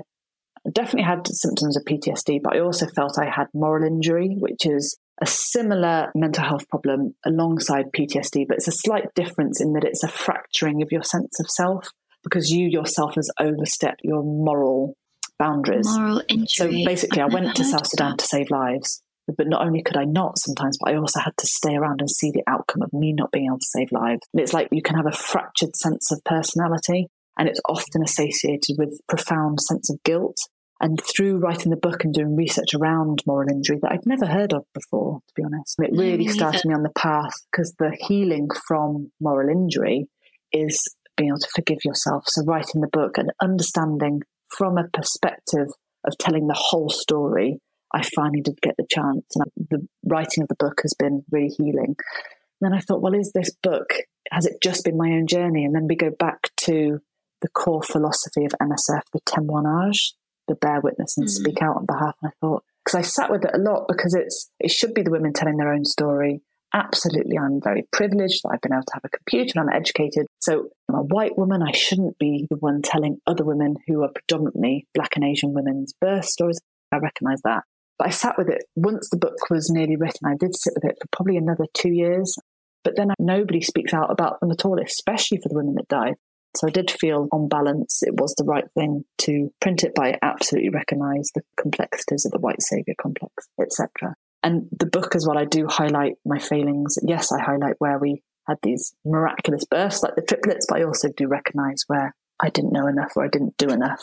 definitely 0.72 1.04
had 1.04 1.28
symptoms 1.28 1.76
of 1.76 1.84
PTSD, 1.84 2.40
but 2.42 2.56
I 2.56 2.62
also 2.62 2.88
felt 2.88 3.20
I 3.20 3.30
had 3.30 3.48
moral 3.54 3.86
injury, 3.86 4.38
which 4.40 4.66
is 4.66 4.98
a 5.22 5.26
similar 5.26 6.12
mental 6.16 6.46
health 6.46 6.68
problem 6.70 7.14
alongside 7.26 7.92
PTSD, 7.92 8.48
but 8.48 8.58
it's 8.58 8.70
a 8.70 8.72
slight 8.72 9.14
difference 9.16 9.60
in 9.60 9.74
that 9.74 9.84
it's 9.84 10.04
a 10.04 10.08
fracturing 10.08 10.82
of 10.82 10.92
your 10.92 11.04
sense 11.04 11.40
of 11.40 11.50
self 11.50 11.90
because 12.24 12.52
you 12.52 12.68
yourself 12.68 13.16
has 13.16 13.30
overstepped 13.38 14.02
your 14.04 14.24
moral 14.24 14.96
boundaries. 15.38 15.88
Moral 15.88 16.22
injury. 16.30 16.48
So 16.48 16.68
basically, 16.86 17.22
I 17.22 17.26
went 17.26 17.54
to 17.56 17.66
South 17.66 17.88
Sudan 17.88 18.18
to 18.18 18.26
save 18.26 18.50
lives. 18.50 19.02
But 19.28 19.48
not 19.48 19.66
only 19.66 19.82
could 19.82 19.98
I 19.98 20.04
not 20.06 20.38
sometimes, 20.38 20.78
but 20.80 20.92
I 20.92 20.98
also 20.98 21.20
had 21.20 21.36
to 21.38 21.48
stay 21.48 21.76
around 21.76 22.00
and 22.00 22.10
see 22.10 22.30
the 22.30 22.44
outcome 22.46 22.84
of 22.84 22.94
me 22.94 23.12
not 23.12 23.32
being 23.32 23.48
able 23.48 23.58
to 23.58 23.66
save 23.66 23.92
lives. 23.92 24.22
And 24.32 24.40
it's 24.40 24.54
like 24.54 24.68
you 24.72 24.84
can 24.84 24.98
have 24.98 25.08
a 25.08 25.12
fractured 25.12 25.76
sense 25.76 26.12
of 26.12 26.24
personality, 26.24 27.08
and 27.38 27.48
it's 27.48 27.62
often 27.68 28.04
associated 28.04 28.76
with 28.78 29.00
profound 29.08 29.60
sense 29.62 29.90
of 29.90 30.02
guilt 30.04 30.38
and 30.82 31.00
through 31.02 31.38
writing 31.38 31.70
the 31.70 31.78
book 31.78 32.04
and 32.04 32.14
doing 32.14 32.36
research 32.36 32.74
around 32.74 33.24
moral 33.26 33.50
injury 33.50 33.80
that 33.82 33.92
I'd 33.92 34.06
never 34.06 34.26
heard 34.26 34.54
of 34.54 34.66
before, 34.74 35.22
to 35.28 35.34
be 35.36 35.44
honest, 35.44 35.76
it 35.80 35.92
really 35.92 36.26
mm, 36.26 36.32
started 36.32 36.66
me 36.66 36.74
on 36.74 36.84
the 36.84 36.90
path 36.90 37.34
because 37.52 37.74
the 37.80 37.96
healing 38.08 38.50
from 38.68 39.12
moral 39.22 39.50
injury 39.50 40.08
is 40.52 40.84
being 41.16 41.30
able 41.30 41.40
to 41.40 41.48
forgive 41.56 41.80
yourself. 41.86 42.26
So, 42.28 42.44
writing 42.44 42.82
the 42.82 42.90
book 42.90 43.18
and 43.18 43.32
understanding 43.42 44.24
from 44.50 44.78
a 44.78 44.90
perspective 44.90 45.70
of 46.06 46.18
telling 46.18 46.48
the 46.48 46.60
whole 46.60 46.90
story, 46.90 47.60
I 47.94 48.04
finally 48.04 48.42
did 48.42 48.60
get 48.62 48.76
the 48.78 48.86
chance. 48.90 49.26
And 49.36 49.70
the 49.70 49.88
writing 50.06 50.44
of 50.44 50.50
the 50.50 50.56
book 50.60 50.82
has 50.84 50.94
been 50.94 51.24
really 51.32 51.54
healing. 51.58 51.96
And 51.98 52.62
then 52.62 52.74
I 52.74 52.80
thought, 52.80 53.02
well, 53.02 53.14
is 53.14 53.32
this 53.34 53.52
book, 53.64 53.94
has 54.30 54.46
it 54.46 54.58
just 54.62 54.84
been 54.84 54.98
my 54.98 55.12
own 55.12 55.28
journey? 55.28 55.64
And 55.64 55.74
then 55.74 55.88
we 55.88 55.96
go 55.96 56.12
back 56.12 56.50
to 56.66 57.00
the 57.46 57.52
core 57.52 57.84
philosophy 57.84 58.44
of 58.44 58.54
MSF, 58.60 59.04
the 59.14 59.22
témoignage, 59.22 60.14
the 60.48 60.56
bear 60.56 60.82
witness 60.82 61.16
and 61.16 61.28
mm. 61.28 61.30
speak 61.30 61.62
out 61.62 61.78
on 61.78 61.86
behalf. 61.86 62.16
And 62.22 62.32
I 62.32 62.34
thought, 62.42 62.64
because 62.84 62.98
I 62.98 63.02
sat 63.02 63.30
with 63.30 63.46
it 63.46 63.52
a 63.54 63.60
lot 63.60 63.86
because 63.88 64.16
it's 64.16 64.50
it 64.60 64.72
should 64.72 64.96
be 64.96 65.04
the 65.04 65.12
women 65.12 65.32
telling 65.32 65.58
their 65.58 65.72
own 65.72 65.86
story. 65.86 66.42
Absolutely, 66.74 67.38
I'm 67.38 67.62
very 67.62 67.88
privileged 67.94 68.42
that 68.44 68.50
I've 68.54 68.62
been 68.62 68.74
able 68.74 68.84
to 68.84 68.94
have 68.96 69.06
a 69.06 69.16
computer 69.16 69.60
and 69.60 69.70
I'm 69.70 69.76
educated. 69.76 70.26
So 70.40 70.70
I'm 70.90 70.96
a 70.96 71.04
white 71.04 71.38
woman. 71.38 71.62
I 71.62 71.72
shouldn't 71.72 72.18
be 72.18 72.48
the 72.50 72.58
one 72.58 72.82
telling 72.82 73.20
other 73.28 73.46
women 73.46 73.76
who 73.88 74.04
are 74.04 74.10
predominantly 74.10 74.88
Black 74.96 75.16
and 75.16 75.24
Asian 75.24 75.54
women's 75.54 75.94
birth 76.02 76.26
stories. 76.26 76.60
I 76.92 76.98
recognise 76.98 77.42
that. 77.44 77.64
But 78.00 78.08
I 78.08 78.12
sat 78.12 78.38
with 78.38 78.50
it 78.50 78.64
once 78.76 79.08
the 79.10 79.18
book 79.18 79.38
was 79.52 79.70
nearly 79.70 79.96
written. 79.96 80.28
I 80.28 80.36
did 80.38 80.56
sit 80.56 80.74
with 80.76 80.84
it 80.84 80.98
for 81.00 81.08
probably 81.12 81.38
another 81.38 81.66
two 81.74 81.94
years. 81.94 82.36
But 82.84 82.96
then 82.98 83.12
nobody 83.20 83.62
speaks 83.62 83.94
out 83.94 84.12
about 84.12 84.40
them 84.40 84.52
at 84.52 84.66
all, 84.66 84.80
especially 84.84 85.38
for 85.38 85.50
the 85.50 85.56
women 85.56 85.76
that 85.76 85.88
died. 85.88 86.16
So 86.56 86.68
I 86.68 86.72
did 86.72 86.90
feel 86.92 87.28
on 87.32 87.48
balance 87.48 88.02
it 88.04 88.20
was 88.20 88.34
the 88.38 88.46
right 88.46 88.66
thing 88.74 89.04
to 89.20 89.50
print 89.62 89.84
it, 89.84 89.92
but 89.96 90.06
I 90.06 90.20
absolutely 90.22 90.70
recognise 90.70 91.30
the 91.34 91.42
complexities 91.60 92.26
of 92.26 92.32
the 92.32 92.40
white 92.40 92.62
saviour 92.62 92.96
complex, 93.02 93.48
etc. 93.62 94.16
And 94.44 94.68
the 94.78 94.86
book 94.86 95.16
as 95.16 95.26
well, 95.28 95.38
I 95.38 95.46
do 95.46 95.66
highlight 95.68 96.14
my 96.26 96.40
failings. 96.40 96.98
Yes, 97.02 97.32
I 97.32 97.42
highlight 97.42 97.76
where 97.80 97.98
we 98.00 98.22
had 98.48 98.58
these 98.62 98.94
miraculous 99.04 99.66
births 99.66 100.04
like 100.04 100.16
the 100.16 100.22
triplets, 100.22 100.68
but 100.70 100.80
I 100.80 100.84
also 100.84 101.10
do 101.16 101.28
recognise 101.28 101.84
where 101.88 102.16
I 102.40 102.50
didn't 102.50 102.74
know 102.74 102.88
enough 102.88 103.12
or 103.16 103.26
I 103.26 103.30
didn't 103.30 103.58
do 103.58 103.70
enough 103.70 104.02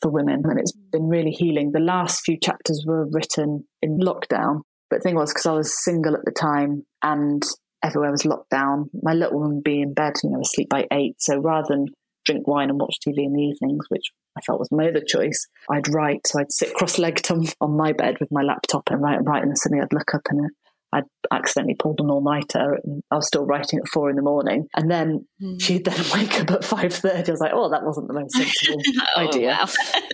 for 0.00 0.10
women. 0.10 0.42
And 0.44 0.58
it's 0.58 0.72
been 0.92 1.08
really 1.08 1.30
healing. 1.30 1.72
The 1.72 1.80
last 1.80 2.20
few 2.24 2.38
chapters 2.38 2.84
were 2.86 3.06
written 3.10 3.66
in 3.80 3.98
lockdown. 3.98 4.60
But 4.90 4.98
the 4.98 5.08
thing 5.08 5.16
was, 5.16 5.32
because 5.32 5.46
I 5.46 5.52
was 5.52 5.84
single 5.84 6.14
at 6.14 6.24
the 6.24 6.32
time 6.32 6.84
and 7.02 7.42
everywhere 7.82 8.10
was 8.10 8.24
locked 8.24 8.50
down. 8.50 8.90
My 9.02 9.14
little 9.14 9.40
one 9.40 9.56
would 9.56 9.64
be 9.64 9.80
in 9.80 9.94
bed, 9.94 10.14
you 10.22 10.30
know, 10.30 10.40
asleep 10.40 10.68
by 10.68 10.86
eight. 10.92 11.16
So 11.18 11.38
rather 11.38 11.66
than 11.68 11.86
drink 12.24 12.46
wine 12.46 12.70
and 12.70 12.78
watch 12.78 12.96
TV 13.06 13.18
in 13.18 13.32
the 13.32 13.42
evenings, 13.42 13.86
which 13.88 14.12
I 14.36 14.40
felt 14.40 14.60
was 14.60 14.70
my 14.70 14.88
other 14.88 15.02
choice, 15.06 15.48
I'd 15.70 15.92
write. 15.92 16.26
So 16.26 16.40
I'd 16.40 16.52
sit 16.52 16.74
cross-legged 16.74 17.30
on, 17.30 17.46
on 17.60 17.76
my 17.76 17.92
bed 17.92 18.18
with 18.20 18.30
my 18.30 18.42
laptop 18.42 18.90
and 18.90 19.02
write 19.02 19.18
and 19.18 19.26
write, 19.26 19.42
and 19.42 19.58
suddenly 19.58 19.82
I'd 19.82 19.92
look 19.92 20.14
up 20.14 20.22
and 20.30 20.50
I'd 20.92 21.04
accidentally 21.30 21.74
pulled 21.74 22.00
an 22.00 22.10
all-nighter 22.10 22.78
and 22.84 23.02
I 23.10 23.16
was 23.16 23.26
still 23.26 23.46
writing 23.46 23.78
at 23.78 23.88
four 23.88 24.10
in 24.10 24.16
the 24.16 24.22
morning. 24.22 24.68
And 24.74 24.90
then 24.90 25.26
mm. 25.40 25.60
she'd 25.60 25.84
then 25.84 26.04
wake 26.14 26.40
up 26.40 26.50
at 26.50 26.62
5.30. 26.62 27.28
I 27.28 27.30
was 27.30 27.40
like, 27.40 27.52
oh, 27.54 27.70
that 27.70 27.84
wasn't 27.84 28.08
the 28.08 28.14
most 28.14 28.32
sensible 28.36 28.82
oh, 29.16 29.28
idea. 29.28 29.58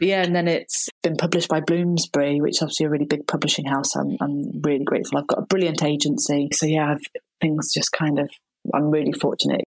yeah, 0.01 0.23
and 0.23 0.35
then 0.35 0.47
it's 0.47 0.89
been 1.03 1.17
published 1.17 1.49
by 1.49 1.61
Bloomsbury, 1.61 2.41
which 2.41 2.57
is 2.57 2.63
obviously 2.63 2.87
a 2.87 2.91
really 2.91 3.07
big 3.07 3.27
publishing 3.27 3.67
house. 3.67 3.97
I'm, 3.97 4.17
I'm 4.21 4.61
really 4.63 4.85
grateful. 4.85 5.19
I've 5.19 5.27
got 5.27 5.41
a 5.41 5.47
brilliant 5.47 5.83
agency. 5.83 6.49
So 6.53 6.67
yeah, 6.67 6.93
I've, 6.93 7.23
things 7.41 7.73
just 7.73 7.91
kind 7.93 8.19
of, 8.21 8.31
I'm 8.73 8.91
really 8.91 9.13
fortunate. 9.13 9.65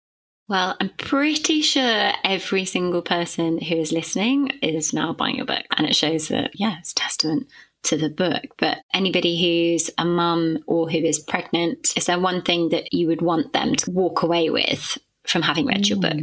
Well, 0.48 0.76
I'm 0.80 0.90
pretty 0.90 1.62
sure 1.62 2.12
every 2.24 2.66
single 2.66 3.02
person 3.02 3.60
who 3.60 3.76
is 3.76 3.92
listening 3.92 4.50
is 4.62 4.94
now 4.94 5.12
buying 5.14 5.38
your 5.38 5.46
book. 5.46 5.64
And 5.76 5.88
it 5.88 5.96
shows 5.96 6.28
that, 6.28 6.52
yeah, 6.54 6.78
it's 6.80 6.94
testament 6.94 7.48
to 7.86 7.98
the 7.98 8.10
book. 8.10 8.44
But 8.58 8.80
anybody 8.94 9.40
who's 9.40 9.90
a 9.98 10.06
mum 10.06 10.60
or 10.68 10.90
who 10.90 10.98
is 10.98 11.20
pregnant, 11.20 11.88
is 11.96 12.06
there 12.06 12.20
one 12.20 12.42
thing 12.42 12.70
that 12.70 12.92
you 12.92 13.08
would 13.08 13.22
want 13.22 13.54
them 13.54 13.76
to 13.76 13.92
walk 13.92 14.24
away 14.24 14.50
with 14.50 14.98
from 15.28 15.42
having 15.42 15.66
read 15.66 15.88
your 15.88 16.00
book? 16.00 16.14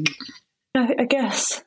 Mm. 0.76 1.00
I 1.00 1.04
guess 1.04 1.62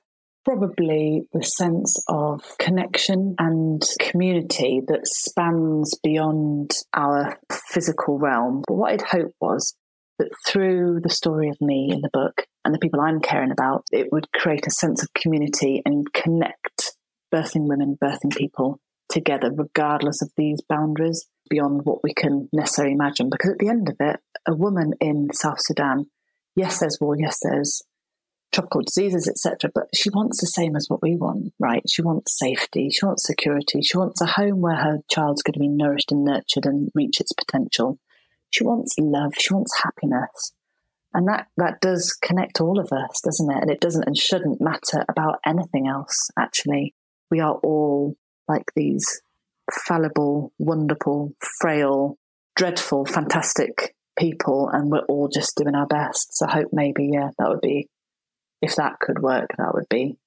probably 0.46 1.28
the 1.34 1.44
sense 1.44 2.04
of 2.08 2.42
connection 2.60 3.36
and 3.40 3.82
community 4.00 4.82
that 4.88 5.02
spans 5.04 5.98
beyond 6.04 6.72
our 6.94 7.40
physical 7.72 8.20
realm. 8.20 8.64
But 8.68 8.76
what 8.76 8.94
I'd 8.94 9.02
hope 9.02 9.32
was 9.42 9.76
that 10.20 10.30
through 10.48 11.02
the 11.02 11.10
story 11.10 11.50
of 11.50 11.58
me 11.60 11.90
in 11.92 12.02
the 12.02 12.12
book 12.14 12.46
and 12.64 12.74
the 12.74 12.80
people 12.80 13.02
I'm 13.02 13.20
caring 13.20 13.52
about, 13.52 13.84
it 13.92 14.08
would 14.12 14.32
create 14.32 14.68
a 14.68 14.72
sense 14.72 15.04
of 15.04 15.14
community 15.14 15.82
and 15.84 16.12
connect 16.14 16.96
birthing 17.34 17.68
women, 17.68 17.98
birthing 18.02 18.36
people 18.36 18.80
together, 19.16 19.50
regardless 19.52 20.22
of 20.22 20.30
these 20.38 20.62
boundaries 20.68 21.26
beyond 21.50 21.86
what 21.86 22.04
we 22.04 22.14
can 22.14 22.50
necessarily 22.52 22.94
imagine. 22.94 23.30
Because 23.30 23.52
at 23.52 23.60
the 23.60 23.70
end 23.70 23.90
of 23.90 23.96
it, 24.00 24.20
a 24.46 24.54
woman 24.54 24.94
in 25.00 25.30
South 25.34 25.60
Sudan, 25.62 26.08
yes, 26.56 26.80
there's 26.80 27.00
war, 27.00 27.16
yes, 27.18 27.40
there's 27.42 27.82
tropical 28.54 28.82
diseases, 28.82 29.28
etc., 29.28 29.72
but 29.74 29.88
she 29.96 30.10
wants 30.10 30.40
the 30.40 30.48
same 30.48 30.76
as 30.76 30.88
what 30.90 31.02
we 31.02 31.16
want, 31.16 31.54
right? 31.60 31.84
She 31.90 32.02
wants 32.02 32.38
safety, 32.38 32.90
she 32.90 33.06
wants 33.06 33.26
security, 33.26 33.82
she 33.82 33.98
wants 33.98 34.22
a 34.22 34.26
home 34.26 34.62
where 34.62 34.76
her 34.76 35.00
child's 35.10 35.42
going 35.42 35.54
to 35.54 35.60
be 35.60 35.68
nourished 35.68 36.12
and 36.12 36.24
nurtured 36.24 36.66
and 36.66 36.92
reach 36.94 37.20
its 37.20 37.32
potential. 37.32 37.98
She 38.50 38.64
wants 38.64 38.96
love, 39.00 39.34
she 39.38 39.54
wants 39.54 39.82
happiness. 39.82 40.54
And 41.14 41.28
that, 41.30 41.48
that 41.56 41.80
does 41.80 42.12
connect 42.12 42.60
all 42.60 42.78
of 42.78 42.92
us, 42.92 43.22
doesn't 43.24 43.50
it? 43.50 43.62
And 43.62 43.72
it 43.72 43.80
doesn't 43.80 44.06
and 44.06 44.18
shouldn't 44.18 44.60
matter 44.60 45.06
about 45.08 45.40
anything 45.46 45.88
else, 45.88 46.30
actually. 46.38 46.94
We 47.32 47.40
are 47.40 47.56
all 47.64 48.18
like 48.48 48.72
these 48.76 49.22
fallible, 49.88 50.52
wonderful, 50.60 51.34
frail, 51.60 52.18
dreadful, 52.56 53.06
fantastic 53.06 53.96
people, 54.18 54.70
and 54.70 54.90
we're 54.90 55.06
all 55.06 55.28
just 55.28 55.56
doing 55.58 55.76
our 55.76 55.88
best. 55.88 56.38
So 56.38 56.48
I 56.48 56.52
hope 56.52 56.70
maybe, 56.72 57.10
yeah, 57.14 57.30
that 57.38 57.50
would 57.50 57.62
be, 57.62 57.90
if 58.62 58.76
that 58.76 59.00
could 59.00 59.20
work, 59.20 59.50
that 59.58 59.74
would 59.74 59.90
be, 59.90 60.18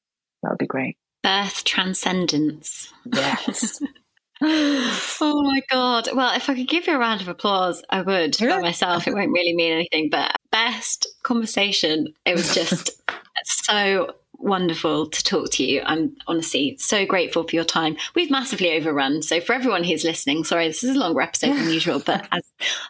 that 0.43 0.51
would 0.51 0.59
be 0.59 0.67
great. 0.67 0.97
Birth 1.23 1.65
transcendence. 1.65 2.93
Yes. 3.13 3.81
oh 4.41 5.43
my 5.43 5.61
god! 5.69 6.09
Well, 6.15 6.37
if 6.37 6.49
I 6.49 6.55
could 6.55 6.69
give 6.69 6.87
you 6.87 6.95
a 6.95 6.99
round 6.99 7.21
of 7.21 7.27
applause, 7.27 7.83
I 7.91 8.03
would 8.03 8.37
by 8.39 8.61
myself. 8.61 9.09
It 9.09 9.15
won't 9.15 9.33
really 9.33 9.53
mean 9.53 9.73
anything, 9.73 10.11
but 10.11 10.37
best 10.53 11.09
conversation. 11.25 12.15
It 12.25 12.37
was 12.37 12.55
just 12.55 13.03
so 13.45 14.15
wonderful 14.39 15.09
to 15.09 15.25
talk 15.25 15.51
to 15.53 15.65
you. 15.65 15.83
I'm 15.85 16.17
honestly 16.27 16.77
so 16.79 17.05
grateful 17.05 17.47
for 17.47 17.55
your 17.55 17.65
time. 17.65 17.97
We've 18.15 18.31
massively 18.31 18.73
overrun, 18.73 19.23
so 19.23 19.41
for 19.41 19.53
everyone 19.53 19.85
who's 19.85 20.05
listening, 20.05 20.45
sorry, 20.45 20.69
this 20.69 20.85
is 20.85 20.97
a 20.97 20.99
longer 20.99 21.21
episode 21.21 21.57
than 21.57 21.71
usual, 21.71 22.01
but 22.05 22.27
as, 22.33 22.43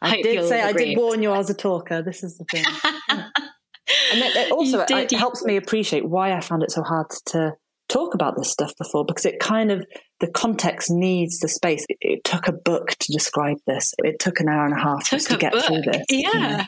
I, 0.03 0.17
I 0.17 0.23
did 0.23 0.49
say. 0.49 0.63
I 0.63 0.73
did 0.73 0.97
warn 0.97 1.23
you 1.23 1.31
I 1.33 1.39
was 1.39 1.51
a 1.51 1.55
talker. 1.55 2.03
This 2.03 2.23
is 2.23 2.39
the 2.39 2.45
thing. 2.45 2.65
and 3.09 4.23
it 4.23 4.53
also 4.53 4.85
it 4.89 5.11
helps 5.13 5.45
me 5.45 5.57
appreciate 5.57 6.09
why 6.09 6.33
I 6.33 6.41
found 6.41 6.63
it 6.63 6.71
so 6.71 6.83
hard 6.83 7.07
to 7.27 7.55
talk 7.89 8.15
about 8.15 8.37
this 8.37 8.51
stuff 8.51 8.77
before 8.77 9.05
because 9.05 9.25
it 9.25 9.41
kind 9.41 9.73
of 9.73 9.87
the 10.21 10.31
context 10.31 10.91
needs 10.91 11.39
the 11.39 11.49
space. 11.49 11.85
It, 11.89 11.97
it 12.01 12.25
took 12.25 12.49
a 12.49 12.53
book 12.53 12.91
to 12.91 13.13
describe 13.13 13.59
this. 13.67 13.95
It 13.99 14.19
took 14.19 14.41
an 14.41 14.49
hour 14.49 14.67
and 14.67 14.77
a 14.77 14.81
half 14.81 15.09
just 15.09 15.31
to 15.31 15.37
get 15.37 15.53
book. 15.53 15.65
through 15.65 15.83
this. 15.83 16.05
Yeah. 16.11 16.29
You 16.33 16.41
know? 16.41 16.65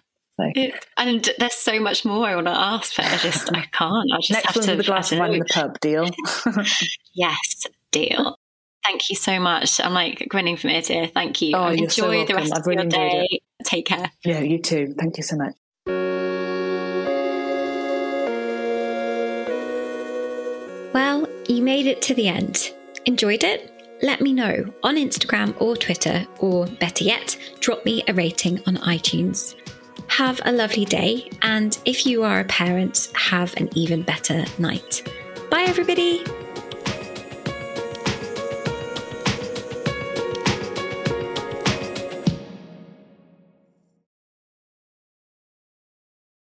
It, 0.55 0.87
and 0.97 1.29
there's 1.39 1.55
so 1.55 1.81
much 1.81 2.05
more 2.05 2.27
I 2.27 2.35
want 2.35 2.47
to 2.47 2.59
ask, 2.59 2.97
but 2.97 3.07
I 3.07 3.17
just 3.19 3.53
I 3.53 3.63
can't. 3.73 4.11
I 4.13 4.17
just 4.19 4.31
Next 4.31 4.55
have 4.55 4.65
to 4.65 4.77
the 4.77 4.83
glass 4.83 5.13
of 5.13 5.19
wine 5.19 5.35
in 5.35 5.39
the 5.41 5.45
pub. 5.47 5.79
Deal. 5.81 6.09
yes, 7.15 7.67
deal. 7.91 8.37
Thank 8.85 9.11
you 9.11 9.17
so 9.17 9.39
much. 9.39 9.81
I'm 9.81 9.93
like 9.93 10.27
grinning 10.29 10.57
from 10.57 10.71
ear 10.71 10.83
to 10.83 10.95
ear. 10.95 11.07
Thank 11.09 11.43
you. 11.43 11.55
Oh, 11.55 11.69
Enjoy 11.69 11.89
so 11.89 12.25
the 12.25 12.35
rest 12.35 12.53
I've 12.53 12.61
of 12.61 12.67
really 12.67 12.83
your 12.83 12.91
day. 12.91 13.29
It. 13.31 13.43
Take 13.65 13.87
care. 13.87 14.11
Yeah, 14.25 14.41
you 14.41 14.59
too. 14.59 14.95
Thank 14.99 15.17
you 15.17 15.23
so 15.23 15.37
much. 15.37 15.55
Well, 20.93 21.29
you 21.47 21.63
made 21.63 21.87
it 21.87 22.03
to 22.03 22.15
the 22.15 22.29
end. 22.29 22.73
Enjoyed 23.07 23.45
it? 23.45 23.73
Let 24.03 24.23
me 24.23 24.33
know 24.33 24.73
on 24.83 24.97
Instagram 24.97 25.55
or 25.61 25.77
Twitter, 25.77 26.27
or 26.39 26.67
better 26.67 27.05
yet, 27.05 27.37
drop 27.61 27.85
me 27.85 28.03
a 28.09 28.15
rating 28.15 28.59
on 28.67 28.77
iTunes. 28.79 29.55
Have 30.11 30.41
a 30.45 30.53
lovely 30.53 30.85
day, 30.85 31.31
and 31.41 31.79
if 31.85 32.05
you 32.05 32.25
are 32.25 32.41
a 32.41 32.45
parent, 32.45 33.11
have 33.15 33.57
an 33.57 33.71
even 33.75 34.03
better 34.03 34.45
night. 34.59 35.09
Bye, 35.51 35.65
everybody. 35.69 36.25